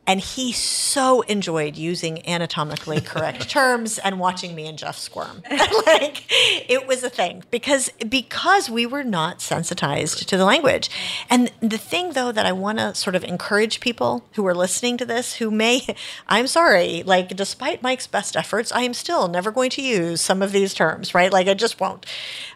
And 0.09 0.21
he 0.21 0.53
so 0.53 1.21
enjoyed 1.21 1.77
using 1.77 2.27
anatomically 2.27 3.03
correct 3.03 3.51
terms 3.51 3.99
and 3.99 4.19
watching 4.19 4.55
me 4.55 4.67
and 4.67 4.79
Jeff 4.79 4.97
squirm. 4.97 5.43
like 5.87 6.25
it 6.69 6.87
was 6.87 7.05
a 7.05 7.11
thing 7.11 7.45
because 7.51 7.91
because 8.09 8.71
we 8.71 8.87
were 8.87 9.05
not 9.05 9.43
sensitized 9.43 10.27
to 10.27 10.39
the 10.39 10.47
language. 10.47 10.89
And 11.29 11.53
the 11.61 11.77
thing 11.77 12.13
though 12.13 12.33
that 12.33 12.47
I 12.47 12.53
want 12.53 12.79
to 12.79 12.95
sort 12.95 13.17
of 13.17 13.23
encourage 13.23 13.81
people 13.81 14.25
who 14.33 14.47
are 14.47 14.55
listening 14.55 14.97
to 14.97 15.05
this 15.05 15.35
who 15.35 15.51
may 15.51 15.87
I'm 16.27 16.47
sorry, 16.47 17.03
like 17.03 17.37
despite 17.37 17.83
Mike's 17.83 18.07
best 18.07 18.35
efforts, 18.35 18.73
I 18.73 18.81
am 18.81 18.95
still 18.95 19.29
never 19.29 19.51
going 19.51 19.71
to 19.71 19.83
use 19.83 20.23
some 20.23 20.41
of 20.41 20.53
these 20.53 20.73
terms, 20.73 21.15
right? 21.15 21.31
Like 21.31 21.49
I 21.49 21.55
just 21.55 21.79
won't. 21.81 22.07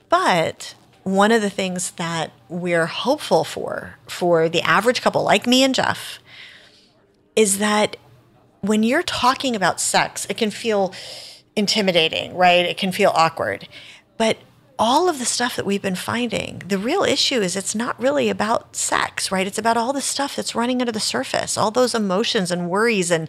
But 0.08 0.74
one 1.02 1.32
of 1.32 1.42
the 1.42 1.50
things 1.50 1.90
that 1.92 2.32
we're 2.48 2.86
hopeful 2.86 3.44
for 3.44 3.96
for 4.06 4.48
the 4.48 4.62
average 4.62 5.02
couple 5.02 5.22
like 5.22 5.46
me 5.46 5.62
and 5.62 5.74
Jeff 5.74 6.18
is 7.36 7.58
that 7.58 7.96
when 8.60 8.82
you're 8.82 9.02
talking 9.02 9.56
about 9.56 9.80
sex, 9.80 10.26
it 10.28 10.36
can 10.36 10.50
feel 10.50 10.94
intimidating, 11.56 12.34
right? 12.36 12.64
It 12.64 12.76
can 12.76 12.92
feel 12.92 13.12
awkward. 13.14 13.68
But 14.16 14.38
all 14.78 15.08
of 15.08 15.18
the 15.18 15.24
stuff 15.24 15.56
that 15.56 15.66
we've 15.66 15.82
been 15.82 15.94
finding, 15.94 16.62
the 16.66 16.78
real 16.78 17.02
issue 17.02 17.40
is 17.40 17.56
it's 17.56 17.74
not 17.74 18.00
really 18.00 18.28
about 18.28 18.74
sex, 18.74 19.30
right? 19.30 19.46
It's 19.46 19.58
about 19.58 19.76
all 19.76 19.92
the 19.92 20.00
stuff 20.00 20.36
that's 20.36 20.54
running 20.54 20.80
under 20.80 20.92
the 20.92 21.00
surface, 21.00 21.58
all 21.58 21.70
those 21.70 21.94
emotions 21.94 22.50
and 22.50 22.70
worries 22.70 23.10
and 23.10 23.28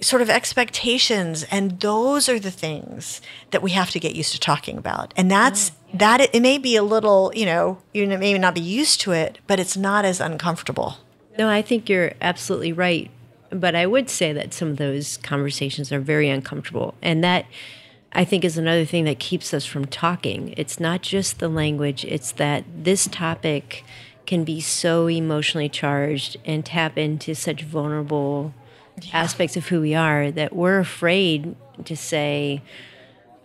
sort 0.00 0.22
of 0.22 0.30
expectations 0.30 1.44
and 1.50 1.80
those 1.80 2.28
are 2.28 2.38
the 2.38 2.50
things 2.50 3.20
that 3.50 3.62
we 3.62 3.72
have 3.72 3.90
to 3.90 4.00
get 4.00 4.14
used 4.14 4.32
to 4.32 4.40
talking 4.40 4.78
about 4.78 5.12
and 5.16 5.30
that's 5.30 5.70
mm. 5.70 5.74
that 5.98 6.20
it, 6.20 6.30
it 6.32 6.40
may 6.40 6.56
be 6.56 6.74
a 6.74 6.82
little 6.82 7.30
you 7.34 7.44
know 7.44 7.76
you 7.92 8.06
may 8.06 8.36
not 8.38 8.54
be 8.54 8.60
used 8.60 9.00
to 9.00 9.12
it 9.12 9.38
but 9.46 9.60
it's 9.60 9.76
not 9.76 10.06
as 10.06 10.18
uncomfortable 10.18 10.96
no 11.38 11.50
i 11.50 11.60
think 11.60 11.88
you're 11.88 12.12
absolutely 12.22 12.72
right 12.72 13.10
but 13.50 13.74
I 13.74 13.86
would 13.86 14.08
say 14.08 14.32
that 14.32 14.54
some 14.54 14.68
of 14.68 14.76
those 14.76 15.16
conversations 15.18 15.92
are 15.92 16.00
very 16.00 16.28
uncomfortable. 16.28 16.94
And 17.02 17.22
that 17.24 17.46
I 18.12 18.24
think 18.24 18.44
is 18.44 18.58
another 18.58 18.84
thing 18.84 19.04
that 19.04 19.18
keeps 19.18 19.54
us 19.54 19.64
from 19.64 19.86
talking. 19.86 20.54
It's 20.56 20.80
not 20.80 21.02
just 21.02 21.38
the 21.38 21.48
language, 21.48 22.04
it's 22.04 22.32
that 22.32 22.64
this 22.76 23.06
topic 23.06 23.84
can 24.26 24.44
be 24.44 24.60
so 24.60 25.08
emotionally 25.08 25.68
charged 25.68 26.36
and 26.44 26.64
tap 26.64 26.96
into 26.96 27.34
such 27.34 27.62
vulnerable 27.62 28.54
yeah. 29.02 29.10
aspects 29.18 29.56
of 29.56 29.68
who 29.68 29.80
we 29.80 29.94
are 29.94 30.30
that 30.30 30.54
we're 30.54 30.78
afraid 30.78 31.56
to 31.84 31.96
say, 31.96 32.62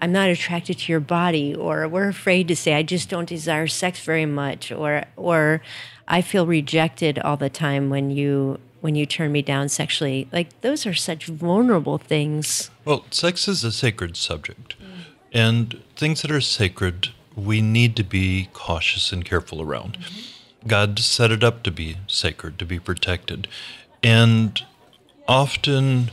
I'm 0.02 0.12
not 0.12 0.30
attracted 0.30 0.80
to 0.80 0.91
your 0.91 1.00
body, 1.00 1.56
or 1.56 1.88
we're 1.88 2.10
afraid 2.10 2.48
to 2.50 2.56
say, 2.56 2.74
I 2.74 2.84
just 2.84 3.10
don't 3.10 3.30
desire 3.30 3.68
sex 3.68 4.00
very 4.02 4.26
much, 4.26 4.72
or, 4.72 5.06
or 5.15 5.62
I 6.08 6.22
feel 6.22 6.46
rejected 6.46 7.18
all 7.20 7.38
the 7.38 7.50
time 7.50 7.89
when 7.89 8.12
you 8.12 8.60
when 8.86 8.93
you 8.93 9.08
turn 9.08 9.32
me 9.32 9.41
down 9.41 9.67
sexually. 9.67 10.28
Like 10.32 10.62
those 10.62 10.86
are 10.86 10.93
such 10.93 11.26
vulnerable 11.26 11.98
things. 11.98 12.69
Well, 12.86 13.04
sex 13.10 13.48
is 13.48 13.63
a 13.63 13.71
sacred 13.71 14.15
subject. 14.15 14.76
Mm. 14.80 15.06
And 15.34 15.84
things 15.95 16.21
that 16.21 16.30
are 16.30 16.39
sacred, 16.39 17.10
we 17.36 17.62
need 17.62 17.95
to 17.95 18.04
be 18.04 18.48
cautious 18.54 19.12
and 19.12 19.26
careful 19.26 19.60
around. 19.60 19.98
Mm-hmm. 19.98 20.67
God 20.67 21.00
set 21.00 21.32
it 21.32 21.43
up 21.43 21.63
to 21.63 21.71
be 21.71 21.98
sacred, 22.06 22.60
to 22.60 22.65
be 22.65 22.78
protected. 22.78 23.48
And 24.04 24.63
often, 25.28 26.12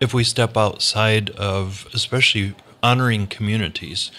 if 0.00 0.12
we 0.12 0.24
step 0.24 0.56
outside 0.56 1.30
of, 1.30 1.86
especially 1.94 2.56
honoring 2.82 3.28
communities, 3.28 4.10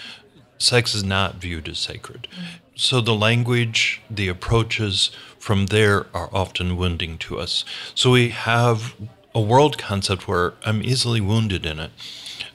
sex 0.56 0.94
is 0.94 1.04
not 1.04 1.34
viewed 1.34 1.68
as 1.68 1.78
sacred. 1.78 2.28
Mm-hmm. 2.30 2.44
So 2.76 3.02
the 3.02 3.14
language, 3.14 4.00
the 4.10 4.28
approaches 4.28 5.10
from 5.44 5.66
there 5.66 6.06
are 6.14 6.30
often 6.32 6.74
wounding 6.74 7.18
to 7.18 7.38
us. 7.38 7.66
So 7.94 8.12
we 8.12 8.30
have 8.30 8.94
a 9.34 9.42
world 9.42 9.76
concept 9.76 10.26
where 10.26 10.54
I'm 10.64 10.82
easily 10.82 11.20
wounded 11.20 11.66
in 11.66 11.78
it. 11.78 11.90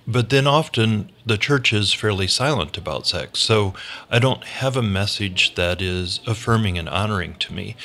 But 0.08 0.32
then 0.32 0.48
often 0.48 1.12
the 1.24 1.38
church 1.38 1.72
is 1.72 1.94
fairly 1.94 2.26
silent 2.26 2.80
about 2.80 3.06
sex. 3.06 3.42
So 3.42 3.76
I 4.10 4.18
don't 4.18 4.44
have 4.44 4.76
a 4.76 4.82
message 4.82 5.54
that 5.54 5.84
is 5.84 6.20
affirming 6.26 6.80
and 6.80 6.90
honoring 6.90 7.36
to 7.36 7.54
me. 7.54 7.76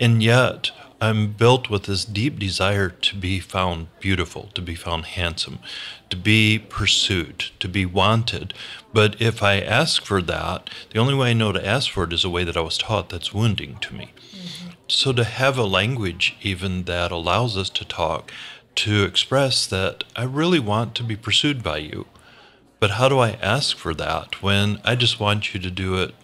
And 0.00 0.22
yet 0.22 0.70
I'm 0.98 1.32
built 1.32 1.68
with 1.68 1.82
this 1.82 2.06
deep 2.06 2.38
desire 2.38 2.88
to 2.88 3.16
be 3.16 3.40
found 3.40 3.88
beautiful, 4.00 4.48
to 4.54 4.62
be 4.62 4.74
found 4.74 5.04
handsome, 5.04 5.58
to 6.08 6.16
be 6.16 6.58
pursued, 6.58 7.50
to 7.60 7.68
be 7.68 7.84
wanted. 7.84 8.54
But 8.94 9.20
if 9.20 9.42
I 9.42 9.60
ask 9.60 10.06
for 10.06 10.22
that, 10.22 10.70
the 10.90 11.00
only 11.00 11.14
way 11.14 11.30
I 11.30 11.34
know 11.34 11.52
to 11.52 11.66
ask 11.66 11.90
for 11.90 12.04
it 12.04 12.14
is 12.14 12.24
a 12.24 12.30
way 12.30 12.44
that 12.44 12.56
I 12.56 12.62
was 12.62 12.78
taught 12.78 13.10
that's 13.10 13.34
wounding 13.34 13.76
to 13.82 13.92
me. 13.92 14.12
So 14.88 15.12
to 15.12 15.24
have 15.24 15.56
a 15.56 15.64
language 15.64 16.36
even 16.42 16.84
that 16.84 17.10
allows 17.10 17.56
us 17.56 17.70
to 17.70 17.84
talk, 17.84 18.32
to 18.76 19.04
express 19.04 19.66
that 19.66 20.04
I 20.14 20.24
really 20.24 20.60
want 20.60 20.94
to 20.96 21.02
be 21.02 21.16
pursued 21.16 21.62
by 21.62 21.78
you. 21.78 22.06
But 22.80 22.92
how 22.92 23.08
do 23.08 23.18
I 23.18 23.32
ask 23.40 23.76
for 23.76 23.94
that 23.94 24.42
when 24.42 24.80
I 24.84 24.94
just 24.94 25.18
want 25.18 25.54
you 25.54 25.60
to 25.60 25.70
do 25.70 25.96
it 25.96 26.14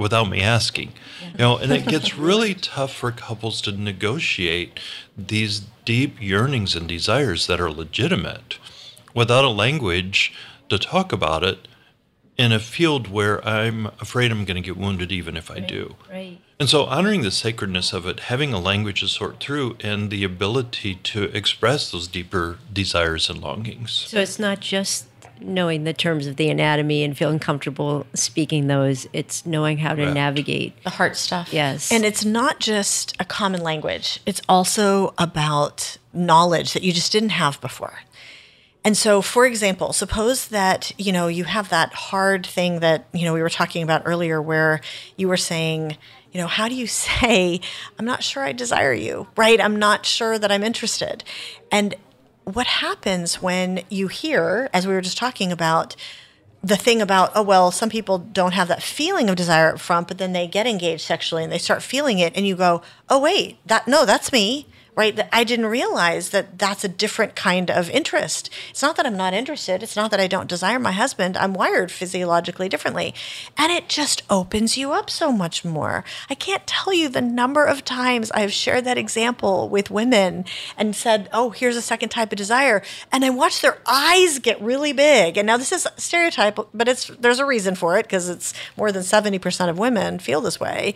without 0.00 0.30
me 0.30 0.40
asking. 0.40 0.90
You 1.32 1.38
know, 1.38 1.58
and 1.58 1.70
it 1.70 1.86
gets 1.86 2.16
really 2.28 2.54
tough 2.54 2.92
for 2.92 3.12
couples 3.12 3.60
to 3.62 3.72
negotiate 3.72 4.80
these 5.16 5.60
deep 5.84 6.20
yearnings 6.20 6.74
and 6.74 6.88
desires 6.88 7.46
that 7.46 7.60
are 7.60 7.70
legitimate 7.70 8.58
without 9.14 9.44
a 9.44 9.50
language 9.50 10.32
to 10.70 10.78
talk 10.78 11.12
about 11.12 11.44
it 11.44 11.68
in 12.38 12.50
a 12.50 12.58
field 12.58 13.08
where 13.08 13.46
I'm 13.46 13.86
afraid 14.00 14.30
I'm 14.30 14.46
going 14.46 14.60
to 14.60 14.66
get 14.66 14.78
wounded 14.78 15.12
even 15.12 15.36
if 15.36 15.50
I 15.50 15.56
right, 15.56 15.68
do. 15.68 15.96
Right. 16.10 16.40
And 16.60 16.68
so 16.68 16.84
honoring 16.84 17.22
the 17.22 17.30
sacredness 17.30 17.94
of 17.94 18.06
it, 18.06 18.20
having 18.20 18.52
a 18.52 18.60
language 18.60 19.00
to 19.00 19.08
sort 19.08 19.40
through 19.40 19.78
and 19.80 20.10
the 20.10 20.24
ability 20.24 20.96
to 20.96 21.24
express 21.34 21.90
those 21.90 22.06
deeper 22.06 22.58
desires 22.70 23.30
and 23.30 23.40
longings. 23.40 23.92
So 23.92 24.20
it's 24.20 24.38
not 24.38 24.60
just 24.60 25.06
knowing 25.40 25.84
the 25.84 25.94
terms 25.94 26.26
of 26.26 26.36
the 26.36 26.50
anatomy 26.50 27.02
and 27.02 27.16
feeling 27.16 27.38
comfortable 27.38 28.06
speaking 28.12 28.66
those. 28.66 29.08
It's 29.14 29.46
knowing 29.46 29.78
how 29.78 29.94
to 29.94 30.04
right. 30.04 30.12
navigate 30.12 30.74
the 30.84 30.90
heart 30.90 31.16
stuff. 31.16 31.50
Yes. 31.50 31.90
And 31.90 32.04
it's 32.04 32.26
not 32.26 32.60
just 32.60 33.16
a 33.18 33.24
common 33.24 33.62
language, 33.62 34.20
it's 34.26 34.42
also 34.46 35.14
about 35.16 35.96
knowledge 36.12 36.74
that 36.74 36.82
you 36.82 36.92
just 36.92 37.10
didn't 37.10 37.30
have 37.30 37.58
before. 37.62 38.00
And 38.84 38.96
so, 38.96 39.20
for 39.20 39.44
example, 39.44 39.92
suppose 39.92 40.48
that, 40.48 40.92
you 40.98 41.12
know, 41.12 41.28
you 41.28 41.44
have 41.44 41.68
that 41.68 41.92
hard 41.92 42.46
thing 42.46 42.80
that, 42.80 43.06
you 43.12 43.24
know, 43.24 43.34
we 43.34 43.42
were 43.42 43.50
talking 43.50 43.82
about 43.82 44.02
earlier 44.06 44.40
where 44.40 44.80
you 45.16 45.28
were 45.28 45.36
saying, 45.36 45.98
You 46.32 46.40
know, 46.40 46.46
how 46.46 46.68
do 46.68 46.74
you 46.74 46.86
say, 46.86 47.60
I'm 47.98 48.04
not 48.04 48.22
sure 48.22 48.42
I 48.42 48.52
desire 48.52 48.92
you, 48.92 49.28
right? 49.36 49.60
I'm 49.60 49.76
not 49.76 50.06
sure 50.06 50.38
that 50.38 50.52
I'm 50.52 50.62
interested. 50.62 51.24
And 51.70 51.94
what 52.44 52.66
happens 52.66 53.42
when 53.42 53.82
you 53.88 54.08
hear, 54.08 54.68
as 54.72 54.86
we 54.86 54.94
were 54.94 55.00
just 55.00 55.18
talking 55.18 55.52
about, 55.52 55.96
the 56.62 56.76
thing 56.76 57.00
about 57.00 57.30
oh 57.34 57.42
well 57.42 57.70
some 57.70 57.88
people 57.88 58.18
don't 58.18 58.52
have 58.52 58.68
that 58.68 58.82
feeling 58.82 59.30
of 59.30 59.36
desire 59.36 59.72
up 59.72 59.80
front 59.80 60.06
but 60.08 60.18
then 60.18 60.34
they 60.34 60.46
get 60.46 60.66
engaged 60.66 61.00
sexually 61.00 61.42
and 61.42 61.50
they 61.50 61.56
start 61.56 61.82
feeling 61.82 62.18
it 62.18 62.36
and 62.36 62.46
you 62.46 62.54
go 62.54 62.82
oh 63.08 63.18
wait 63.18 63.56
that 63.66 63.88
no 63.88 64.04
that's 64.04 64.30
me 64.30 64.66
right? 64.96 65.18
I 65.32 65.44
didn't 65.44 65.66
realize 65.66 66.30
that 66.30 66.58
that's 66.58 66.84
a 66.84 66.88
different 66.88 67.34
kind 67.34 67.70
of 67.70 67.88
interest. 67.90 68.50
It's 68.70 68.82
not 68.82 68.96
that 68.96 69.06
I'm 69.06 69.16
not 69.16 69.34
interested. 69.34 69.82
It's 69.82 69.96
not 69.96 70.10
that 70.10 70.20
I 70.20 70.26
don't 70.26 70.48
desire 70.48 70.78
my 70.78 70.92
husband. 70.92 71.36
I'm 71.36 71.54
wired 71.54 71.90
physiologically 71.90 72.68
differently. 72.68 73.14
And 73.56 73.72
it 73.72 73.88
just 73.88 74.22
opens 74.28 74.76
you 74.76 74.92
up 74.92 75.10
so 75.10 75.32
much 75.32 75.64
more. 75.64 76.04
I 76.28 76.34
can't 76.34 76.66
tell 76.66 76.92
you 76.92 77.08
the 77.08 77.20
number 77.20 77.64
of 77.64 77.84
times 77.84 78.30
I've 78.32 78.52
shared 78.52 78.84
that 78.84 78.98
example 78.98 79.68
with 79.68 79.90
women 79.90 80.44
and 80.76 80.94
said, 80.94 81.28
oh, 81.32 81.50
here's 81.50 81.76
a 81.76 81.82
second 81.82 82.10
type 82.10 82.32
of 82.32 82.38
desire. 82.38 82.82
And 83.12 83.24
I 83.24 83.30
watch 83.30 83.60
their 83.60 83.78
eyes 83.86 84.38
get 84.38 84.60
really 84.60 84.92
big. 84.92 85.36
And 85.36 85.46
now 85.46 85.56
this 85.56 85.72
is 85.72 85.86
stereotype, 85.96 86.58
but 86.74 86.88
it's 86.88 87.08
there's 87.08 87.38
a 87.38 87.46
reason 87.46 87.74
for 87.74 87.96
it 87.96 88.04
because 88.04 88.28
it's 88.28 88.52
more 88.76 88.92
than 88.92 89.02
70% 89.02 89.68
of 89.68 89.78
women 89.78 90.18
feel 90.18 90.40
this 90.40 90.60
way 90.60 90.94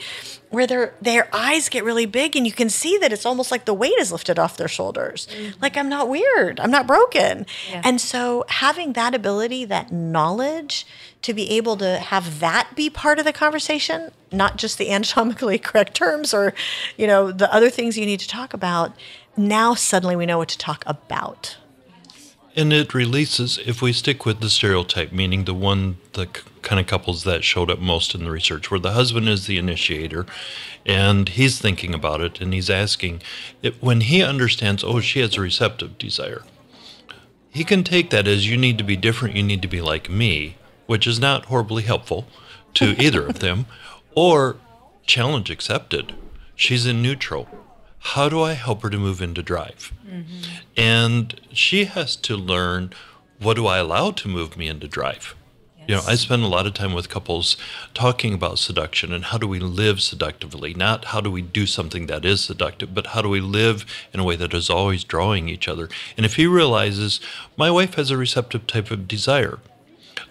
where 0.55 0.67
their 0.67 0.95
their 1.03 1.29
eyes 1.35 1.69
get 1.69 1.85
really 1.85 2.07
big 2.07 2.37
and 2.37 2.47
you 2.47 2.53
can 2.53 2.71
see 2.71 2.97
that 2.99 3.13
it's 3.13 3.27
almost 3.27 3.51
like 3.51 3.65
the 3.65 3.75
weight 3.75 3.99
is 3.99 4.11
lifted 4.11 4.39
off 4.39 4.57
their 4.57 4.69
shoulders. 4.69 5.27
Mm-hmm. 5.27 5.61
Like 5.61 5.77
I'm 5.77 5.89
not 5.89 6.09
weird. 6.09 6.61
I'm 6.61 6.71
not 6.71 6.87
broken. 6.87 7.47
Yeah. 7.69 7.83
And 7.85 8.01
so 8.01 8.45
having 8.49 8.95
that 8.95 9.15
ability, 9.15 9.65
that 9.67 9.93
knowledge 9.93 10.87
to 11.23 11.35
be 11.35 11.51
able 11.53 11.77
to 11.79 11.99
have 11.99 12.41
that 12.41 12.71
be 12.75 12.91
part 12.91 13.19
of 13.19 13.25
the 13.25 13.33
conversation, 13.33 14.11
not 14.31 14.57
just 14.57 14.79
the 14.79 14.91
anatomically 14.91 15.59
correct 15.69 15.95
terms 15.95 16.33
or, 16.33 16.55
you 16.97 17.07
know, 17.07 17.33
the 17.33 17.53
other 17.53 17.71
things 17.71 17.99
you 17.99 18.07
need 18.07 18.21
to 18.21 18.29
talk 18.29 18.55
about, 18.55 18.95
now 19.37 19.75
suddenly 19.75 20.17
we 20.17 20.27
know 20.27 20.39
what 20.39 20.49
to 20.49 20.59
talk 20.59 20.85
about. 20.87 21.57
And 22.57 22.73
it 22.73 22.95
releases, 22.95 23.59
if 23.59 23.83
we 23.83 23.93
stick 23.93 24.25
with 24.25 24.41
the 24.41 24.49
stereotype, 24.49 25.11
meaning 25.11 25.45
the 25.45 25.55
one, 25.55 25.97
the 26.13 26.27
kind 26.63 26.81
of 26.81 26.87
couples 26.87 27.25
that 27.25 27.43
showed 27.43 27.69
up 27.69 27.81
most 27.81 28.15
in 28.15 28.25
the 28.25 28.31
research, 28.31 28.71
where 28.71 28.79
the 28.79 28.93
husband 28.93 29.29
is 29.29 29.47
the 29.47 29.59
initiator 29.59 30.25
and 30.87 31.31
he's 31.31 31.61
thinking 31.61 31.95
about 31.95 32.21
it 32.21 32.41
and 32.41 32.55
he's 32.55 32.71
asking, 32.71 33.23
it, 33.61 33.83
when 33.83 34.03
he 34.03 34.23
understands, 34.23 34.85
oh, 34.85 35.01
she 35.01 35.19
has 35.19 35.37
a 35.37 35.41
receptive 35.41 35.99
desire, 35.99 36.45
he 37.51 37.65
can 37.65 37.83
take 37.83 38.11
that 38.11 38.29
as 38.29 38.49
you 38.49 38.57
need 38.57 38.79
to 38.79 38.85
be 38.85 38.97
different, 38.97 39.35
you 39.35 39.43
need 39.43 39.63
to 39.63 39.69
be 39.69 39.81
like 39.81 40.09
me, 40.09 40.57
which 40.87 41.09
is 41.09 41.19
not 41.19 41.47
horribly 41.47 41.83
helpful 41.83 42.29
to 42.75 42.95
either 43.03 43.27
of 43.27 43.41
them, 43.41 43.67
or 44.15 44.57
challenge 45.07 45.51
accepted. 45.51 46.15
She's 46.55 46.87
in 46.87 47.03
neutral 47.03 47.49
how 48.05 48.29
do 48.29 48.43
I 48.43 48.53
help 48.53 48.83
her 48.83 48.91
to 48.91 48.99
move 48.99 49.23
into 49.23 49.43
drive? 49.43 49.93
Mm-hmm. 50.07 50.43
And 50.77 51.41
she 51.53 51.87
has 51.87 52.17
to 52.17 52.37
learn 52.37 52.93
what 53.41 53.55
do 53.55 53.67
I 53.67 53.79
allow 53.79 54.11
to 54.11 54.29
move 54.29 54.59
me 54.59 54.69
into 54.69 54.87
drive? 54.87 55.35
Yes. 55.79 55.89
You 55.89 55.95
know, 55.97 56.03
I 56.07 56.15
spend 56.15 56.43
a 56.43 56.49
lot 56.49 56.67
of 56.67 56.75
time 56.75 56.93
with 56.93 57.09
couples 57.09 57.57
talking 57.95 58.35
about 58.35 58.59
seduction 58.59 59.13
and 59.13 59.25
how 59.25 59.39
do 59.39 59.49
we 59.49 59.59
live 59.59 60.03
seductively, 60.03 60.75
not 60.75 61.07
how 61.07 61.21
do 61.23 61.31
we 61.31 61.41
do 61.41 61.67
something 61.67 62.07
that 62.07 62.27
is 62.27 62.43
seductive, 62.45 62.95
but 62.95 63.09
how 63.09 63.23
do 63.23 63.29
we 63.29 63.41
live 63.41 63.87
in 64.13 64.21
a 64.21 64.25
way 64.25 64.37
that 64.37 64.53
is 64.53 64.69
always 64.69 65.03
drawing 65.03 65.49
each 65.49 65.67
other. 65.67 65.89
And 66.17 66.27
if 66.27 66.37
he 66.37 66.47
realizes 66.47 67.21
my 67.57 67.71
wife 67.71 67.95
has 67.95 68.11
a 68.11 68.19
receptive 68.19 68.67
type 68.67 68.91
of 68.91 69.09
desire, 69.09 69.61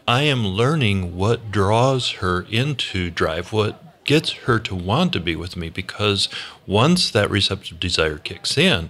I 0.07 0.23
am 0.23 0.45
learning 0.45 1.15
what 1.15 1.49
draws 1.49 2.11
her 2.21 2.45
into 2.49 3.09
drive, 3.09 3.51
what 3.51 3.82
gets 4.05 4.31
her 4.31 4.59
to 4.59 4.75
want 4.75 5.13
to 5.13 5.19
be 5.19 5.35
with 5.35 5.55
me 5.55 5.69
because 5.69 6.29
once 6.67 7.09
that 7.11 7.29
receptive 7.29 7.79
desire 7.79 8.17
kicks 8.17 8.57
in, 8.57 8.89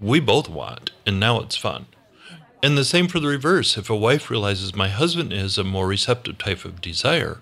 we 0.00 0.20
both 0.20 0.48
want, 0.48 0.90
and 1.06 1.20
now 1.20 1.40
it's 1.40 1.56
fun. 1.56 1.86
And 2.62 2.76
the 2.76 2.84
same 2.84 3.08
for 3.08 3.20
the 3.20 3.28
reverse. 3.28 3.78
If 3.78 3.88
a 3.88 3.96
wife 3.96 4.30
realizes 4.30 4.74
my 4.74 4.88
husband 4.88 5.32
is 5.32 5.56
a 5.56 5.64
more 5.64 5.86
receptive 5.86 6.38
type 6.38 6.64
of 6.64 6.80
desire, 6.80 7.38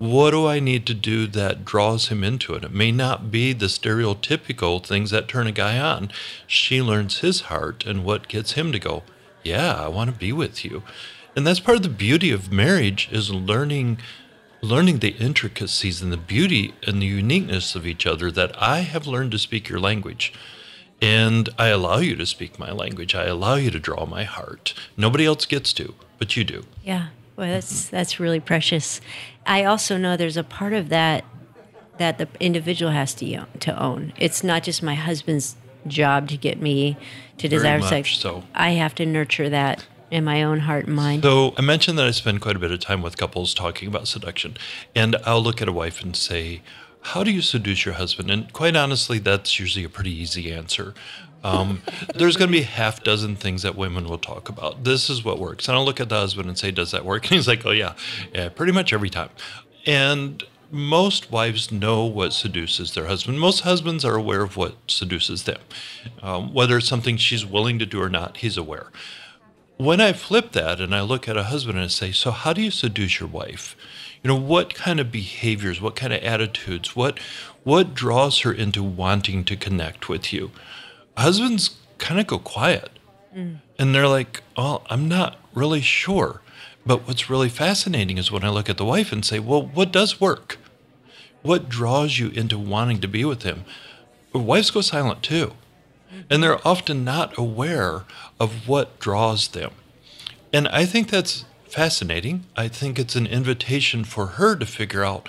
what 0.00 0.30
do 0.30 0.46
I 0.46 0.60
need 0.60 0.86
to 0.86 0.94
do 0.94 1.26
that 1.26 1.64
draws 1.64 2.08
him 2.08 2.24
into 2.24 2.54
it? 2.54 2.64
It 2.64 2.72
may 2.72 2.90
not 2.90 3.30
be 3.30 3.52
the 3.52 3.66
stereotypical 3.66 4.84
things 4.84 5.10
that 5.10 5.28
turn 5.28 5.46
a 5.46 5.52
guy 5.52 5.78
on. 5.78 6.10
She 6.46 6.80
learns 6.80 7.18
his 7.18 7.42
heart 7.42 7.84
and 7.86 8.04
what 8.04 8.28
gets 8.28 8.52
him 8.52 8.72
to 8.72 8.78
go, 8.78 9.02
Yeah, 9.42 9.74
I 9.74 9.88
want 9.88 10.10
to 10.10 10.16
be 10.18 10.32
with 10.32 10.64
you. 10.64 10.82
And 11.36 11.46
that's 11.46 11.60
part 11.60 11.76
of 11.76 11.82
the 11.82 11.90
beauty 11.90 12.30
of 12.30 12.50
marriage 12.50 13.08
is 13.12 13.30
learning 13.30 13.98
learning 14.62 14.98
the 14.98 15.10
intricacies 15.10 16.02
and 16.02 16.12
the 16.12 16.16
beauty 16.16 16.74
and 16.86 17.00
the 17.00 17.06
uniqueness 17.06 17.74
of 17.74 17.86
each 17.86 18.06
other 18.06 18.30
that 18.30 18.60
I 18.60 18.80
have 18.80 19.06
learned 19.06 19.32
to 19.32 19.38
speak 19.38 19.68
your 19.68 19.80
language. 19.80 20.32
And 21.02 21.48
I 21.58 21.68
allow 21.68 21.98
you 21.98 22.14
to 22.16 22.26
speak 22.26 22.58
my 22.58 22.70
language. 22.70 23.14
I 23.14 23.24
allow 23.24 23.54
you 23.54 23.70
to 23.70 23.80
draw 23.80 24.04
my 24.04 24.24
heart. 24.24 24.74
Nobody 24.96 25.24
else 25.24 25.46
gets 25.46 25.72
to, 25.74 25.94
but 26.18 26.36
you 26.36 26.44
do. 26.44 26.64
Yeah. 26.84 27.08
Well, 27.36 27.48
that's 27.48 27.88
that's 27.88 28.20
really 28.20 28.40
precious. 28.40 29.00
I 29.46 29.64
also 29.64 29.96
know 29.96 30.18
there's 30.18 30.36
a 30.36 30.44
part 30.44 30.74
of 30.74 30.90
that 30.90 31.24
that 31.96 32.18
the 32.18 32.28
individual 32.38 32.92
has 32.92 33.14
to 33.14 33.46
to 33.60 33.82
own. 33.82 34.12
It's 34.18 34.44
not 34.44 34.62
just 34.62 34.82
my 34.82 34.94
husband's 34.94 35.56
job 35.86 36.28
to 36.28 36.36
get 36.36 36.60
me 36.60 36.98
to 37.38 37.48
desire 37.48 37.80
sex. 37.80 38.10
So. 38.10 38.44
I 38.54 38.72
have 38.72 38.94
to 38.96 39.06
nurture 39.06 39.48
that 39.48 39.86
in 40.10 40.24
my 40.24 40.42
own 40.42 40.60
heart 40.60 40.86
and 40.86 40.96
mind. 40.96 41.22
So 41.22 41.54
I 41.56 41.62
mentioned 41.62 41.98
that 41.98 42.06
I 42.06 42.10
spend 42.10 42.40
quite 42.40 42.56
a 42.56 42.58
bit 42.58 42.72
of 42.72 42.80
time 42.80 43.02
with 43.02 43.16
couples 43.16 43.54
talking 43.54 43.88
about 43.88 44.08
seduction, 44.08 44.56
and 44.94 45.16
I'll 45.24 45.42
look 45.42 45.62
at 45.62 45.68
a 45.68 45.72
wife 45.72 46.02
and 46.02 46.16
say, 46.16 46.62
"How 47.02 47.22
do 47.22 47.30
you 47.30 47.42
seduce 47.42 47.84
your 47.84 47.94
husband?" 47.94 48.30
And 48.30 48.52
quite 48.52 48.76
honestly, 48.76 49.18
that's 49.18 49.58
usually 49.58 49.84
a 49.84 49.88
pretty 49.88 50.12
easy 50.12 50.52
answer. 50.52 50.94
Um, 51.42 51.82
there's 52.14 52.36
going 52.36 52.50
to 52.50 52.58
be 52.58 52.62
half 52.62 53.02
dozen 53.02 53.36
things 53.36 53.62
that 53.62 53.76
women 53.76 54.04
will 54.04 54.18
talk 54.18 54.48
about. 54.48 54.84
This 54.84 55.08
is 55.08 55.24
what 55.24 55.38
works, 55.38 55.68
and 55.68 55.76
I'll 55.76 55.84
look 55.84 56.00
at 56.00 56.08
the 56.08 56.16
husband 56.16 56.48
and 56.48 56.58
say, 56.58 56.70
"Does 56.70 56.90
that 56.90 57.04
work?" 57.04 57.24
And 57.30 57.32
he's 57.32 57.48
like, 57.48 57.64
"Oh 57.64 57.70
yeah, 57.70 57.94
yeah, 58.34 58.48
pretty 58.48 58.72
much 58.72 58.92
every 58.92 59.10
time." 59.10 59.30
And 59.86 60.42
most 60.72 61.32
wives 61.32 61.72
know 61.72 62.04
what 62.04 62.32
seduces 62.32 62.94
their 62.94 63.06
husband. 63.06 63.40
Most 63.40 63.60
husbands 63.60 64.04
are 64.04 64.14
aware 64.14 64.42
of 64.42 64.56
what 64.56 64.76
seduces 64.86 65.42
them. 65.42 65.58
Um, 66.22 66.54
whether 66.54 66.78
it's 66.78 66.86
something 66.86 67.16
she's 67.16 67.44
willing 67.44 67.80
to 67.80 67.86
do 67.86 68.00
or 68.00 68.08
not, 68.08 68.36
he's 68.36 68.56
aware 68.56 68.86
when 69.80 69.98
I 69.98 70.12
flip 70.12 70.52
that 70.52 70.78
and 70.78 70.94
I 70.94 71.00
look 71.00 71.26
at 71.26 71.38
a 71.38 71.44
husband 71.44 71.78
and 71.78 71.86
I 71.86 71.88
say, 71.88 72.12
So, 72.12 72.30
how 72.30 72.52
do 72.52 72.60
you 72.60 72.70
seduce 72.70 73.18
your 73.18 73.28
wife? 73.28 73.74
You 74.22 74.28
know, 74.28 74.36
what 74.36 74.74
kind 74.74 75.00
of 75.00 75.10
behaviors, 75.10 75.80
what 75.80 75.96
kind 75.96 76.12
of 76.12 76.22
attitudes, 76.22 76.94
what, 76.94 77.18
what 77.64 77.94
draws 77.94 78.40
her 78.40 78.52
into 78.52 78.82
wanting 78.82 79.42
to 79.44 79.56
connect 79.56 80.08
with 80.08 80.32
you? 80.32 80.50
Husbands 81.16 81.76
kind 81.96 82.20
of 82.20 82.26
go 82.26 82.38
quiet 82.38 82.90
mm. 83.34 83.58
and 83.78 83.94
they're 83.94 84.08
like, 84.08 84.42
Oh, 84.56 84.82
I'm 84.90 85.08
not 85.08 85.38
really 85.54 85.80
sure. 85.80 86.42
But 86.84 87.06
what's 87.06 87.30
really 87.30 87.48
fascinating 87.48 88.18
is 88.18 88.30
when 88.30 88.44
I 88.44 88.50
look 88.50 88.68
at 88.68 88.76
the 88.76 88.84
wife 88.84 89.12
and 89.12 89.24
say, 89.24 89.38
Well, 89.38 89.62
what 89.62 89.92
does 89.92 90.20
work? 90.20 90.58
What 91.40 91.70
draws 91.70 92.18
you 92.18 92.28
into 92.28 92.58
wanting 92.58 93.00
to 93.00 93.08
be 93.08 93.24
with 93.24 93.44
him? 93.44 93.64
Wives 94.34 94.70
go 94.70 94.82
silent 94.82 95.22
too 95.22 95.54
and 96.28 96.42
they're 96.42 96.66
often 96.66 97.04
not 97.04 97.36
aware 97.38 98.04
of 98.40 98.66
what 98.66 98.98
draws 98.98 99.48
them. 99.48 99.70
And 100.52 100.66
I 100.68 100.86
think 100.86 101.10
that's 101.10 101.44
fascinating. 101.68 102.46
I 102.56 102.66
think 102.66 102.98
it's 102.98 103.14
an 103.14 103.26
invitation 103.26 104.02
for 104.02 104.26
her 104.26 104.56
to 104.56 104.66
figure 104.66 105.04
out 105.04 105.28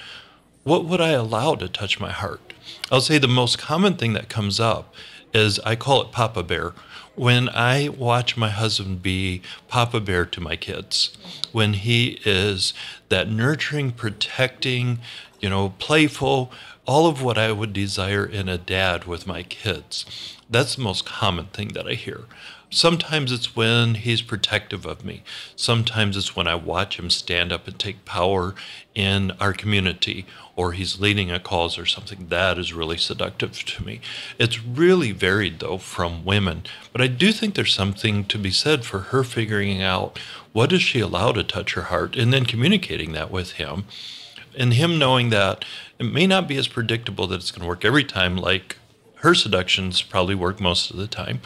what 0.64 0.86
would 0.86 1.02
I 1.02 1.10
allow 1.10 1.56
to 1.56 1.68
touch 1.68 2.00
my 2.00 2.12
heart. 2.12 2.54
I'll 2.92 3.02
say 3.02 3.18
the 3.18 3.28
most 3.28 3.60
common 3.60 3.96
thing 3.96 4.14
that 4.14 4.30
comes 4.30 4.60
up 4.60 4.94
is 5.34 5.60
I 5.60 5.76
call 5.76 6.02
it 6.02 6.12
Papa 6.12 6.44
Bear. 6.44 6.74
When 7.16 7.50
I 7.50 7.90
watch 7.90 8.38
my 8.38 8.50
husband 8.50 9.04
be 9.04 9.42
Papa 9.68 10.00
Bear 10.00 10.26
to 10.26 10.42
my 10.42 10.56
kids, 10.56 11.16
when 11.52 11.74
he 11.74 12.20
is 12.26 12.74
that 13.10 13.30
nurturing, 13.30 13.92
protecting, 13.92 15.00
you 15.40 15.50
know, 15.50 15.74
playful, 15.78 16.52
all 16.86 17.08
of 17.08 17.22
what 17.22 17.38
I 17.38 17.52
would 17.52 17.74
desire 17.74 18.26
in 18.26 18.50
a 18.50 18.58
dad 18.58 19.06
with 19.06 19.28
my 19.28 19.44
kids. 19.44 20.38
That's 20.52 20.76
the 20.76 20.82
most 20.82 21.06
common 21.06 21.46
thing 21.46 21.70
that 21.70 21.88
I 21.88 21.94
hear. 21.94 22.26
Sometimes 22.70 23.32
it's 23.32 23.56
when 23.56 23.96
he's 23.96 24.22
protective 24.22 24.86
of 24.86 25.06
me. 25.06 25.24
Sometimes 25.56 26.18
it's 26.18 26.36
when 26.36 26.48
I 26.48 26.56
watch 26.56 27.00
him 27.00 27.10
stand 27.10 27.54
up 27.54 27.68
and 27.68 27.80
take 27.80 28.04
power 28.04 28.54
in 28.94 29.32
our 29.40 29.54
community 29.54 30.26
or 30.58 30.74
he's 30.74 31.00
leading 31.00 31.32
a 31.32 31.40
cause 31.40 31.78
or 31.78 31.86
something. 31.86 32.28
That 32.28 32.58
is 32.58 32.74
really 32.74 32.98
seductive 32.98 33.64
to 33.64 33.84
me. 33.84 34.02
It's 34.38 34.64
really 34.64 35.14
varied 35.14 35.60
though 35.60 35.78
from 35.78 36.26
women, 36.26 36.64
but 36.92 37.02
I 37.02 37.08
do 37.08 37.32
think 37.32 37.56
there's 37.56 37.74
something 37.74 38.26
to 38.26 38.38
be 38.38 38.52
said 38.52 38.84
for 38.84 39.00
her 39.00 39.24
figuring 39.24 39.82
out 39.82 40.20
what 40.52 40.70
does 40.70 40.82
she 40.82 41.00
allow 41.00 41.32
to 41.32 41.44
touch 41.44 41.76
her 41.76 41.84
heart 41.84 42.18
and 42.18 42.34
then 42.34 42.46
communicating 42.46 43.14
that 43.14 43.32
with 43.32 43.54
him 43.54 43.86
and 44.58 44.74
him 44.74 45.00
knowing 45.00 45.30
that 45.30 45.64
it 45.98 46.04
may 46.04 46.28
not 46.28 46.48
be 46.48 46.58
as 46.58 46.68
predictable 46.68 47.28
that 47.28 47.36
it's 47.36 47.52
going 47.52 47.62
to 47.62 47.68
work 47.68 47.86
every 47.86 48.04
time 48.04 48.36
like 48.36 48.78
her 49.22 49.34
seductions 49.34 50.02
probably 50.02 50.36
work 50.36 50.60
most 50.60 50.92
of 50.92 50.98
the 50.98 51.08
time 51.08 51.42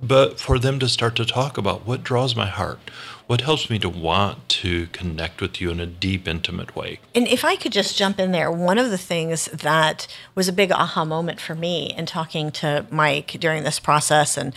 but 0.00 0.38
for 0.38 0.58
them 0.58 0.78
to 0.78 0.88
start 0.88 1.16
to 1.16 1.24
talk 1.24 1.58
about 1.58 1.86
what 1.86 2.04
draws 2.04 2.36
my 2.36 2.46
heart, 2.46 2.78
what 3.26 3.40
helps 3.40 3.68
me 3.68 3.78
to 3.80 3.88
want 3.88 4.48
to 4.48 4.86
connect 4.88 5.40
with 5.40 5.60
you 5.60 5.70
in 5.70 5.80
a 5.80 5.86
deep, 5.86 6.28
intimate 6.28 6.76
way. 6.76 7.00
And 7.14 7.26
if 7.26 7.44
I 7.44 7.56
could 7.56 7.72
just 7.72 7.96
jump 7.96 8.18
in 8.18 8.32
there, 8.32 8.50
one 8.50 8.78
of 8.78 8.90
the 8.90 8.98
things 8.98 9.46
that 9.46 10.06
was 10.34 10.48
a 10.48 10.52
big 10.52 10.70
aha 10.70 11.04
moment 11.04 11.40
for 11.40 11.54
me 11.54 11.92
in 11.96 12.06
talking 12.06 12.50
to 12.52 12.86
Mike 12.90 13.36
during 13.40 13.64
this 13.64 13.80
process 13.80 14.36
and 14.36 14.54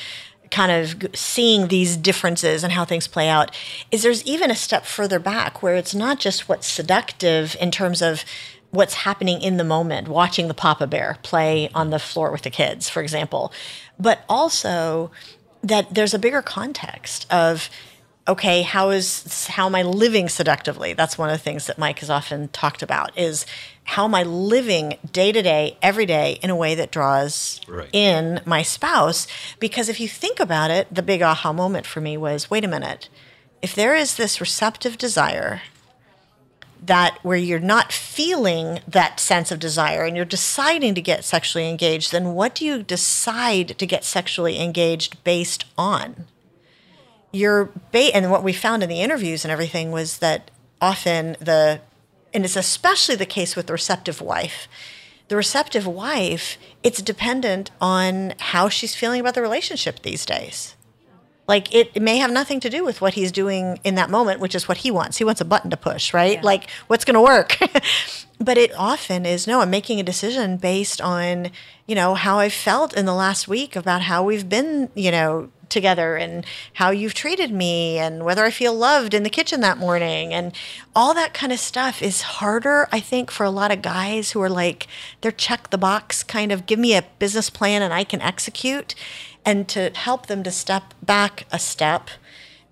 kind 0.51 0.71
of 0.71 1.15
seeing 1.15 1.69
these 1.69 1.95
differences 1.95 2.63
and 2.63 2.73
how 2.73 2.83
things 2.83 3.07
play 3.07 3.29
out 3.29 3.55
is 3.89 4.03
there's 4.03 4.23
even 4.25 4.51
a 4.51 4.55
step 4.55 4.85
further 4.85 5.17
back 5.17 5.63
where 5.63 5.75
it's 5.75 5.95
not 5.95 6.19
just 6.19 6.49
what's 6.49 6.67
seductive 6.67 7.55
in 7.61 7.71
terms 7.71 8.01
of 8.01 8.25
what's 8.71 8.93
happening 8.93 9.41
in 9.41 9.57
the 9.57 9.63
moment, 9.63 10.07
watching 10.07 10.47
the 10.47 10.53
Papa 10.53 10.87
Bear 10.87 11.17
play 11.23 11.69
on 11.75 11.89
the 11.89 11.99
floor 11.99 12.31
with 12.31 12.41
the 12.41 12.49
kids, 12.49 12.89
for 12.89 13.01
example, 13.01 13.53
but 13.99 14.23
also 14.27 15.11
that 15.61 15.93
there's 15.93 16.13
a 16.13 16.19
bigger 16.19 16.41
context 16.41 17.31
of 17.31 17.69
okay 18.27 18.61
how 18.61 18.91
is 18.91 19.47
how 19.47 19.65
am 19.65 19.75
i 19.75 19.83
living 19.83 20.29
seductively? 20.29 20.93
That's 20.93 21.17
one 21.17 21.29
of 21.29 21.33
the 21.33 21.43
things 21.43 21.67
that 21.67 21.77
mike 21.77 21.99
has 21.99 22.09
often 22.09 22.47
talked 22.49 22.81
about 22.81 23.17
is 23.17 23.45
how 23.83 24.05
am 24.05 24.15
i 24.15 24.23
living 24.23 24.97
day 25.11 25.31
to 25.31 25.41
day 25.41 25.77
every 25.81 26.05
day 26.05 26.39
in 26.41 26.49
a 26.49 26.55
way 26.55 26.75
that 26.75 26.91
draws 26.91 27.59
right. 27.67 27.89
in 27.91 28.39
my 28.45 28.61
spouse? 28.61 29.27
Because 29.59 29.89
if 29.89 29.99
you 29.99 30.07
think 30.07 30.39
about 30.39 30.71
it 30.71 30.93
the 30.93 31.03
big 31.03 31.21
aha 31.21 31.51
moment 31.51 31.85
for 31.85 31.99
me 31.99 32.15
was 32.17 32.49
wait 32.49 32.63
a 32.63 32.67
minute. 32.67 33.09
If 33.61 33.75
there 33.75 33.95
is 33.95 34.15
this 34.15 34.41
receptive 34.41 34.97
desire 34.97 35.61
that 36.81 37.19
where 37.21 37.37
you're 37.37 37.59
not 37.59 37.91
feeling 37.91 38.79
that 38.87 39.19
sense 39.19 39.51
of 39.51 39.59
desire 39.59 40.03
and 40.03 40.15
you're 40.15 40.25
deciding 40.25 40.95
to 40.95 41.01
get 41.01 41.23
sexually 41.23 41.69
engaged, 41.69 42.11
then 42.11 42.33
what 42.33 42.55
do 42.55 42.65
you 42.65 42.81
decide 42.81 43.77
to 43.77 43.85
get 43.85 44.03
sexually 44.03 44.59
engaged 44.59 45.23
based 45.23 45.65
on? 45.77 46.25
Your 47.31 47.71
ba- 47.91 48.15
and 48.15 48.31
what 48.31 48.43
we 48.43 48.51
found 48.51 48.81
in 48.81 48.89
the 48.89 49.01
interviews 49.01 49.45
and 49.45 49.51
everything 49.51 49.91
was 49.91 50.17
that 50.17 50.49
often 50.81 51.37
the 51.39 51.81
and 52.33 52.45
it's 52.45 52.55
especially 52.55 53.15
the 53.15 53.25
case 53.25 53.55
with 53.55 53.67
the 53.67 53.73
receptive 53.73 54.21
wife. 54.21 54.67
The 55.27 55.35
receptive 55.35 55.85
wife, 55.85 56.57
it's 56.81 57.01
dependent 57.01 57.71
on 57.79 58.33
how 58.39 58.69
she's 58.69 58.95
feeling 58.95 59.19
about 59.19 59.33
the 59.35 59.41
relationship 59.41 60.01
these 60.01 60.25
days. 60.25 60.75
Like 61.51 61.75
it, 61.75 61.91
it, 61.93 62.01
may 62.01 62.15
have 62.15 62.31
nothing 62.31 62.61
to 62.61 62.69
do 62.69 62.85
with 62.85 63.01
what 63.01 63.15
he's 63.15 63.29
doing 63.29 63.77
in 63.83 63.95
that 63.95 64.09
moment, 64.09 64.39
which 64.39 64.55
is 64.55 64.69
what 64.69 64.77
he 64.77 64.89
wants. 64.89 65.17
He 65.17 65.25
wants 65.25 65.41
a 65.41 65.45
button 65.45 65.69
to 65.71 65.75
push, 65.75 66.13
right? 66.13 66.37
Yeah. 66.37 66.45
Like 66.45 66.69
what's 66.87 67.03
going 67.03 67.15
to 67.15 67.21
work. 67.21 67.57
but 68.39 68.57
it 68.57 68.71
often 68.77 69.25
is 69.25 69.47
no, 69.47 69.59
I'm 69.59 69.69
making 69.69 69.99
a 69.99 70.03
decision 70.03 70.55
based 70.55 71.01
on, 71.01 71.51
you 71.87 71.93
know, 71.93 72.13
how 72.13 72.39
I 72.39 72.47
felt 72.47 72.95
in 72.95 73.05
the 73.05 73.13
last 73.13 73.49
week 73.49 73.75
about 73.75 74.03
how 74.03 74.23
we've 74.23 74.47
been, 74.47 74.91
you 74.95 75.11
know, 75.11 75.49
together 75.67 76.15
and 76.15 76.45
how 76.75 76.91
you've 76.91 77.13
treated 77.13 77.51
me 77.51 77.97
and 77.97 78.23
whether 78.23 78.45
I 78.45 78.51
feel 78.51 78.73
loved 78.73 79.13
in 79.13 79.23
the 79.23 79.29
kitchen 79.29 79.59
that 79.61 79.77
morning 79.77 80.33
and 80.33 80.53
all 80.95 81.13
that 81.13 81.33
kind 81.33 81.51
of 81.51 81.59
stuff 81.59 82.01
is 82.01 82.21
harder 82.21 82.89
I 82.91 82.99
think 82.99 83.31
for 83.31 83.45
a 83.45 83.49
lot 83.49 83.71
of 83.71 83.81
guys 83.81 84.31
who 84.31 84.41
are 84.41 84.49
like 84.49 84.87
they're 85.21 85.31
check 85.31 85.69
the 85.69 85.77
box 85.77 86.23
kind 86.23 86.51
of 86.51 86.65
give 86.65 86.77
me 86.77 86.93
a 86.93 87.05
business 87.19 87.49
plan 87.49 87.81
and 87.81 87.93
I 87.93 88.03
can 88.03 88.21
execute 88.21 88.95
and 89.45 89.67
to 89.69 89.91
help 89.91 90.27
them 90.27 90.43
to 90.43 90.51
step 90.51 90.93
back 91.01 91.45
a 91.51 91.59
step 91.59 92.09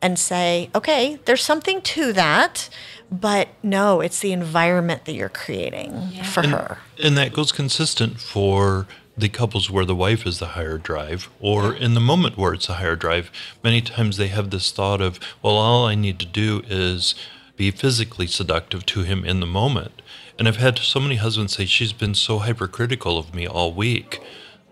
and 0.02 0.18
say, 0.18 0.70
okay, 0.74 1.20
there's 1.26 1.44
something 1.44 1.82
to 1.82 2.14
that, 2.14 2.70
but 3.12 3.50
no, 3.64 4.02
it's 4.02 4.20
the 4.20 4.32
environment 4.32 5.06
that 5.06 5.14
you're 5.14 5.30
creating 5.30 6.10
yeah. 6.12 6.24
for 6.24 6.42
and, 6.42 6.52
her. 6.52 6.78
And 7.04 7.18
that 7.18 7.34
goes 7.34 7.52
consistent 7.52 8.20
for 8.20 8.88
the 9.18 9.30
couples 9.30 9.70
where 9.70 9.84
the 9.84 9.96
wife 9.96 10.26
is 10.26 10.40
the 10.40 10.48
higher 10.48 10.78
drive, 10.78 11.30
or 11.42 11.74
in 11.74 11.94
the 11.94 12.00
moment 12.00 12.38
where 12.38 12.54
it's 12.54 12.70
a 12.70 12.76
higher 12.76 12.96
drive. 12.96 13.30
Many 13.62 13.82
times 13.82 14.16
they 14.16 14.30
have 14.30 14.50
this 14.50 14.72
thought 14.72 15.02
of, 15.02 15.20
well, 15.42 15.56
all 15.56 15.86
I 15.86 15.96
need 15.96 16.20
to 16.20 16.26
do 16.26 16.64
is 16.70 17.16
be 17.58 17.72
physically 17.72 18.28
seductive 18.28 18.86
to 18.86 19.04
him 19.04 19.26
in 19.26 19.42
the 19.42 19.46
moment. 19.46 20.02
And 20.38 20.48
I've 20.48 20.56
had 20.56 20.80
so 20.80 21.02
many 21.02 21.16
husbands 21.18 21.58
say, 21.58 21.66
she's 21.66 21.92
been 21.92 22.16
so 22.16 22.40
hypercritical 22.40 23.18
of 23.18 23.36
me 23.36 23.46
all 23.46 23.74
week. 23.74 24.22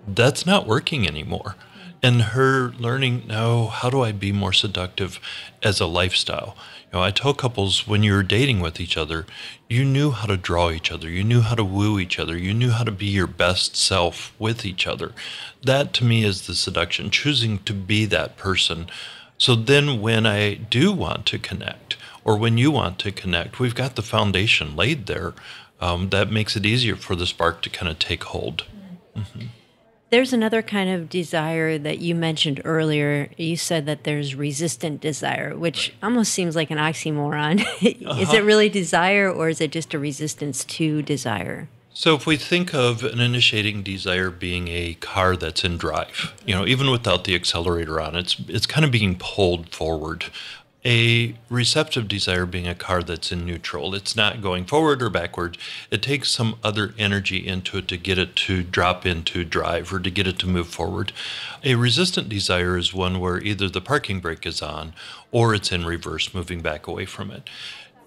That's 0.07 0.45
not 0.45 0.65
working 0.65 1.05
anymore 1.05 1.57
and 2.07 2.21
her 2.21 2.69
learning 2.79 3.23
now 3.27 3.65
how 3.65 3.89
do 3.89 4.01
I 4.01 4.13
be 4.13 4.31
more 4.31 4.53
seductive 4.53 5.19
as 5.61 5.81
a 5.81 5.85
lifestyle. 5.85 6.55
You 6.85 6.99
know, 6.99 7.03
I 7.03 7.11
tell 7.11 7.33
couples 7.33 7.85
when 7.85 8.01
you're 8.01 8.23
dating 8.23 8.61
with 8.61 8.79
each 8.79 8.95
other, 8.95 9.25
you 9.67 9.83
knew 9.83 10.11
how 10.11 10.25
to 10.27 10.37
draw 10.37 10.71
each 10.71 10.89
other, 10.89 11.09
you 11.09 11.25
knew 11.25 11.41
how 11.41 11.55
to 11.55 11.65
woo 11.65 11.99
each 11.99 12.17
other, 12.17 12.37
you 12.37 12.53
knew 12.53 12.69
how 12.69 12.85
to 12.85 12.93
be 12.93 13.07
your 13.07 13.27
best 13.27 13.75
self 13.75 14.33
with 14.39 14.65
each 14.65 14.87
other. 14.87 15.11
That 15.61 15.91
to 15.95 16.05
me 16.05 16.23
is 16.23 16.47
the 16.47 16.55
seduction, 16.55 17.09
choosing 17.09 17.59
to 17.65 17.73
be 17.73 18.05
that 18.05 18.37
person. 18.37 18.87
So 19.37 19.53
then 19.53 19.99
when 19.99 20.25
I 20.25 20.53
do 20.53 20.93
want 20.93 21.25
to 21.25 21.37
connect, 21.37 21.97
or 22.23 22.37
when 22.37 22.57
you 22.57 22.71
want 22.71 22.99
to 22.99 23.11
connect, 23.11 23.59
we've 23.59 23.75
got 23.75 23.97
the 23.97 24.01
foundation 24.01 24.77
laid 24.77 25.07
there. 25.07 25.33
Um, 25.81 26.07
that 26.09 26.31
makes 26.31 26.55
it 26.55 26.65
easier 26.65 26.95
for 26.95 27.17
the 27.17 27.27
spark 27.27 27.61
to 27.63 27.69
kind 27.69 27.91
of 27.91 27.99
take 27.99 28.23
hold. 28.23 28.63
Mm-hmm. 29.13 29.47
There's 30.09 30.31
another 30.31 30.61
kind 30.61 30.89
of 30.89 31.09
desire 31.09 31.77
that 31.77 31.99
you 31.99 32.15
mentioned 32.15 32.61
earlier. 32.63 33.29
You 33.35 33.57
said 33.57 33.85
that 33.87 34.05
there's 34.05 34.35
resistant 34.35 35.01
desire, 35.01 35.55
which 35.55 35.93
almost 36.01 36.31
seems 36.31 36.55
like 36.55 36.71
an 36.71 36.77
oxymoron. 36.77 37.61
uh-huh. 38.07 38.21
Is 38.21 38.33
it 38.33 38.43
really 38.43 38.69
desire 38.69 39.29
or 39.29 39.49
is 39.49 39.59
it 39.59 39.71
just 39.71 39.93
a 39.93 39.99
resistance 39.99 40.63
to 40.65 41.01
desire? 41.01 41.67
So, 41.93 42.13
if 42.13 42.27
we 42.27 42.37
think 42.37 42.75
of 42.75 43.03
an 43.03 43.19
initiating 43.19 43.81
desire 43.81 44.29
being 44.29 44.67
a 44.67 44.93
car 44.99 45.35
that's 45.35 45.63
in 45.63 45.77
drive, 45.77 46.35
you 46.45 46.53
know, 46.53 46.63
even 46.63 46.91
without 46.91 47.23
the 47.23 47.33
accelerator 47.33 47.99
on, 47.99 48.15
it's 48.15 48.37
it's 48.47 48.67
kind 48.67 48.85
of 48.85 48.91
being 48.91 49.15
pulled 49.17 49.73
forward 49.73 50.25
a 50.87 51.35
receptive 51.49 52.07
desire 52.07 52.45
being 52.45 52.65
a 52.65 52.73
car 52.73 53.03
that's 53.03 53.33
in 53.33 53.45
neutral. 53.45 53.93
It's 53.93 54.15
not 54.15 54.41
going 54.41 54.63
forward 54.63 55.03
or 55.03 55.09
backward. 55.09 55.57
It 55.91 56.01
takes 56.01 56.31
some 56.31 56.55
other 56.63 56.93
energy 56.97 57.45
into 57.45 57.79
it 57.79 57.89
to 57.89 57.97
get 57.97 58.17
it 58.17 58.37
to 58.37 58.63
drop 58.63 59.05
into 59.05 59.43
drive 59.43 59.91
or 59.91 59.99
to 59.99 60.09
get 60.09 60.27
it 60.27 60.39
to 60.39 60.47
move 60.47 60.69
forward. 60.69 61.11
A 61.61 61.75
resistant 61.75 62.29
desire 62.29 62.77
is 62.77 62.93
one 62.93 63.19
where 63.19 63.41
either 63.41 63.67
the 63.67 63.81
parking 63.81 64.21
brake 64.21 64.45
is 64.45 64.61
on 64.61 64.93
or 65.29 65.53
it's 65.53 65.73
in 65.73 65.85
reverse, 65.85 66.33
moving 66.33 66.61
back 66.61 66.87
away 66.87 67.03
from 67.05 67.31
it. 67.31 67.49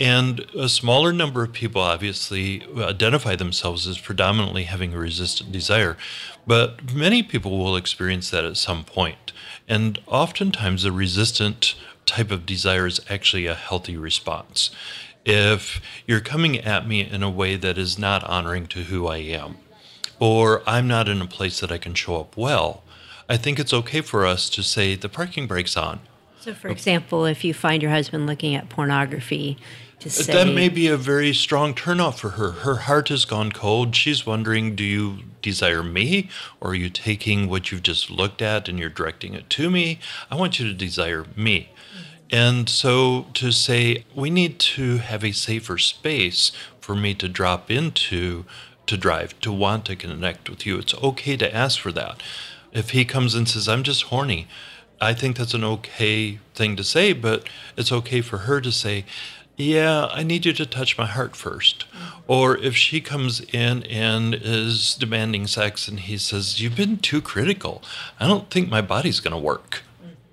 And 0.00 0.40
a 0.56 0.70
smaller 0.70 1.12
number 1.12 1.42
of 1.42 1.52
people 1.52 1.82
obviously 1.82 2.64
identify 2.78 3.36
themselves 3.36 3.86
as 3.86 3.98
predominantly 3.98 4.64
having 4.64 4.94
a 4.94 4.98
resistant 4.98 5.52
desire, 5.52 5.98
but 6.46 6.94
many 6.94 7.22
people 7.22 7.58
will 7.58 7.76
experience 7.76 8.30
that 8.30 8.46
at 8.46 8.56
some 8.56 8.84
point. 8.84 9.34
And 9.68 10.00
oftentimes, 10.06 10.84
the 10.84 10.92
resistant 10.92 11.74
type 12.10 12.30
of 12.30 12.44
desire 12.44 12.86
is 12.86 13.00
actually 13.08 13.46
a 13.46 13.54
healthy 13.54 13.96
response. 13.96 14.70
If 15.24 15.80
you're 16.06 16.20
coming 16.20 16.58
at 16.58 16.88
me 16.88 17.00
in 17.00 17.22
a 17.22 17.30
way 17.30 17.56
that 17.56 17.78
is 17.78 17.98
not 17.98 18.24
honoring 18.24 18.66
to 18.68 18.84
who 18.84 19.06
I 19.06 19.18
am, 19.18 19.58
or 20.18 20.62
I'm 20.66 20.88
not 20.88 21.08
in 21.08 21.22
a 21.22 21.26
place 21.26 21.60
that 21.60 21.70
I 21.70 21.78
can 21.78 21.94
show 21.94 22.20
up 22.20 22.36
well, 22.36 22.82
I 23.28 23.36
think 23.36 23.60
it's 23.60 23.72
okay 23.72 24.00
for 24.00 24.26
us 24.26 24.50
to 24.50 24.62
say 24.62 24.96
the 24.96 25.08
parking 25.08 25.46
brake's 25.46 25.76
on. 25.76 26.00
So, 26.40 26.52
for 26.52 26.68
example, 26.68 27.26
if 27.26 27.44
you 27.44 27.54
find 27.54 27.80
your 27.82 27.92
husband 27.92 28.26
looking 28.26 28.54
at 28.54 28.68
pornography, 28.68 29.56
Say, 30.08 30.32
that 30.32 30.54
may 30.54 30.70
be 30.70 30.86
a 30.86 30.96
very 30.96 31.34
strong 31.34 31.74
turnoff 31.74 32.20
for 32.20 32.30
her. 32.30 32.52
Her 32.52 32.76
heart 32.76 33.10
has 33.10 33.26
gone 33.26 33.52
cold. 33.52 33.94
She's 33.94 34.24
wondering, 34.24 34.74
do 34.74 34.82
you 34.82 35.18
desire 35.42 35.82
me 35.82 36.30
or 36.58 36.70
are 36.70 36.74
you 36.74 36.88
taking 36.88 37.50
what 37.50 37.70
you've 37.70 37.82
just 37.82 38.10
looked 38.10 38.40
at 38.40 38.66
and 38.66 38.78
you're 38.78 38.88
directing 38.88 39.34
it 39.34 39.50
to 39.50 39.68
me? 39.68 40.00
I 40.30 40.36
want 40.36 40.58
you 40.58 40.66
to 40.66 40.72
desire 40.72 41.26
me. 41.36 41.68
And 42.32 42.68
so 42.68 43.26
to 43.34 43.50
say, 43.50 44.04
we 44.14 44.30
need 44.30 44.58
to 44.60 44.98
have 44.98 45.24
a 45.24 45.32
safer 45.32 45.78
space 45.78 46.52
for 46.80 46.94
me 46.94 47.14
to 47.14 47.28
drop 47.28 47.70
into 47.70 48.44
to 48.86 48.96
drive, 48.96 49.38
to 49.40 49.52
want 49.52 49.84
to 49.84 49.96
connect 49.96 50.50
with 50.50 50.66
you. 50.66 50.78
It's 50.78 50.94
okay 50.94 51.36
to 51.36 51.54
ask 51.54 51.78
for 51.78 51.92
that. 51.92 52.22
If 52.72 52.90
he 52.90 53.04
comes 53.04 53.34
and 53.34 53.48
says, 53.48 53.68
I'm 53.68 53.82
just 53.82 54.04
horny, 54.04 54.48
I 55.00 55.14
think 55.14 55.36
that's 55.36 55.54
an 55.54 55.64
okay 55.64 56.40
thing 56.54 56.76
to 56.76 56.84
say, 56.84 57.12
but 57.12 57.48
it's 57.76 57.92
okay 57.92 58.20
for 58.20 58.38
her 58.38 58.60
to 58.60 58.72
say, 58.72 59.04
yeah, 59.56 60.06
I 60.06 60.22
need 60.22 60.46
you 60.46 60.52
to 60.54 60.66
touch 60.66 60.98
my 60.98 61.06
heart 61.06 61.36
first. 61.36 61.84
Or 62.26 62.56
if 62.58 62.76
she 62.76 63.00
comes 63.00 63.40
in 63.52 63.82
and 63.84 64.34
is 64.34 64.94
demanding 64.94 65.46
sex 65.46 65.86
and 65.86 66.00
he 66.00 66.16
says, 66.18 66.60
You've 66.60 66.76
been 66.76 66.96
too 66.98 67.20
critical, 67.20 67.82
I 68.18 68.26
don't 68.26 68.50
think 68.50 68.68
my 68.68 68.80
body's 68.80 69.20
going 69.20 69.32
to 69.32 69.38
work. 69.38 69.82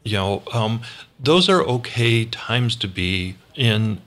You 0.04 0.14
know, 0.14 0.44
um, 0.54 0.82
those 1.20 1.50
are 1.50 1.62
okay 1.64 2.26
times 2.26 2.76
to 2.78 2.88
be 2.88 3.36
in 3.56 4.02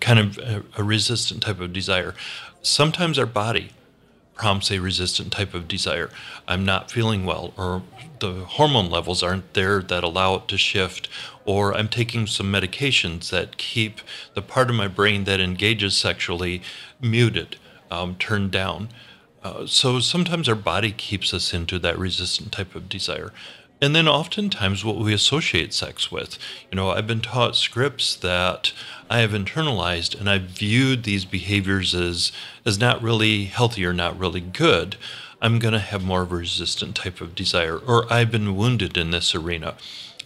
kind 0.00 0.18
of 0.18 0.38
a, 0.38 0.62
a 0.76 0.82
resistant 0.82 1.42
type 1.42 1.60
of 1.60 1.72
desire. 1.72 2.14
Sometimes 2.62 3.18
our 3.18 3.26
body 3.26 3.70
prompts 4.34 4.70
a 4.70 4.78
resistant 4.78 5.32
type 5.32 5.52
of 5.52 5.68
desire. 5.68 6.10
I'm 6.48 6.64
not 6.64 6.90
feeling 6.90 7.26
well, 7.26 7.52
or 7.58 7.82
the 8.20 8.44
hormone 8.46 8.90
levels 8.90 9.22
aren't 9.22 9.52
there 9.52 9.82
that 9.82 10.02
allow 10.02 10.36
it 10.36 10.48
to 10.48 10.56
shift, 10.56 11.10
or 11.44 11.74
I'm 11.76 11.88
taking 11.88 12.26
some 12.26 12.50
medications 12.50 13.28
that 13.30 13.58
keep 13.58 14.00
the 14.34 14.40
part 14.40 14.70
of 14.70 14.76
my 14.76 14.88
brain 14.88 15.24
that 15.24 15.40
engages 15.40 15.96
sexually 15.96 16.62
muted, 17.00 17.56
um, 17.90 18.14
turned 18.14 18.50
down. 18.50 18.88
Uh, 19.42 19.66
so 19.66 20.00
sometimes 20.00 20.48
our 20.48 20.54
body 20.54 20.92
keeps 20.92 21.34
us 21.34 21.52
into 21.52 21.78
that 21.78 21.98
resistant 21.98 22.52
type 22.52 22.74
of 22.74 22.88
desire. 22.88 23.32
And 23.82 23.96
then 23.96 24.06
oftentimes 24.06 24.84
what 24.84 24.98
we 24.98 25.14
associate 25.14 25.72
sex 25.72 26.12
with. 26.12 26.38
You 26.70 26.76
know, 26.76 26.90
I've 26.90 27.06
been 27.06 27.22
taught 27.22 27.56
scripts 27.56 28.14
that 28.16 28.72
I 29.08 29.20
have 29.20 29.30
internalized 29.30 30.18
and 30.18 30.28
I've 30.28 30.42
viewed 30.42 31.04
these 31.04 31.24
behaviors 31.24 31.94
as 31.94 32.30
as 32.66 32.78
not 32.78 33.02
really 33.02 33.44
healthy 33.44 33.86
or 33.86 33.94
not 33.94 34.18
really 34.18 34.40
good. 34.40 34.96
I'm 35.40 35.58
going 35.58 35.72
to 35.72 35.80
have 35.80 36.04
more 36.04 36.22
of 36.22 36.32
a 36.32 36.36
resistant 36.36 36.94
type 36.94 37.22
of 37.22 37.34
desire 37.34 37.78
or 37.78 38.12
I've 38.12 38.30
been 38.30 38.54
wounded 38.54 38.98
in 38.98 39.12
this 39.12 39.34
arena. 39.34 39.76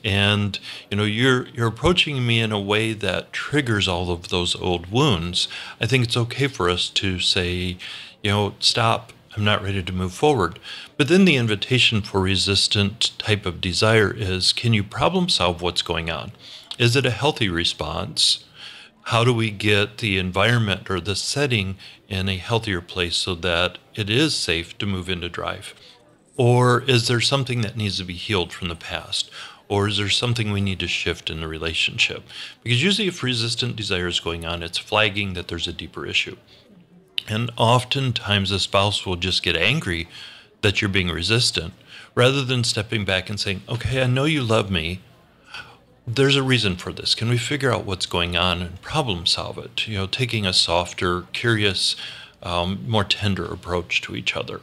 And 0.02 0.58
you 0.90 0.96
know, 0.96 1.04
you're 1.04 1.46
you're 1.48 1.68
approaching 1.68 2.26
me 2.26 2.40
in 2.40 2.50
a 2.50 2.60
way 2.60 2.92
that 2.92 3.32
triggers 3.32 3.86
all 3.86 4.10
of 4.10 4.28
those 4.28 4.56
old 4.56 4.90
wounds. 4.90 5.46
I 5.80 5.86
think 5.86 6.04
it's 6.04 6.16
okay 6.16 6.48
for 6.48 6.68
us 6.68 6.90
to 6.90 7.20
say, 7.20 7.78
you 8.22 8.30
know, 8.30 8.54
stop 8.58 9.12
I'm 9.36 9.44
not 9.44 9.62
ready 9.62 9.82
to 9.82 9.92
move 9.92 10.12
forward. 10.12 10.58
But 10.96 11.08
then 11.08 11.24
the 11.24 11.36
invitation 11.36 12.02
for 12.02 12.20
resistant 12.20 13.18
type 13.18 13.46
of 13.46 13.60
desire 13.60 14.14
is 14.14 14.52
can 14.52 14.72
you 14.72 14.84
problem 14.84 15.28
solve 15.28 15.60
what's 15.60 15.82
going 15.82 16.10
on? 16.10 16.32
Is 16.78 16.94
it 16.94 17.06
a 17.06 17.10
healthy 17.10 17.48
response? 17.48 18.44
How 19.08 19.24
do 19.24 19.34
we 19.34 19.50
get 19.50 19.98
the 19.98 20.18
environment 20.18 20.88
or 20.88 21.00
the 21.00 21.16
setting 21.16 21.76
in 22.08 22.28
a 22.28 22.36
healthier 22.36 22.80
place 22.80 23.16
so 23.16 23.34
that 23.34 23.78
it 23.94 24.08
is 24.08 24.34
safe 24.34 24.78
to 24.78 24.86
move 24.86 25.08
into 25.08 25.28
drive? 25.28 25.74
Or 26.36 26.82
is 26.82 27.08
there 27.08 27.20
something 27.20 27.60
that 27.60 27.76
needs 27.76 27.98
to 27.98 28.04
be 28.04 28.14
healed 28.14 28.52
from 28.52 28.68
the 28.68 28.76
past? 28.76 29.30
Or 29.68 29.88
is 29.88 29.98
there 29.98 30.08
something 30.08 30.52
we 30.52 30.60
need 30.60 30.80
to 30.80 30.88
shift 30.88 31.28
in 31.30 31.40
the 31.40 31.48
relationship? 31.48 32.22
Because 32.62 32.82
usually, 32.82 33.08
if 33.08 33.22
resistant 33.22 33.76
desire 33.76 34.06
is 34.06 34.20
going 34.20 34.44
on, 34.44 34.62
it's 34.62 34.78
flagging 34.78 35.34
that 35.34 35.48
there's 35.48 35.68
a 35.68 35.72
deeper 35.72 36.06
issue. 36.06 36.36
And 37.28 37.50
oftentimes 37.56 38.50
a 38.50 38.58
spouse 38.58 39.06
will 39.06 39.16
just 39.16 39.42
get 39.42 39.56
angry 39.56 40.08
that 40.64 40.80
you're 40.80 40.88
being 40.88 41.10
resistant 41.10 41.74
rather 42.14 42.42
than 42.42 42.64
stepping 42.64 43.04
back 43.04 43.28
and 43.30 43.38
saying, 43.38 43.62
okay, 43.68 44.02
I 44.02 44.06
know 44.06 44.24
you 44.24 44.42
love 44.42 44.70
me. 44.70 45.00
There's 46.06 46.36
a 46.36 46.42
reason 46.42 46.76
for 46.76 46.92
this. 46.92 47.14
Can 47.14 47.28
we 47.28 47.38
figure 47.38 47.72
out 47.72 47.84
what's 47.84 48.06
going 48.06 48.36
on 48.36 48.60
and 48.60 48.82
problem 48.82 49.26
solve 49.26 49.58
it? 49.58 49.86
You 49.86 49.98
know, 49.98 50.06
taking 50.06 50.46
a 50.46 50.52
softer, 50.52 51.22
curious, 51.32 51.96
um, 52.42 52.84
more 52.88 53.04
tender 53.04 53.44
approach 53.44 54.00
to 54.02 54.16
each 54.16 54.34
other. 54.36 54.60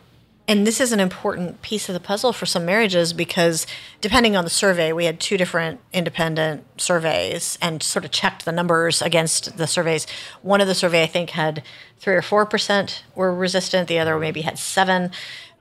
And 0.48 0.68
this 0.68 0.82
is 0.82 0.92
an 0.92 1.00
important 1.00 1.62
piece 1.62 1.88
of 1.88 1.94
the 1.94 2.00
puzzle 2.00 2.34
for 2.34 2.46
some 2.46 2.66
marriages 2.66 3.14
because 3.14 3.66
depending 4.02 4.36
on 4.36 4.44
the 4.44 4.50
survey, 4.50 4.92
we 4.92 5.06
had 5.06 5.20
two 5.20 5.38
different 5.38 5.80
independent 5.94 6.66
surveys 6.82 7.58
and 7.62 7.82
sort 7.82 8.06
of 8.06 8.12
checked 8.12 8.44
the 8.44 8.52
numbers 8.52 9.02
against 9.02 9.58
the 9.58 9.68
surveys. 9.68 10.08
One 10.42 10.60
of 10.60 10.68
the 10.68 10.76
survey 10.76 11.04
I 11.04 11.08
think 11.08 11.30
had 11.30 11.64
three 12.00 12.16
or 12.16 12.22
four 12.22 12.46
percent 12.46 13.04
were 13.16 13.34
resistant. 13.34 13.88
The 13.88 14.00
other 14.00 14.20
maybe 14.20 14.42
had 14.42 14.60
seven 14.60 15.12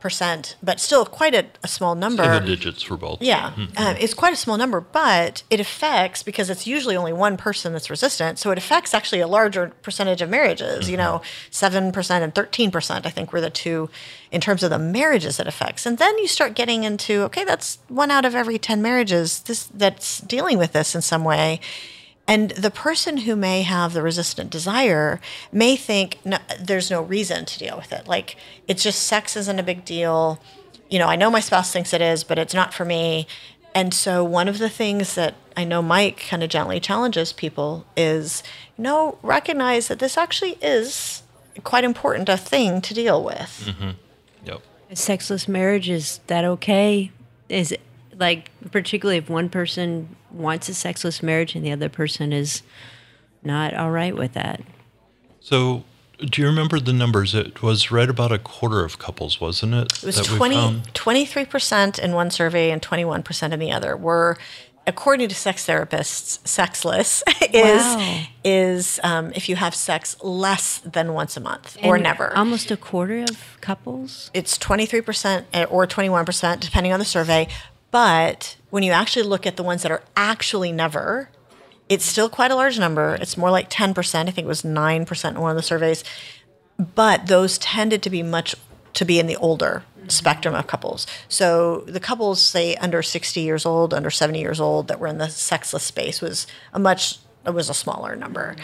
percent, 0.00 0.56
but 0.62 0.80
still 0.80 1.04
quite 1.04 1.34
a, 1.34 1.46
a 1.62 1.68
small 1.68 1.94
number. 1.94 2.24
Single 2.24 2.40
digits 2.40 2.82
for 2.82 2.96
both. 2.96 3.20
Yeah, 3.22 3.50
mm-hmm. 3.50 3.76
uh, 3.76 3.94
it's 3.98 4.14
quite 4.14 4.32
a 4.32 4.36
small 4.36 4.56
number, 4.56 4.80
but 4.80 5.42
it 5.50 5.60
affects 5.60 6.22
because 6.22 6.50
it's 6.50 6.66
usually 6.66 6.96
only 6.96 7.12
one 7.12 7.36
person 7.36 7.72
that's 7.72 7.90
resistant. 7.90 8.38
So 8.38 8.50
it 8.50 8.58
affects 8.58 8.94
actually 8.94 9.20
a 9.20 9.28
larger 9.28 9.68
percentage 9.82 10.22
of 10.22 10.28
marriages. 10.28 10.84
Mm-hmm. 10.84 10.90
You 10.90 10.96
know, 10.96 11.22
seven 11.50 11.92
percent 11.92 12.24
and 12.24 12.34
thirteen 12.34 12.70
percent. 12.70 13.06
I 13.06 13.10
think 13.10 13.32
were 13.32 13.40
the 13.40 13.50
two 13.50 13.90
in 14.30 14.40
terms 14.40 14.62
of 14.62 14.70
the 14.70 14.78
marriages 14.78 15.38
it 15.38 15.46
affects. 15.46 15.86
And 15.86 15.98
then 15.98 16.16
you 16.18 16.26
start 16.26 16.54
getting 16.54 16.84
into 16.84 17.22
okay, 17.22 17.44
that's 17.44 17.78
one 17.88 18.10
out 18.10 18.24
of 18.24 18.34
every 18.34 18.58
ten 18.58 18.82
marriages 18.82 19.40
this 19.40 19.66
that's 19.66 20.20
dealing 20.20 20.58
with 20.58 20.72
this 20.72 20.94
in 20.94 21.02
some 21.02 21.24
way. 21.24 21.60
And 22.30 22.52
the 22.52 22.70
person 22.70 23.16
who 23.16 23.34
may 23.34 23.62
have 23.62 23.92
the 23.92 24.02
resistant 24.02 24.50
desire 24.50 25.20
may 25.50 25.74
think 25.74 26.20
no, 26.24 26.38
there's 26.60 26.88
no 26.88 27.02
reason 27.02 27.44
to 27.44 27.58
deal 27.58 27.76
with 27.76 27.92
it. 27.92 28.06
Like 28.06 28.36
it's 28.68 28.84
just 28.84 29.02
sex 29.02 29.36
isn't 29.36 29.58
a 29.58 29.64
big 29.64 29.84
deal. 29.84 30.40
You 30.88 31.00
know, 31.00 31.08
I 31.08 31.16
know 31.16 31.28
my 31.28 31.40
spouse 31.40 31.72
thinks 31.72 31.92
it 31.92 32.00
is, 32.00 32.22
but 32.22 32.38
it's 32.38 32.54
not 32.54 32.72
for 32.72 32.84
me. 32.84 33.26
And 33.74 33.92
so 33.92 34.22
one 34.22 34.46
of 34.46 34.58
the 34.58 34.68
things 34.68 35.16
that 35.16 35.34
I 35.56 35.64
know 35.64 35.82
Mike 35.82 36.24
kind 36.28 36.44
of 36.44 36.50
gently 36.50 36.78
challenges 36.78 37.32
people 37.32 37.84
is, 37.96 38.44
you 38.78 38.84
know, 38.84 39.18
recognize 39.22 39.88
that 39.88 39.98
this 39.98 40.16
actually 40.16 40.56
is 40.62 41.24
quite 41.64 41.82
important 41.82 42.28
a 42.28 42.36
thing 42.36 42.80
to 42.82 42.94
deal 42.94 43.24
with. 43.24 43.64
Mm-hmm. 43.66 43.90
Yep. 44.44 44.62
sexless 44.94 45.48
marriage 45.48 45.90
is 45.90 46.20
that 46.28 46.44
okay? 46.44 47.10
Is 47.48 47.72
it 47.72 47.80
like 48.20 48.50
particularly 48.70 49.16
if 49.16 49.28
one 49.28 49.48
person 49.48 50.14
wants 50.30 50.68
a 50.68 50.74
sexless 50.74 51.22
marriage 51.22 51.56
and 51.56 51.64
the 51.64 51.72
other 51.72 51.88
person 51.88 52.32
is 52.32 52.62
not 53.42 53.74
all 53.74 53.90
right 53.90 54.14
with 54.14 54.34
that. 54.34 54.60
So, 55.40 55.84
do 56.18 56.42
you 56.42 56.46
remember 56.46 56.78
the 56.78 56.92
numbers? 56.92 57.34
It 57.34 57.62
was 57.62 57.90
right 57.90 58.10
about 58.10 58.30
a 58.30 58.38
quarter 58.38 58.84
of 58.84 58.98
couples, 58.98 59.40
wasn't 59.40 59.72
it? 59.72 59.92
It 60.02 60.04
was 60.04 60.16
20, 60.16 60.82
23% 60.92 61.98
in 61.98 62.12
one 62.12 62.30
survey 62.30 62.70
and 62.70 62.82
21% 62.82 63.52
in 63.52 63.58
the 63.58 63.72
other 63.72 63.96
were 63.96 64.36
according 64.86 65.28
to 65.28 65.34
sex 65.34 65.66
therapists, 65.66 66.46
sexless 66.46 67.22
is 67.52 67.82
wow. 67.82 68.22
is 68.44 69.00
um, 69.02 69.32
if 69.34 69.48
you 69.48 69.56
have 69.56 69.74
sex 69.74 70.16
less 70.22 70.78
than 70.78 71.12
once 71.14 71.36
a 71.36 71.40
month 71.40 71.76
and 71.76 71.86
or 71.86 71.98
never. 71.98 72.36
Almost 72.36 72.70
a 72.70 72.76
quarter 72.76 73.22
of 73.22 73.58
couples. 73.60 74.30
It's 74.34 74.58
twenty 74.58 74.86
three 74.86 75.00
percent 75.00 75.46
or 75.70 75.86
twenty 75.86 76.08
one 76.08 76.24
percent, 76.24 76.60
depending 76.60 76.92
on 76.92 76.98
the 76.98 77.04
survey. 77.04 77.48
But 77.90 78.56
when 78.70 78.82
you 78.82 78.92
actually 78.92 79.24
look 79.24 79.46
at 79.46 79.56
the 79.56 79.62
ones 79.62 79.82
that 79.82 79.92
are 79.92 80.02
actually 80.16 80.72
never, 80.72 81.30
it's 81.88 82.04
still 82.04 82.28
quite 82.28 82.50
a 82.50 82.54
large 82.54 82.78
number. 82.78 83.16
It's 83.20 83.36
more 83.36 83.50
like 83.50 83.68
10%. 83.68 83.94
I 84.14 84.24
think 84.30 84.44
it 84.44 84.46
was 84.46 84.62
9% 84.62 85.30
in 85.30 85.40
one 85.40 85.50
of 85.50 85.56
the 85.56 85.62
surveys. 85.62 86.04
But 86.78 87.26
those 87.26 87.58
tended 87.58 88.02
to 88.04 88.10
be 88.10 88.22
much 88.22 88.54
to 88.94 89.04
be 89.04 89.18
in 89.18 89.26
the 89.26 89.36
older 89.36 89.84
spectrum 90.08 90.54
of 90.54 90.66
couples. 90.66 91.06
So 91.28 91.80
the 91.82 92.00
couples, 92.00 92.40
say 92.40 92.74
under 92.76 93.02
60 93.02 93.40
years 93.40 93.66
old, 93.66 93.92
under 93.92 94.10
70 94.10 94.40
years 94.40 94.60
old, 94.60 94.88
that 94.88 94.98
were 94.98 95.06
in 95.06 95.18
the 95.18 95.28
sexless 95.28 95.84
space 95.84 96.20
was 96.20 96.46
a 96.72 96.78
much 96.78 97.18
it 97.46 97.50
was 97.50 97.70
a 97.70 97.74
smaller 97.74 98.16
number. 98.16 98.56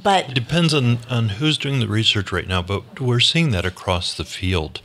But 0.00 0.30
it 0.30 0.34
depends 0.34 0.74
on 0.74 0.98
on 1.08 1.30
who's 1.30 1.58
doing 1.58 1.80
the 1.80 1.88
research 1.88 2.32
right 2.32 2.46
now. 2.46 2.62
But 2.62 3.00
we're 3.00 3.20
seeing 3.20 3.50
that 3.50 3.64
across 3.64 4.14
the 4.14 4.24
field, 4.24 4.80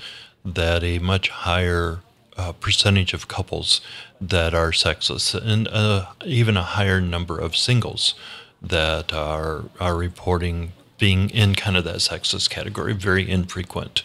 that 0.45 0.83
a 0.83 0.99
much 0.99 1.29
higher 1.29 1.99
uh, 2.37 2.51
percentage 2.53 3.13
of 3.13 3.27
couples 3.27 3.81
that 4.19 4.53
are 4.53 4.71
sexless, 4.71 5.33
and 5.33 5.67
uh, 5.67 6.07
even 6.25 6.57
a 6.57 6.63
higher 6.63 7.01
number 7.01 7.37
of 7.37 7.55
singles 7.55 8.15
that 8.61 9.13
are 9.13 9.65
are 9.79 9.95
reporting 9.95 10.71
being 10.97 11.29
in 11.31 11.55
kind 11.55 11.75
of 11.75 11.83
that 11.83 12.01
sexless 12.01 12.47
category, 12.47 12.93
very 12.93 13.29
infrequent 13.29 14.03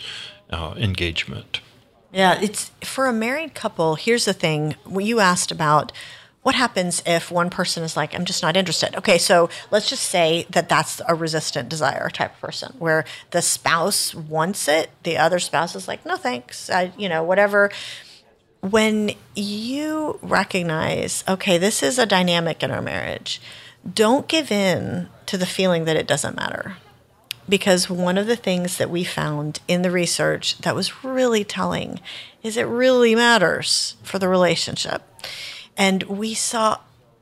uh, 0.50 0.74
engagement. 0.76 1.60
Yeah, 2.12 2.40
it's 2.40 2.70
for 2.82 3.06
a 3.06 3.12
married 3.12 3.54
couple. 3.54 3.96
Here's 3.96 4.24
the 4.24 4.32
thing: 4.32 4.76
you 4.98 5.20
asked 5.20 5.52
about 5.52 5.92
what 6.46 6.54
happens 6.54 7.02
if 7.04 7.28
one 7.28 7.50
person 7.50 7.82
is 7.82 7.96
like, 7.96 8.14
I'm 8.14 8.24
just 8.24 8.40
not 8.40 8.56
interested. 8.56 8.94
Okay, 8.94 9.18
so 9.18 9.50
let's 9.72 9.90
just 9.90 10.04
say 10.04 10.46
that 10.50 10.68
that's 10.68 11.02
a 11.08 11.12
resistant 11.12 11.68
desire 11.68 12.08
type 12.08 12.34
of 12.34 12.40
person, 12.40 12.72
where 12.78 13.04
the 13.32 13.42
spouse 13.42 14.14
wants 14.14 14.68
it, 14.68 14.90
the 15.02 15.16
other 15.16 15.40
spouse 15.40 15.74
is 15.74 15.88
like, 15.88 16.06
no 16.06 16.14
thanks, 16.14 16.70
I, 16.70 16.92
you 16.96 17.08
know, 17.08 17.24
whatever 17.24 17.72
when 18.60 19.12
you 19.34 20.18
recognize, 20.22 21.24
okay, 21.28 21.58
this 21.58 21.82
is 21.82 21.98
a 21.98 22.06
dynamic 22.06 22.62
in 22.62 22.70
our 22.70 22.82
marriage, 22.82 23.40
don't 23.94 24.28
give 24.28 24.50
in 24.50 25.08
to 25.26 25.38
the 25.38 25.46
feeling 25.46 25.84
that 25.84 25.96
it 25.96 26.06
doesn't 26.06 26.36
matter. 26.36 26.76
Because 27.48 27.88
one 27.88 28.18
of 28.18 28.26
the 28.26 28.36
things 28.36 28.76
that 28.78 28.90
we 28.90 29.04
found 29.04 29.60
in 29.68 29.82
the 29.82 29.90
research 29.90 30.58
that 30.58 30.74
was 30.74 31.04
really 31.04 31.44
telling 31.44 32.00
is 32.42 32.56
it 32.56 32.64
really 32.64 33.14
matters 33.14 33.96
for 34.02 34.18
the 34.18 34.28
relationship. 34.28 35.02
And 35.76 36.02
we 36.04 36.34
saw 36.34 36.80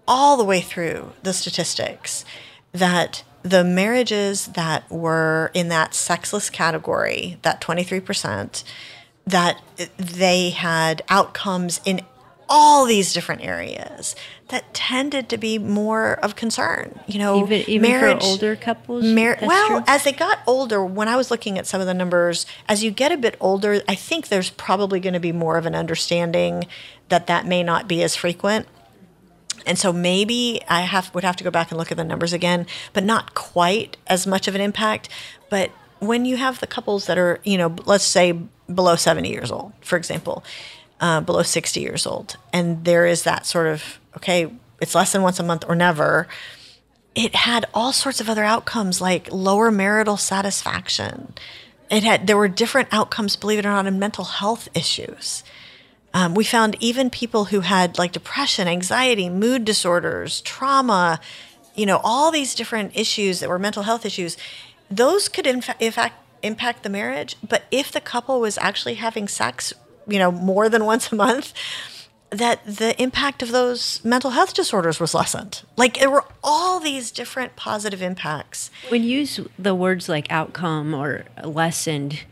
all 0.09 0.37
the 0.37 0.45
way 0.45 0.61
through 0.61 1.13
the 1.23 1.33
statistics 1.33 2.25
that 2.73 3.23
the 3.43 3.65
marriages 3.65 4.47
that 4.49 4.91
were 4.91 5.51
in 5.53 5.69
that 5.69 5.95
sexless 5.95 6.49
category, 6.49 7.39
that 7.43 7.61
23%, 7.61 8.65
that 9.27 9.61
they 9.97 10.51
had 10.51 11.03
outcomes 11.09 11.81
in 11.85 12.01
all 12.49 12.85
these 12.85 13.13
different 13.13 13.43
areas 13.43 14.15
that 14.49 14.75
tended 14.75 15.29
to 15.31 15.39
be 15.39 15.59
more 15.59 16.15
of 16.23 16.37
concern. 16.37 17.01
You 17.07 17.19
know, 17.19 17.43
even, 17.45 17.65
even 17.69 17.91
marriage, 17.91 18.21
for 18.21 18.27
older 18.27 18.57
couples. 18.57 19.05
Mar- 19.05 19.39
well, 19.41 19.69
true? 19.69 19.85
as 19.87 20.05
they 20.05 20.13
got 20.13 20.41
older, 20.47 20.85
when 20.85 21.09
I 21.09 21.17
was 21.17 21.31
looking 21.31 21.59
at 21.59 21.67
some 21.67 21.81
of 21.81 21.87
the 21.87 21.95
numbers, 21.95 22.47
as 22.69 22.85
you 22.85 22.91
get 22.91 23.13
a 23.13 23.17
bit 23.17 23.37
older, 23.41 23.83
I 23.89 23.95
think 23.95 24.29
there's 24.29 24.51
probably 24.51 25.01
going 25.01 25.15
to 25.15 25.21
be 25.21 25.33
more 25.33 25.57
of 25.57 25.67
an 25.67 25.75
understanding 25.75 26.67
that 27.09 27.27
that 27.27 27.47
may 27.47 27.63
not 27.63 27.89
be 27.89 28.03
as 28.03 28.15
frequent. 28.15 28.67
And 29.67 29.79
so 29.79 29.93
maybe 29.93 30.61
I 30.69 30.83
have 30.83 31.15
would 31.15 31.25
have 31.25 31.37
to 31.37 31.45
go 31.45 31.51
back 31.51 31.71
and 31.71 31.79
look 31.79 31.91
at 31.91 31.97
the 31.97 32.05
numbers 32.05 32.35
again, 32.35 32.67
but 32.93 33.03
not 33.03 33.35
quite 33.35 33.97
as 34.07 34.27
much 34.27 34.47
of 34.47 34.55
an 34.55 34.61
impact. 34.61 35.09
But 35.49 35.71
when 36.07 36.25
you 36.25 36.37
have 36.37 36.61
the 36.61 36.67
couples 36.67 37.07
that 37.07 37.19
are, 37.19 37.41
you 37.45 37.59
know, 37.59 37.75
let's 37.85 38.05
say 38.05 38.33
below 38.73 38.97
70 38.97 39.29
years 39.29 39.51
old, 39.51 39.73
for 39.81 39.97
example, 39.97 40.45
uh, 41.01 41.21
below 41.21 41.43
60 41.43 41.81
years 41.81 42.07
old, 42.07 42.37
and 42.53 42.85
there 42.85 43.07
is 43.07 43.23
that 43.25 43.47
sort 43.47 43.67
of, 43.67 43.99
okay, 44.17 44.51
it's 44.81 44.95
less 44.95 45.13
than 45.13 45.23
once 45.23 45.39
a 45.39 45.43
month 45.43 45.65
or 45.69 45.75
never, 45.75 46.29
it 47.15 47.35
had 47.35 47.67
all 47.73 47.93
sorts 47.93 48.21
of 48.21 48.29
other 48.29 48.45
outcomes 48.45 49.01
like 49.01 49.33
lower 49.33 49.71
marital 49.71 50.17
satisfaction. 50.17 51.35
It 51.91 52.03
had, 52.03 52.27
there 52.27 52.37
were 52.37 52.49
different 52.49 52.89
outcomes, 52.91 53.37
believe 53.37 53.59
it 53.59 53.67
or 53.67 53.71
not, 53.71 53.87
in 53.87 53.99
mental 53.99 54.25
health 54.25 54.69
issues. 54.75 55.45
Um, 56.13 56.35
we 56.35 56.45
found 56.45 56.77
even 56.81 57.11
people 57.11 57.47
who 57.47 57.61
had 57.61 57.99
like 57.99 58.13
depression, 58.13 58.69
anxiety, 58.69 59.29
mood 59.29 59.65
disorders, 59.65 60.41
trauma, 60.41 61.21
you 61.75 61.87
know, 61.87 62.01
all 62.05 62.31
these 62.31 62.55
different 62.55 62.97
issues 62.97 63.41
that 63.41 63.49
were 63.49 63.59
mental 63.59 63.83
health 63.83 64.07
issues, 64.07 64.37
those 64.97 65.29
could 65.29 65.47
in, 65.47 65.61
fa- 65.61 65.77
in 65.81 65.93
fact 65.93 66.15
impact 66.43 66.83
the 66.83 66.89
marriage. 66.91 67.37
But 67.47 67.65
if 67.71 67.91
the 67.91 68.01
couple 68.01 68.41
was 68.41 68.59
actually 68.59 68.95
having 68.95 69.29
sex, 69.29 69.73
you 70.07 70.19
know, 70.19 70.31
more 70.31 70.69
than 70.69 70.85
once 70.93 71.11
a 71.13 71.17
month, 71.17 71.53
that 72.31 72.65
the 72.67 73.01
impact 73.01 73.43
of 73.43 73.53
those 73.53 74.05
mental 74.05 74.31
health 74.31 74.55
disorders 74.55 74.99
was 74.99 75.15
lessened. 75.15 75.63
Like 75.77 75.99
there 76.01 76.11
were 76.11 76.25
all 76.43 76.81
these 76.81 77.11
different 77.13 77.55
positive 77.55 78.03
impacts. 78.03 78.71
When 78.89 79.05
you 79.05 79.21
use 79.21 79.41
the 79.59 79.75
words 79.75 80.09
like 80.09 80.27
outcome 80.31 80.95
or 80.95 81.25
lessened, 81.45 82.25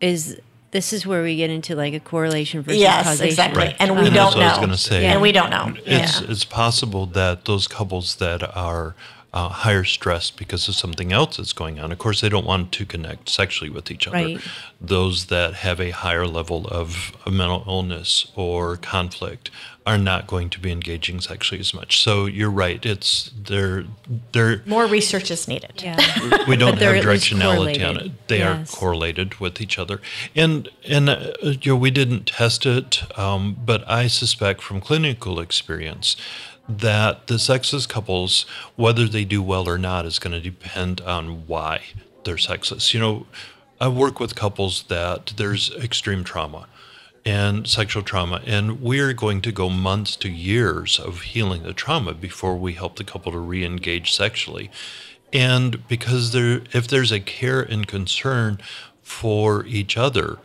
is 0.00 0.40
this 0.72 0.92
is 0.92 1.06
where 1.06 1.22
we 1.22 1.36
get 1.36 1.50
into 1.50 1.74
like 1.76 1.94
a 1.94 2.00
correlation 2.00 2.62
versus 2.62 2.80
Yes, 2.80 3.04
causation. 3.04 3.26
exactly. 3.28 3.62
Right. 3.64 3.76
And 3.78 3.92
we 3.96 4.06
And 4.06 4.14
don't 4.14 4.34
that's 4.34 4.34
what 4.34 4.42
I 4.44 4.66
was 4.70 4.90
know. 4.90 4.96
gonna. 4.98 5.06
And 5.06 5.22
we 5.22 5.32
don't 5.32 5.50
know. 5.50 5.72
It's 5.86 6.20
yeah. 6.20 6.26
it's 6.30 6.44
possible 6.44 7.06
that 7.06 7.44
those 7.44 7.68
couples 7.68 8.16
that 8.16 8.42
are 8.56 8.94
uh, 9.32 9.48
higher 9.48 9.84
stress 9.84 10.30
because 10.30 10.68
of 10.68 10.74
something 10.74 11.12
else 11.12 11.36
that's 11.36 11.52
going 11.52 11.78
on. 11.78 11.92
Of 11.92 11.98
course, 11.98 12.20
they 12.22 12.28
don't 12.30 12.46
want 12.46 12.72
to 12.72 12.86
connect 12.86 13.28
sexually 13.28 13.70
with 13.70 13.90
each 13.90 14.06
other. 14.08 14.16
Right. 14.16 14.40
Those 14.80 15.26
that 15.26 15.54
have 15.54 15.80
a 15.80 15.90
higher 15.90 16.26
level 16.26 16.66
of, 16.68 17.12
of 17.26 17.32
mental 17.32 17.62
illness 17.66 18.32
or 18.36 18.76
conflict 18.78 19.50
are 19.86 19.98
not 19.98 20.26
going 20.26 20.50
to 20.50 20.60
be 20.60 20.70
engaging 20.70 21.18
sexually 21.20 21.60
as 21.60 21.72
much. 21.72 22.02
So 22.02 22.26
you're 22.26 22.50
right. 22.50 22.84
It's 22.84 23.30
they're 23.42 23.84
they're 24.32 24.62
More 24.66 24.86
research 24.86 25.30
is 25.30 25.48
needed. 25.48 25.82
Yeah. 25.82 25.96
we 26.46 26.56
don't 26.56 26.78
have 26.78 27.02
directionality 27.02 27.86
on 27.88 27.96
it. 27.96 28.28
They 28.28 28.38
Yes. 28.38 28.72
are 28.72 28.76
correlated 28.76 29.40
with 29.40 29.60
each 29.62 29.78
other, 29.78 30.00
and 30.34 30.68
and 30.86 31.08
uh, 31.08 31.32
you 31.42 31.72
know 31.72 31.76
we 31.76 31.90
didn't 31.90 32.26
test 32.26 32.66
it, 32.66 33.02
um, 33.18 33.56
but 33.64 33.88
I 33.88 34.08
suspect 34.08 34.60
from 34.62 34.80
clinical 34.82 35.40
experience 35.40 36.16
that 36.68 37.26
the 37.28 37.38
sexless 37.38 37.86
couples, 37.86 38.44
whether 38.76 39.06
they 39.06 39.24
do 39.24 39.42
well 39.42 39.68
or 39.68 39.78
not, 39.78 40.04
is 40.06 40.18
going 40.18 40.32
to 40.32 40.40
depend 40.40 41.00
on 41.00 41.46
why 41.46 41.82
they're 42.24 42.38
sexless. 42.38 42.92
You 42.92 43.00
know, 43.00 43.26
I 43.80 43.88
work 43.88 44.20
with 44.20 44.34
couples 44.34 44.84
that 44.88 45.34
there's 45.36 45.74
extreme 45.76 46.24
trauma 46.24 46.66
and 47.24 47.66
sexual 47.66 48.02
trauma. 48.02 48.42
And 48.46 48.80
we're 48.80 49.12
going 49.12 49.40
to 49.42 49.52
go 49.52 49.68
months 49.68 50.16
to 50.16 50.28
years 50.28 50.98
of 50.98 51.22
healing 51.22 51.62
the 51.62 51.72
trauma 51.72 52.14
before 52.14 52.56
we 52.56 52.72
help 52.72 52.96
the 52.96 53.04
couple 53.04 53.32
to 53.32 53.38
re 53.38 53.64
engage 53.64 54.12
sexually. 54.12 54.70
And 55.32 55.86
because 55.88 56.32
there, 56.32 56.62
if 56.72 56.88
there's 56.88 57.12
a 57.12 57.20
care 57.20 57.60
and 57.60 57.86
concern 57.86 58.58
for 59.02 59.66
each 59.66 59.96
other, 59.96 60.38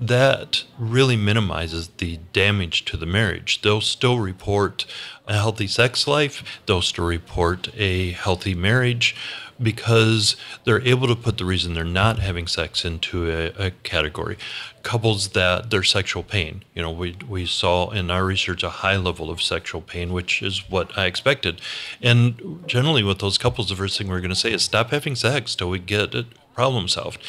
that 0.00 0.64
really 0.78 1.16
minimizes 1.16 1.88
the 1.98 2.18
damage 2.32 2.84
to 2.86 2.96
the 2.96 3.06
marriage. 3.06 3.60
They'll 3.62 3.82
still 3.82 4.18
report 4.18 4.86
a 5.28 5.34
healthy 5.34 5.66
sex 5.66 6.06
life, 6.06 6.60
they'll 6.66 6.82
still 6.82 7.06
report 7.06 7.68
a 7.76 8.12
healthy 8.12 8.54
marriage 8.54 9.14
because 9.62 10.36
they're 10.64 10.80
able 10.86 11.06
to 11.06 11.14
put 11.14 11.36
the 11.36 11.44
reason 11.44 11.74
they're 11.74 11.84
not 11.84 12.18
having 12.18 12.46
sex 12.46 12.84
into 12.84 13.30
a, 13.30 13.66
a 13.66 13.70
category. 13.82 14.38
Couples 14.82 15.28
that 15.28 15.68
their 15.70 15.82
sexual 15.82 16.22
pain, 16.22 16.64
you 16.74 16.80
know, 16.80 16.90
we, 16.90 17.16
we 17.28 17.44
saw 17.44 17.90
in 17.90 18.10
our 18.10 18.24
research 18.24 18.62
a 18.62 18.70
high 18.70 18.96
level 18.96 19.30
of 19.30 19.42
sexual 19.42 19.82
pain, 19.82 20.12
which 20.12 20.42
is 20.42 20.70
what 20.70 20.96
I 20.96 21.04
expected. 21.04 21.60
And 22.00 22.64
generally, 22.66 23.02
with 23.02 23.18
those 23.18 23.36
couples, 23.36 23.68
the 23.68 23.76
first 23.76 23.98
thing 23.98 24.08
we're 24.08 24.20
going 24.20 24.30
to 24.30 24.36
say 24.36 24.52
is 24.52 24.62
stop 24.62 24.90
having 24.90 25.14
sex 25.14 25.54
till 25.54 25.68
we 25.68 25.78
get 25.78 26.14
it 26.14 26.26
problem 26.60 26.88
solved. 26.88 27.20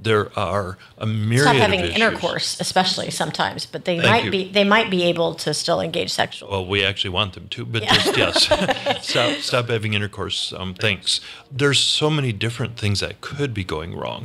There 0.00 0.36
are 0.36 0.76
a 0.98 1.06
myriad 1.06 1.42
Stop 1.42 1.56
having 1.56 1.80
of 1.82 1.90
intercourse, 1.90 2.58
especially 2.58 3.08
sometimes, 3.12 3.64
but 3.64 3.84
they 3.84 3.98
Thank 3.98 4.10
might 4.10 4.24
you. 4.24 4.30
be 4.32 4.50
they 4.50 4.64
might 4.64 4.90
be 4.90 5.04
able 5.04 5.34
to 5.44 5.54
still 5.54 5.80
engage 5.80 6.10
sexually. 6.10 6.50
Well, 6.50 6.66
we 6.66 6.84
actually 6.84 7.10
want 7.10 7.34
them 7.34 7.46
to, 7.54 7.64
but 7.64 7.84
just 7.84 8.16
yes, 8.16 8.36
stop 9.08 9.36
stop 9.50 9.68
having 9.68 9.94
intercourse. 9.94 10.52
Um, 10.52 10.74
thanks. 10.74 11.20
There's 11.52 11.78
so 11.78 12.10
many 12.10 12.32
different 12.32 12.76
things 12.76 12.98
that 12.98 13.20
could 13.20 13.54
be 13.54 13.62
going 13.62 13.94
wrong, 13.94 14.22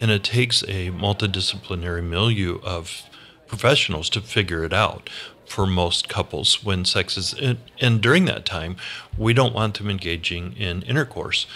and 0.00 0.12
it 0.12 0.22
takes 0.22 0.62
a 0.64 0.90
multidisciplinary 0.90 2.04
milieu 2.04 2.60
of 2.62 3.02
professionals 3.48 4.08
to 4.10 4.20
figure 4.20 4.62
it 4.64 4.72
out. 4.72 5.10
For 5.46 5.66
most 5.66 6.08
couples, 6.08 6.64
when 6.64 6.84
sex 6.84 7.18
is, 7.18 7.34
and, 7.34 7.58
and 7.78 8.00
during 8.00 8.24
that 8.24 8.46
time, 8.46 8.76
we 9.18 9.34
don't 9.34 9.54
want 9.54 9.76
them 9.76 9.90
engaging 9.90 10.56
in 10.56 10.82
intercourse. 10.82 11.46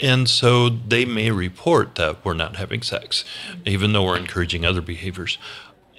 And 0.00 0.28
so 0.28 0.68
they 0.68 1.04
may 1.04 1.30
report 1.30 1.96
that 1.96 2.24
we're 2.24 2.34
not 2.34 2.56
having 2.56 2.82
sex, 2.82 3.24
even 3.64 3.92
though 3.92 4.04
we're 4.04 4.16
encouraging 4.16 4.64
other 4.64 4.80
behaviors. 4.80 5.38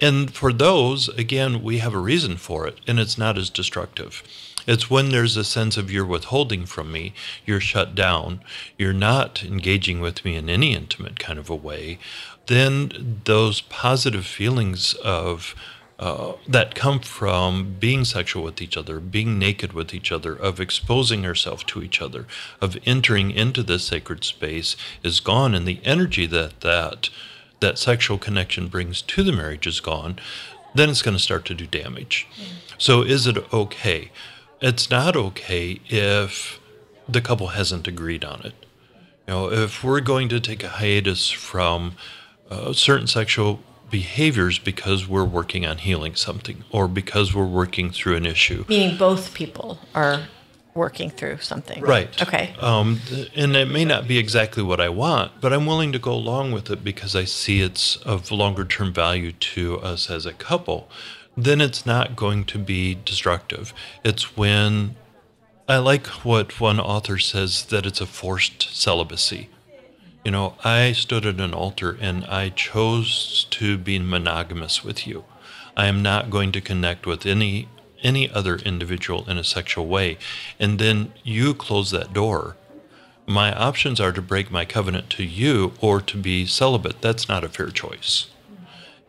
And 0.00 0.34
for 0.34 0.52
those, 0.52 1.08
again, 1.10 1.62
we 1.62 1.78
have 1.78 1.92
a 1.92 1.98
reason 1.98 2.38
for 2.38 2.66
it, 2.66 2.80
and 2.86 2.98
it's 2.98 3.18
not 3.18 3.36
as 3.36 3.50
destructive. 3.50 4.22
It's 4.66 4.90
when 4.90 5.10
there's 5.10 5.36
a 5.36 5.44
sense 5.44 5.76
of 5.76 5.90
you're 5.90 6.06
withholding 6.06 6.64
from 6.64 6.92
me, 6.92 7.12
you're 7.44 7.60
shut 7.60 7.94
down, 7.94 8.40
you're 8.78 8.92
not 8.92 9.42
engaging 9.44 10.00
with 10.00 10.24
me 10.24 10.36
in 10.36 10.48
any 10.48 10.74
intimate 10.74 11.18
kind 11.18 11.38
of 11.38 11.50
a 11.50 11.54
way, 11.54 11.98
then 12.46 13.20
those 13.24 13.60
positive 13.62 14.26
feelings 14.26 14.94
of 14.94 15.54
uh, 16.00 16.32
that 16.48 16.74
come 16.74 16.98
from 16.98 17.76
being 17.78 18.06
sexual 18.06 18.42
with 18.42 18.62
each 18.62 18.74
other, 18.74 18.98
being 18.98 19.38
naked 19.38 19.74
with 19.74 19.92
each 19.92 20.10
other, 20.10 20.34
of 20.34 20.58
exposing 20.58 21.26
ourselves 21.26 21.62
to 21.62 21.82
each 21.82 22.00
other, 22.00 22.26
of 22.58 22.78
entering 22.86 23.30
into 23.30 23.62
this 23.62 23.84
sacred 23.84 24.24
space 24.24 24.76
is 25.02 25.20
gone, 25.20 25.54
and 25.54 25.68
the 25.68 25.78
energy 25.84 26.26
that 26.26 26.62
that 26.62 27.10
that 27.60 27.78
sexual 27.78 28.16
connection 28.16 28.68
brings 28.68 29.02
to 29.02 29.22
the 29.22 29.30
marriage 29.30 29.66
is 29.66 29.80
gone, 29.80 30.18
then 30.74 30.88
it's 30.88 31.02
going 31.02 31.16
to 31.16 31.22
start 31.22 31.44
to 31.44 31.54
do 31.54 31.66
damage. 31.66 32.26
So, 32.78 33.02
is 33.02 33.26
it 33.26 33.52
okay? 33.52 34.10
It's 34.62 34.88
not 34.88 35.14
okay 35.16 35.80
if 35.90 36.58
the 37.06 37.20
couple 37.20 37.48
hasn't 37.48 37.86
agreed 37.86 38.24
on 38.24 38.40
it. 38.46 38.54
You 39.28 39.34
know, 39.34 39.52
if 39.52 39.84
we're 39.84 40.00
going 40.00 40.30
to 40.30 40.40
take 40.40 40.64
a 40.64 40.68
hiatus 40.68 41.30
from 41.30 41.96
uh, 42.48 42.72
certain 42.72 43.06
sexual 43.06 43.60
behaviors 43.90 44.58
because 44.58 45.08
we're 45.08 45.24
working 45.24 45.66
on 45.66 45.78
healing 45.78 46.14
something 46.14 46.64
or 46.70 46.88
because 46.88 47.34
we're 47.34 47.44
working 47.44 47.90
through 47.90 48.16
an 48.16 48.26
issue. 48.26 48.64
Meaning 48.68 48.96
both 48.96 49.34
people 49.34 49.78
are 49.94 50.22
working 50.74 51.10
through 51.10 51.38
something. 51.38 51.82
Right. 51.82 52.22
Okay. 52.22 52.54
Um, 52.60 53.00
and 53.34 53.56
it 53.56 53.68
may 53.68 53.84
not 53.84 54.06
be 54.06 54.18
exactly 54.18 54.62
what 54.62 54.80
I 54.80 54.88
want, 54.88 55.32
but 55.40 55.52
I'm 55.52 55.66
willing 55.66 55.92
to 55.92 55.98
go 55.98 56.12
along 56.12 56.52
with 56.52 56.70
it 56.70 56.84
because 56.84 57.16
I 57.16 57.24
see 57.24 57.60
it's 57.60 57.96
of 57.96 58.30
longer 58.30 58.64
term 58.64 58.92
value 58.92 59.32
to 59.32 59.80
us 59.80 60.08
as 60.10 60.26
a 60.26 60.32
couple. 60.32 60.88
Then 61.36 61.60
it's 61.60 61.84
not 61.84 62.16
going 62.16 62.44
to 62.46 62.58
be 62.58 62.94
destructive. 63.04 63.72
It's 64.04 64.36
when 64.36 64.96
I 65.68 65.78
like 65.78 66.06
what 66.24 66.60
one 66.60 66.80
author 66.80 67.18
says 67.18 67.66
that 67.66 67.86
it's 67.86 68.00
a 68.00 68.06
forced 68.06 68.74
celibacy. 68.74 69.48
You 70.24 70.30
know, 70.30 70.54
I 70.62 70.92
stood 70.92 71.24
at 71.24 71.40
an 71.40 71.54
altar 71.54 71.96
and 72.00 72.24
I 72.26 72.50
chose 72.50 73.46
to 73.50 73.78
be 73.78 73.98
monogamous 73.98 74.84
with 74.84 75.06
you. 75.06 75.24
I 75.76 75.86
am 75.86 76.02
not 76.02 76.30
going 76.30 76.52
to 76.52 76.60
connect 76.60 77.06
with 77.06 77.24
any 77.24 77.68
any 78.02 78.30
other 78.30 78.56
individual 78.56 79.28
in 79.28 79.36
a 79.36 79.44
sexual 79.44 79.86
way. 79.86 80.16
And 80.58 80.78
then 80.78 81.12
you 81.22 81.54
close 81.54 81.90
that 81.90 82.12
door. 82.14 82.56
My 83.26 83.54
options 83.54 84.00
are 84.00 84.12
to 84.12 84.22
break 84.22 84.50
my 84.50 84.64
covenant 84.64 85.10
to 85.10 85.24
you 85.24 85.74
or 85.80 86.00
to 86.00 86.16
be 86.16 86.46
celibate. 86.46 87.00
That's 87.00 87.28
not 87.28 87.44
a 87.44 87.48
fair 87.48 87.68
choice. 87.68 88.28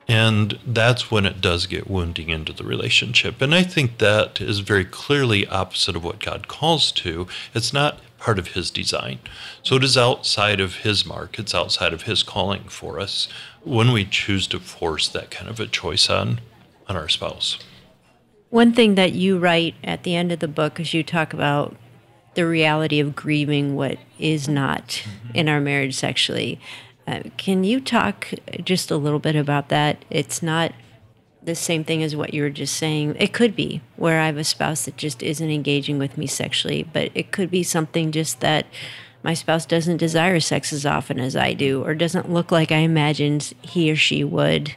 And 0.07 0.59
that's 0.65 1.09
when 1.09 1.25
it 1.25 1.39
does 1.39 1.67
get 1.67 1.89
wounding 1.89 2.29
into 2.29 2.51
the 2.51 2.65
relationship. 2.65 3.41
And 3.41 3.55
I 3.55 3.63
think 3.63 3.97
that 3.99 4.41
is 4.41 4.59
very 4.59 4.83
clearly 4.83 5.47
opposite 5.47 5.95
of 5.95 6.03
what 6.03 6.19
God 6.19 6.49
calls 6.49 6.91
to. 6.93 7.27
It's 7.53 7.71
not 7.71 7.99
part 8.21 8.39
of 8.39 8.49
His 8.49 8.71
design. 8.71 9.19
So 9.63 9.75
it 9.75 9.83
is 9.83 9.97
outside 9.97 10.61
of 10.61 10.77
His 10.77 11.05
mark, 11.05 11.37
it's 11.39 11.55
outside 11.55 11.91
of 11.91 12.03
His 12.03 12.23
calling 12.23 12.63
for 12.65 12.99
us 12.99 13.27
when 13.63 13.91
we 13.91 14.05
choose 14.05 14.47
to 14.47 14.59
force 14.59 15.07
that 15.09 15.31
kind 15.31 15.49
of 15.49 15.59
a 15.59 15.67
choice 15.67 16.09
on, 16.09 16.39
on 16.87 16.95
our 16.95 17.09
spouse. 17.09 17.57
One 18.49 18.73
thing 18.73 18.95
that 18.95 19.13
you 19.13 19.39
write 19.39 19.75
at 19.83 20.03
the 20.03 20.15
end 20.15 20.31
of 20.31 20.39
the 20.39 20.47
book 20.47 20.79
is 20.79 20.93
you 20.93 21.03
talk 21.03 21.33
about 21.33 21.75
the 22.35 22.45
reality 22.45 22.99
of 22.99 23.15
grieving 23.15 23.75
what 23.75 23.97
is 24.19 24.47
not 24.47 25.03
in 25.33 25.49
our 25.49 25.59
marriage 25.59 25.95
sexually. 25.95 26.59
Uh, 27.07 27.23
can 27.37 27.63
you 27.63 27.81
talk 27.81 28.29
just 28.63 28.91
a 28.91 28.97
little 28.97 29.19
bit 29.19 29.35
about 29.35 29.69
that? 29.69 30.05
It's 30.09 30.43
not 30.43 30.73
the 31.43 31.55
same 31.55 31.83
thing 31.83 32.03
as 32.03 32.15
what 32.15 32.33
you 32.33 32.43
were 32.43 32.49
just 32.49 32.75
saying. 32.75 33.15
It 33.19 33.33
could 33.33 33.55
be 33.55 33.81
where 33.95 34.19
I 34.19 34.27
have 34.27 34.37
a 34.37 34.43
spouse 34.43 34.85
that 34.85 34.97
just 34.97 35.23
isn't 35.23 35.49
engaging 35.49 35.97
with 35.97 36.17
me 36.17 36.27
sexually, 36.27 36.83
but 36.83 37.11
it 37.15 37.31
could 37.31 37.49
be 37.49 37.63
something 37.63 38.11
just 38.11 38.39
that 38.41 38.67
my 39.23 39.33
spouse 39.33 39.65
doesn't 39.65 39.97
desire 39.97 40.39
sex 40.39 40.73
as 40.73 40.85
often 40.85 41.19
as 41.19 41.35
I 41.35 41.53
do, 41.53 41.83
or 41.83 41.93
doesn't 41.93 42.31
look 42.31 42.51
like 42.51 42.71
I 42.71 42.77
imagined 42.77 43.53
he 43.61 43.91
or 43.91 43.95
she 43.95 44.23
would, 44.23 44.75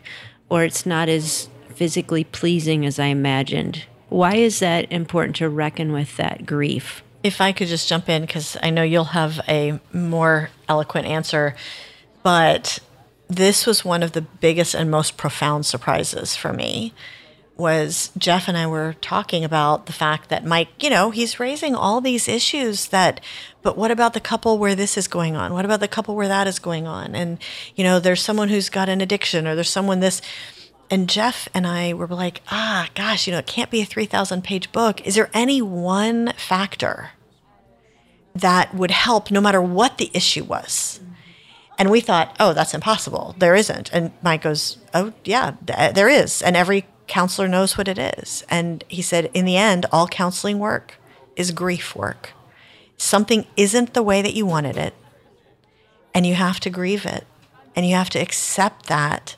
or 0.49 0.65
it's 0.65 0.85
not 0.85 1.09
as 1.09 1.49
physically 1.75 2.25
pleasing 2.25 2.85
as 2.85 2.99
I 2.99 3.07
imagined. 3.07 3.85
Why 4.11 4.37
is 4.37 4.59
that 4.61 4.91
important 4.93 5.37
to 5.37 5.49
reckon 5.49 5.93
with 5.93 6.17
that 6.19 6.47
grief? 6.47 7.03
If 7.23 7.41
I 7.41 7.53
could 7.53 7.69
just 7.69 7.89
jump 7.89 8.09
in, 8.09 8.23
because 8.23 8.57
I 8.63 8.69
know 8.69 8.83
you'll 8.83 9.05
have 9.05 9.41
a 9.49 9.81
more 9.93 10.51
eloquent 10.69 11.07
answer, 11.07 11.57
but 12.23 12.81
this 13.29 13.67
was 13.67 13.85
one 13.85 14.03
of 14.03 14.13
the 14.13 14.23
biggest 14.23 14.75
and 14.75 14.91
most 14.91 15.17
profound 15.17 15.67
surprises 15.67 16.37
for 16.37 16.53
me 16.53 16.93
was 17.57 18.11
Jeff 18.19 18.49
and 18.49 18.57
I 18.57 18.67
were 18.67 18.97
talking 19.01 19.45
about 19.45 19.87
the 19.87 19.93
fact 19.93 20.29
that 20.29 20.45
Mike, 20.45 20.69
you 20.83 20.91
know, 20.91 21.11
he's 21.11 21.39
raising 21.39 21.75
all 21.75 22.01
these 22.01 22.29
issues 22.29 22.89
that, 22.89 23.21
but 23.63 23.77
what 23.79 23.91
about 23.91 24.13
the 24.13 24.21
couple 24.21 24.59
where 24.59 24.75
this 24.75 24.97
is 24.97 25.07
going 25.07 25.37
on? 25.37 25.53
What 25.53 25.65
about 25.65 25.81
the 25.81 25.89
couple 25.89 26.17
where 26.17 26.29
that 26.29 26.49
is 26.49 26.59
going 26.59 26.87
on? 26.87 27.15
And, 27.15 27.39
you 27.77 27.85
know, 27.85 28.01
there's 28.01 28.23
someone 28.23 28.49
who's 28.49 28.69
got 28.69 28.89
an 28.89 29.01
addiction 29.01 29.47
or 29.47 29.55
there's 29.55 29.71
someone 29.71 30.01
this. 30.01 30.21
And 30.91 31.09
Jeff 31.09 31.49
and 31.55 31.67
I 31.67 31.95
were 31.95 32.09
like, 32.09 32.43
ah, 32.51 32.89
gosh, 32.95 33.27
you 33.27 33.33
know, 33.33 33.39
it 33.39 33.47
can't 33.47 33.71
be 33.71 33.81
a 33.81 33.87
3,000 33.87 34.43
page 34.43 34.73
book. 34.73 35.01
Is 35.07 35.15
there 35.15 35.31
any 35.33 35.63
one 35.63 36.33
factor 36.37 37.11
that 38.35 38.75
would 38.75 38.91
help 38.91 39.31
no 39.31 39.41
matter 39.41 39.63
what 39.63 39.99
the 39.99 40.11
issue 40.13 40.45
was? 40.45 41.01
And 41.79 41.91
we 41.91 42.01
thought, 42.01 42.37
oh, 42.39 42.53
that's 42.53 42.75
impossible. 42.75 43.35
There 43.39 43.55
isn't. 43.55 43.93
And 43.93 44.13
Mike 44.23 44.43
goes, 44.43 44.79
oh, 44.93 45.13
yeah, 45.25 45.55
th- 45.67 45.95
there 45.95 46.09
is. 46.09 46.41
And 46.41 46.57
every 46.57 46.87
counselor 47.07 47.49
knows 47.49 47.77
what 47.77 47.89
it 47.89 47.99
is. 47.99 48.45
And 48.49 48.85
he 48.89 49.03
said, 49.03 49.31
in 49.35 49.45
the 49.45 49.57
end, 49.57 49.87
all 49.91 50.07
counseling 50.07 50.59
work 50.59 50.99
is 51.37 51.51
grief 51.51 51.97
work. 51.97 52.33
Something 52.97 53.47
isn't 53.57 53.93
the 53.93 54.03
way 54.03 54.23
that 54.23 54.35
you 54.35 54.47
wanted 54.47 54.77
it, 54.77 54.95
and 56.15 56.25
you 56.25 56.35
have 56.35 56.61
to 56.61 56.71
grieve 56.71 57.05
it, 57.05 57.27
and 57.75 57.85
you 57.85 57.95
have 57.95 58.11
to 58.11 58.21
accept 58.21 58.87
that 58.87 59.37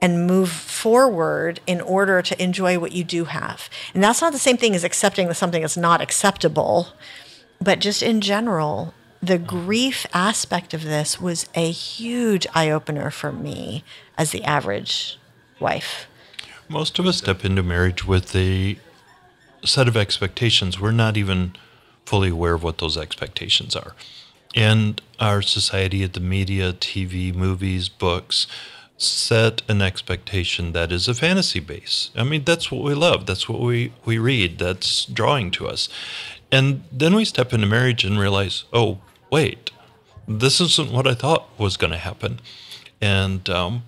and 0.00 0.26
move 0.26 0.50
forward 0.50 1.60
in 1.66 1.80
order 1.80 2.22
to 2.22 2.42
enjoy 2.42 2.78
what 2.78 2.92
you 2.92 3.04
do 3.04 3.24
have. 3.24 3.68
And 3.92 4.02
that's 4.02 4.22
not 4.22 4.32
the 4.32 4.38
same 4.38 4.56
thing 4.56 4.74
as 4.74 4.84
accepting 4.84 5.28
that 5.28 5.34
something 5.34 5.62
is 5.62 5.76
not 5.76 6.00
acceptable, 6.00 6.88
but 7.60 7.80
just 7.80 8.02
in 8.02 8.20
general, 8.20 8.94
the 9.22 9.38
grief 9.38 10.06
aspect 10.12 10.74
of 10.74 10.84
this 10.84 11.20
was 11.20 11.46
a 11.54 11.70
huge 11.70 12.46
eye 12.54 12.70
opener 12.70 13.10
for 13.10 13.32
me 13.32 13.84
as 14.16 14.30
the 14.30 14.44
average 14.44 15.18
wife. 15.58 16.06
Most 16.68 16.98
of 16.98 17.06
us 17.06 17.18
step 17.18 17.44
into 17.44 17.62
marriage 17.62 18.06
with 18.06 18.34
a 18.36 18.78
set 19.64 19.88
of 19.88 19.96
expectations. 19.96 20.78
We're 20.78 20.92
not 20.92 21.16
even 21.16 21.56
fully 22.04 22.30
aware 22.30 22.54
of 22.54 22.62
what 22.62 22.78
those 22.78 22.96
expectations 22.96 23.74
are. 23.74 23.94
And 24.54 25.00
our 25.18 25.42
society, 25.42 26.06
the 26.06 26.20
media, 26.20 26.72
TV, 26.72 27.34
movies, 27.34 27.88
books, 27.88 28.46
set 28.96 29.62
an 29.68 29.80
expectation 29.80 30.72
that 30.72 30.90
is 30.90 31.06
a 31.06 31.14
fantasy 31.14 31.60
base. 31.60 32.10
I 32.16 32.24
mean, 32.24 32.44
that's 32.44 32.70
what 32.70 32.82
we 32.82 32.94
love. 32.94 33.26
That's 33.26 33.48
what 33.48 33.60
we, 33.60 33.92
we 34.04 34.18
read. 34.18 34.58
That's 34.58 35.04
drawing 35.04 35.50
to 35.52 35.68
us. 35.68 35.88
And 36.50 36.82
then 36.90 37.14
we 37.14 37.24
step 37.24 37.52
into 37.52 37.66
marriage 37.66 38.04
and 38.04 38.18
realize, 38.18 38.64
oh, 38.72 38.98
wait, 39.30 39.70
this 40.26 40.60
isn't 40.60 40.92
what 40.92 41.06
I 41.06 41.14
thought 41.14 41.48
was 41.58 41.76
going 41.76 41.92
to 41.92 41.98
happen. 41.98 42.40
And 43.00 43.48
um, 43.48 43.84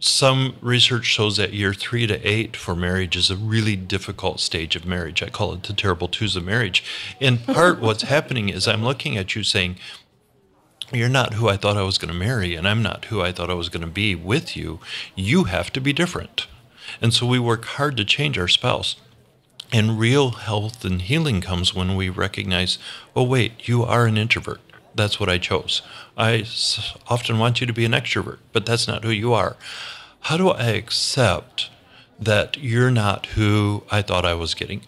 some 0.00 0.56
research 0.60 1.04
shows 1.04 1.36
that 1.36 1.52
year 1.52 1.72
three 1.72 2.06
to 2.06 2.20
eight 2.28 2.56
for 2.56 2.74
marriage 2.74 3.16
is 3.16 3.30
a 3.30 3.36
really 3.36 3.76
difficult 3.76 4.40
stage 4.40 4.76
of 4.76 4.84
marriage. 4.84 5.22
I 5.22 5.28
call 5.28 5.52
it 5.52 5.62
the 5.62 5.72
terrible 5.72 6.08
twos 6.08 6.36
of 6.36 6.44
marriage. 6.44 6.84
In 7.20 7.38
part, 7.38 7.80
what's 7.80 8.02
happening 8.14 8.48
is 8.48 8.66
I'm 8.68 8.84
looking 8.84 9.16
at 9.16 9.34
you 9.34 9.42
saying, 9.42 9.76
you're 10.92 11.08
not 11.08 11.34
who 11.34 11.48
I 11.48 11.56
thought 11.56 11.76
I 11.76 11.82
was 11.82 11.98
going 11.98 12.12
to 12.12 12.18
marry, 12.18 12.54
and 12.54 12.68
I'm 12.68 12.82
not 12.82 13.06
who 13.06 13.22
I 13.22 13.32
thought 13.32 13.50
I 13.50 13.54
was 13.54 13.68
going 13.68 13.80
to 13.80 13.86
be 13.86 14.14
with 14.14 14.56
you. 14.56 14.80
You 15.14 15.44
have 15.44 15.72
to 15.72 15.80
be 15.80 15.92
different. 15.92 16.46
And 17.00 17.12
so 17.12 17.26
we 17.26 17.38
work 17.38 17.64
hard 17.64 17.96
to 17.96 18.04
change 18.04 18.38
our 18.38 18.48
spouse. 18.48 18.96
And 19.72 19.98
real 19.98 20.32
health 20.32 20.84
and 20.84 21.00
healing 21.02 21.40
comes 21.40 21.74
when 21.74 21.96
we 21.96 22.08
recognize, 22.10 22.78
oh, 23.16 23.24
wait, 23.24 23.66
you 23.66 23.82
are 23.82 24.06
an 24.06 24.18
introvert. 24.18 24.60
That's 24.94 25.18
what 25.18 25.28
I 25.28 25.38
chose. 25.38 25.82
I 26.16 26.46
often 27.08 27.38
want 27.38 27.60
you 27.60 27.66
to 27.66 27.72
be 27.72 27.84
an 27.84 27.92
extrovert, 27.92 28.38
but 28.52 28.64
that's 28.64 28.86
not 28.86 29.04
who 29.04 29.10
you 29.10 29.32
are. 29.32 29.56
How 30.20 30.36
do 30.36 30.50
I 30.50 30.66
accept 30.66 31.70
that 32.18 32.56
you're 32.56 32.90
not 32.90 33.26
who 33.26 33.82
I 33.90 34.02
thought 34.02 34.24
I 34.24 34.34
was 34.34 34.54
getting? 34.54 34.82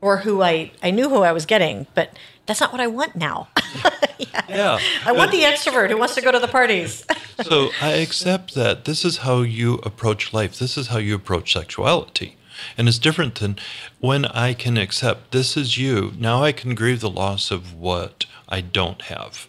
Or 0.00 0.18
who 0.18 0.42
I, 0.42 0.72
I 0.82 0.90
knew 0.90 1.08
who 1.08 1.22
I 1.22 1.32
was 1.32 1.46
getting, 1.46 1.86
but 1.94 2.16
that's 2.46 2.60
not 2.60 2.72
what 2.72 2.80
I 2.80 2.86
want 2.86 3.16
now. 3.16 3.48
yeah. 4.18 4.42
yeah. 4.48 4.78
I 5.04 5.12
want 5.12 5.30
the 5.30 5.42
extrovert 5.42 5.90
who 5.90 5.96
wants 5.96 6.14
to 6.14 6.22
go 6.22 6.32
to 6.32 6.38
the 6.38 6.48
parties. 6.48 7.04
so 7.42 7.70
I 7.80 7.92
accept 7.92 8.54
that 8.54 8.84
this 8.84 9.04
is 9.04 9.18
how 9.18 9.42
you 9.42 9.74
approach 9.84 10.32
life, 10.32 10.58
this 10.58 10.76
is 10.76 10.88
how 10.88 10.98
you 10.98 11.14
approach 11.14 11.52
sexuality. 11.52 12.36
And 12.76 12.88
it's 12.88 12.98
different 12.98 13.36
than 13.36 13.56
when 14.00 14.26
I 14.26 14.54
can 14.54 14.76
accept 14.76 15.32
this 15.32 15.56
is 15.56 15.78
you. 15.78 16.12
Now 16.18 16.42
I 16.42 16.52
can 16.52 16.74
grieve 16.74 17.00
the 17.00 17.10
loss 17.10 17.50
of 17.50 17.74
what 17.74 18.26
I 18.50 18.60
don't 18.60 19.02
have. 19.02 19.48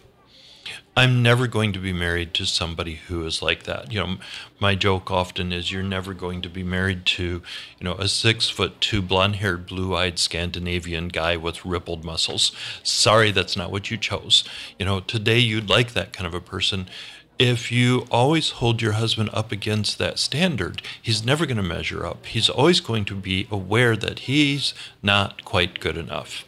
I'm 0.94 1.22
never 1.22 1.46
going 1.46 1.72
to 1.72 1.78
be 1.78 1.94
married 1.94 2.34
to 2.34 2.44
somebody 2.44 2.96
who 2.96 3.24
is 3.24 3.40
like 3.40 3.62
that. 3.62 3.90
You 3.90 4.00
know, 4.00 4.16
my 4.60 4.74
joke 4.74 5.10
often 5.10 5.50
is 5.50 5.72
you're 5.72 5.82
never 5.82 6.12
going 6.12 6.42
to 6.42 6.50
be 6.50 6.62
married 6.62 7.06
to, 7.06 7.24
you 7.24 7.84
know, 7.84 7.94
a 7.94 8.08
six 8.08 8.50
foot 8.50 8.78
two 8.80 9.00
blonde 9.00 9.36
haired, 9.36 9.66
blue 9.66 9.96
eyed 9.96 10.18
Scandinavian 10.18 11.08
guy 11.08 11.38
with 11.38 11.64
rippled 11.64 12.04
muscles. 12.04 12.52
Sorry, 12.82 13.30
that's 13.30 13.56
not 13.56 13.72
what 13.72 13.90
you 13.90 13.96
chose. 13.96 14.44
You 14.78 14.84
know, 14.84 15.00
today 15.00 15.38
you'd 15.38 15.70
like 15.70 15.94
that 15.94 16.12
kind 16.12 16.26
of 16.26 16.34
a 16.34 16.40
person. 16.40 16.88
If 17.38 17.72
you 17.72 18.06
always 18.10 18.50
hold 18.50 18.82
your 18.82 18.92
husband 18.92 19.30
up 19.32 19.50
against 19.50 19.96
that 19.96 20.18
standard, 20.18 20.82
he's 21.00 21.24
never 21.24 21.46
going 21.46 21.56
to 21.56 21.62
measure 21.62 22.04
up. 22.04 22.26
He's 22.26 22.50
always 22.50 22.80
going 22.80 23.06
to 23.06 23.14
be 23.14 23.48
aware 23.50 23.96
that 23.96 24.20
he's 24.20 24.74
not 25.02 25.42
quite 25.42 25.80
good 25.80 25.96
enough. 25.96 26.44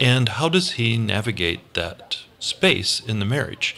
And 0.00 0.28
how 0.28 0.48
does 0.48 0.72
he 0.72 0.96
navigate 0.96 1.74
that 1.74 2.18
space 2.38 3.00
in 3.00 3.18
the 3.18 3.24
marriage 3.24 3.74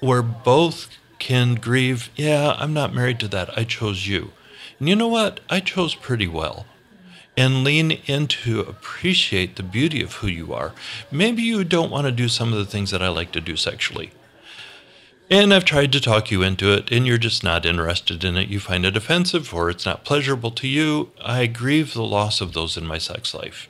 where 0.00 0.22
both 0.22 0.88
can 1.18 1.56
grieve, 1.56 2.10
yeah, 2.14 2.54
I'm 2.58 2.72
not 2.72 2.94
married 2.94 3.18
to 3.20 3.28
that. 3.28 3.56
I 3.58 3.64
chose 3.64 4.06
you. 4.06 4.32
And 4.78 4.88
you 4.88 4.96
know 4.96 5.08
what? 5.08 5.40
I 5.50 5.60
chose 5.60 5.94
pretty 5.94 6.28
well. 6.28 6.66
And 7.36 7.62
lean 7.62 7.92
into 8.06 8.60
appreciate 8.60 9.56
the 9.56 9.62
beauty 9.62 10.02
of 10.02 10.14
who 10.14 10.26
you 10.26 10.52
are. 10.52 10.72
Maybe 11.10 11.42
you 11.42 11.62
don't 11.64 11.90
want 11.90 12.06
to 12.06 12.12
do 12.12 12.28
some 12.28 12.52
of 12.52 12.58
the 12.58 12.64
things 12.64 12.90
that 12.90 13.02
I 13.02 13.08
like 13.08 13.32
to 13.32 13.40
do 13.40 13.56
sexually. 13.56 14.10
And 15.30 15.52
I've 15.52 15.64
tried 15.64 15.92
to 15.92 16.00
talk 16.00 16.30
you 16.30 16.42
into 16.42 16.72
it, 16.72 16.90
and 16.90 17.06
you're 17.06 17.18
just 17.18 17.44
not 17.44 17.66
interested 17.66 18.24
in 18.24 18.36
it. 18.36 18.48
You 18.48 18.58
find 18.58 18.86
it 18.86 18.96
offensive 18.96 19.52
or 19.52 19.68
it's 19.68 19.84
not 19.84 20.04
pleasurable 20.04 20.50
to 20.52 20.66
you. 20.66 21.10
I 21.22 21.46
grieve 21.46 21.92
the 21.92 22.02
loss 22.02 22.40
of 22.40 22.54
those 22.54 22.76
in 22.76 22.86
my 22.86 22.98
sex 22.98 23.34
life. 23.34 23.68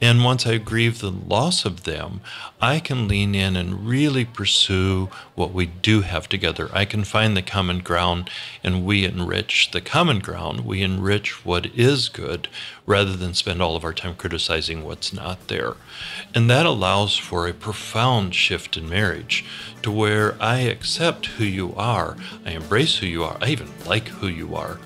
And 0.00 0.22
once 0.22 0.46
I 0.46 0.58
grieve 0.58 1.00
the 1.00 1.10
loss 1.10 1.64
of 1.64 1.84
them, 1.84 2.20
I 2.60 2.80
can 2.80 3.08
lean 3.08 3.34
in 3.34 3.56
and 3.56 3.86
really 3.86 4.26
pursue 4.26 5.08
what 5.34 5.52
we 5.52 5.66
do 5.66 6.02
have 6.02 6.28
together. 6.28 6.68
I 6.72 6.84
can 6.84 7.02
find 7.02 7.34
the 7.34 7.42
common 7.42 7.78
ground 7.78 8.28
and 8.62 8.84
we 8.84 9.04
enrich 9.06 9.70
the 9.70 9.80
common 9.80 10.18
ground. 10.18 10.60
We 10.60 10.82
enrich 10.82 11.46
what 11.46 11.66
is 11.74 12.10
good 12.10 12.48
rather 12.84 13.16
than 13.16 13.32
spend 13.32 13.62
all 13.62 13.74
of 13.74 13.84
our 13.84 13.94
time 13.94 14.16
criticizing 14.16 14.84
what's 14.84 15.12
not 15.12 15.48
there. 15.48 15.76
And 16.34 16.50
that 16.50 16.66
allows 16.66 17.16
for 17.16 17.46
a 17.46 17.54
profound 17.54 18.34
shift 18.34 18.76
in 18.76 18.88
marriage 18.88 19.44
to 19.82 19.90
where 19.90 20.40
I 20.42 20.58
accept 20.60 21.26
who 21.26 21.44
you 21.44 21.74
are, 21.74 22.16
I 22.44 22.50
embrace 22.50 22.98
who 22.98 23.06
you 23.06 23.24
are, 23.24 23.38
I 23.40 23.48
even 23.48 23.68
like 23.86 24.08
who 24.08 24.26
you 24.26 24.54
are 24.54 24.78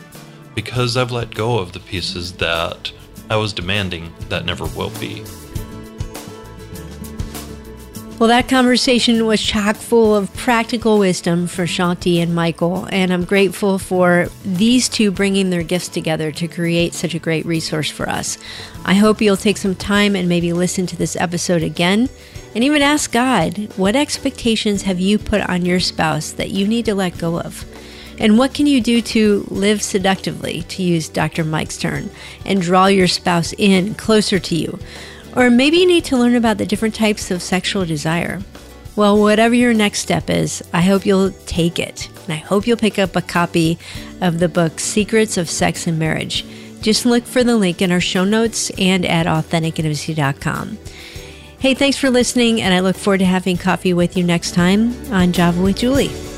because 0.54 0.96
I've 0.96 1.12
let 1.12 1.34
go 1.34 1.58
of 1.58 1.72
the 1.72 1.80
pieces 1.80 2.32
that 2.34 2.92
I 3.30 3.36
was 3.36 3.52
demanding 3.52 4.12
that 4.28 4.44
never 4.44 4.66
will 4.66 4.90
be. 4.98 5.22
Well, 8.18 8.28
that 8.28 8.48
conversation 8.48 9.24
was 9.24 9.40
chock 9.40 9.76
full 9.76 10.14
of 10.14 10.34
practical 10.34 10.98
wisdom 10.98 11.46
for 11.46 11.62
Shaunti 11.64 12.20
and 12.20 12.34
Michael, 12.34 12.86
and 12.92 13.14
I'm 13.14 13.24
grateful 13.24 13.78
for 13.78 14.28
these 14.44 14.90
two 14.90 15.10
bringing 15.10 15.48
their 15.48 15.62
gifts 15.62 15.88
together 15.88 16.30
to 16.32 16.46
create 16.46 16.92
such 16.92 17.14
a 17.14 17.18
great 17.18 17.46
resource 17.46 17.90
for 17.90 18.08
us. 18.10 18.36
I 18.84 18.92
hope 18.92 19.22
you'll 19.22 19.38
take 19.38 19.56
some 19.56 19.74
time 19.74 20.14
and 20.16 20.28
maybe 20.28 20.52
listen 20.52 20.86
to 20.88 20.96
this 20.96 21.16
episode 21.16 21.62
again 21.62 22.10
and 22.54 22.62
even 22.62 22.82
ask 22.82 23.10
God, 23.10 23.72
what 23.78 23.96
expectations 23.96 24.82
have 24.82 25.00
you 25.00 25.18
put 25.18 25.40
on 25.48 25.64
your 25.64 25.80
spouse 25.80 26.32
that 26.32 26.50
you 26.50 26.66
need 26.66 26.84
to 26.86 26.94
let 26.94 27.16
go 27.16 27.40
of? 27.40 27.64
And 28.20 28.38
what 28.38 28.54
can 28.54 28.66
you 28.66 28.80
do 28.80 29.00
to 29.00 29.46
live 29.48 29.82
seductively, 29.82 30.62
to 30.62 30.82
use 30.82 31.08
Dr. 31.08 31.42
Mike's 31.42 31.78
term, 31.78 32.10
and 32.44 32.60
draw 32.60 32.86
your 32.86 33.08
spouse 33.08 33.54
in 33.56 33.94
closer 33.94 34.38
to 34.38 34.54
you? 34.54 34.78
Or 35.34 35.48
maybe 35.48 35.78
you 35.78 35.86
need 35.86 36.04
to 36.04 36.16
learn 36.16 36.34
about 36.34 36.58
the 36.58 36.66
different 36.66 36.94
types 36.94 37.30
of 37.30 37.42
sexual 37.42 37.86
desire. 37.86 38.40
Well, 38.94 39.18
whatever 39.18 39.54
your 39.54 39.72
next 39.72 40.00
step 40.00 40.28
is, 40.28 40.62
I 40.72 40.82
hope 40.82 41.06
you'll 41.06 41.30
take 41.46 41.78
it. 41.78 42.08
And 42.24 42.34
I 42.34 42.36
hope 42.36 42.66
you'll 42.66 42.76
pick 42.76 42.98
up 42.98 43.16
a 43.16 43.22
copy 43.22 43.78
of 44.20 44.38
the 44.38 44.48
book 44.48 44.80
Secrets 44.80 45.38
of 45.38 45.48
Sex 45.48 45.86
and 45.86 45.98
Marriage. 45.98 46.44
Just 46.82 47.06
look 47.06 47.24
for 47.24 47.42
the 47.42 47.56
link 47.56 47.80
in 47.80 47.92
our 47.92 48.00
show 48.00 48.24
notes 48.24 48.70
and 48.78 49.06
at 49.06 49.26
AuthenticIntimacy.com. 49.26 50.78
Hey, 51.58 51.74
thanks 51.74 51.98
for 51.98 52.10
listening, 52.10 52.60
and 52.60 52.74
I 52.74 52.80
look 52.80 52.96
forward 52.96 53.18
to 53.18 53.26
having 53.26 53.56
coffee 53.56 53.92
with 53.92 54.16
you 54.16 54.24
next 54.24 54.52
time 54.52 54.94
on 55.12 55.32
Java 55.32 55.62
with 55.62 55.76
Juli. 55.76 56.29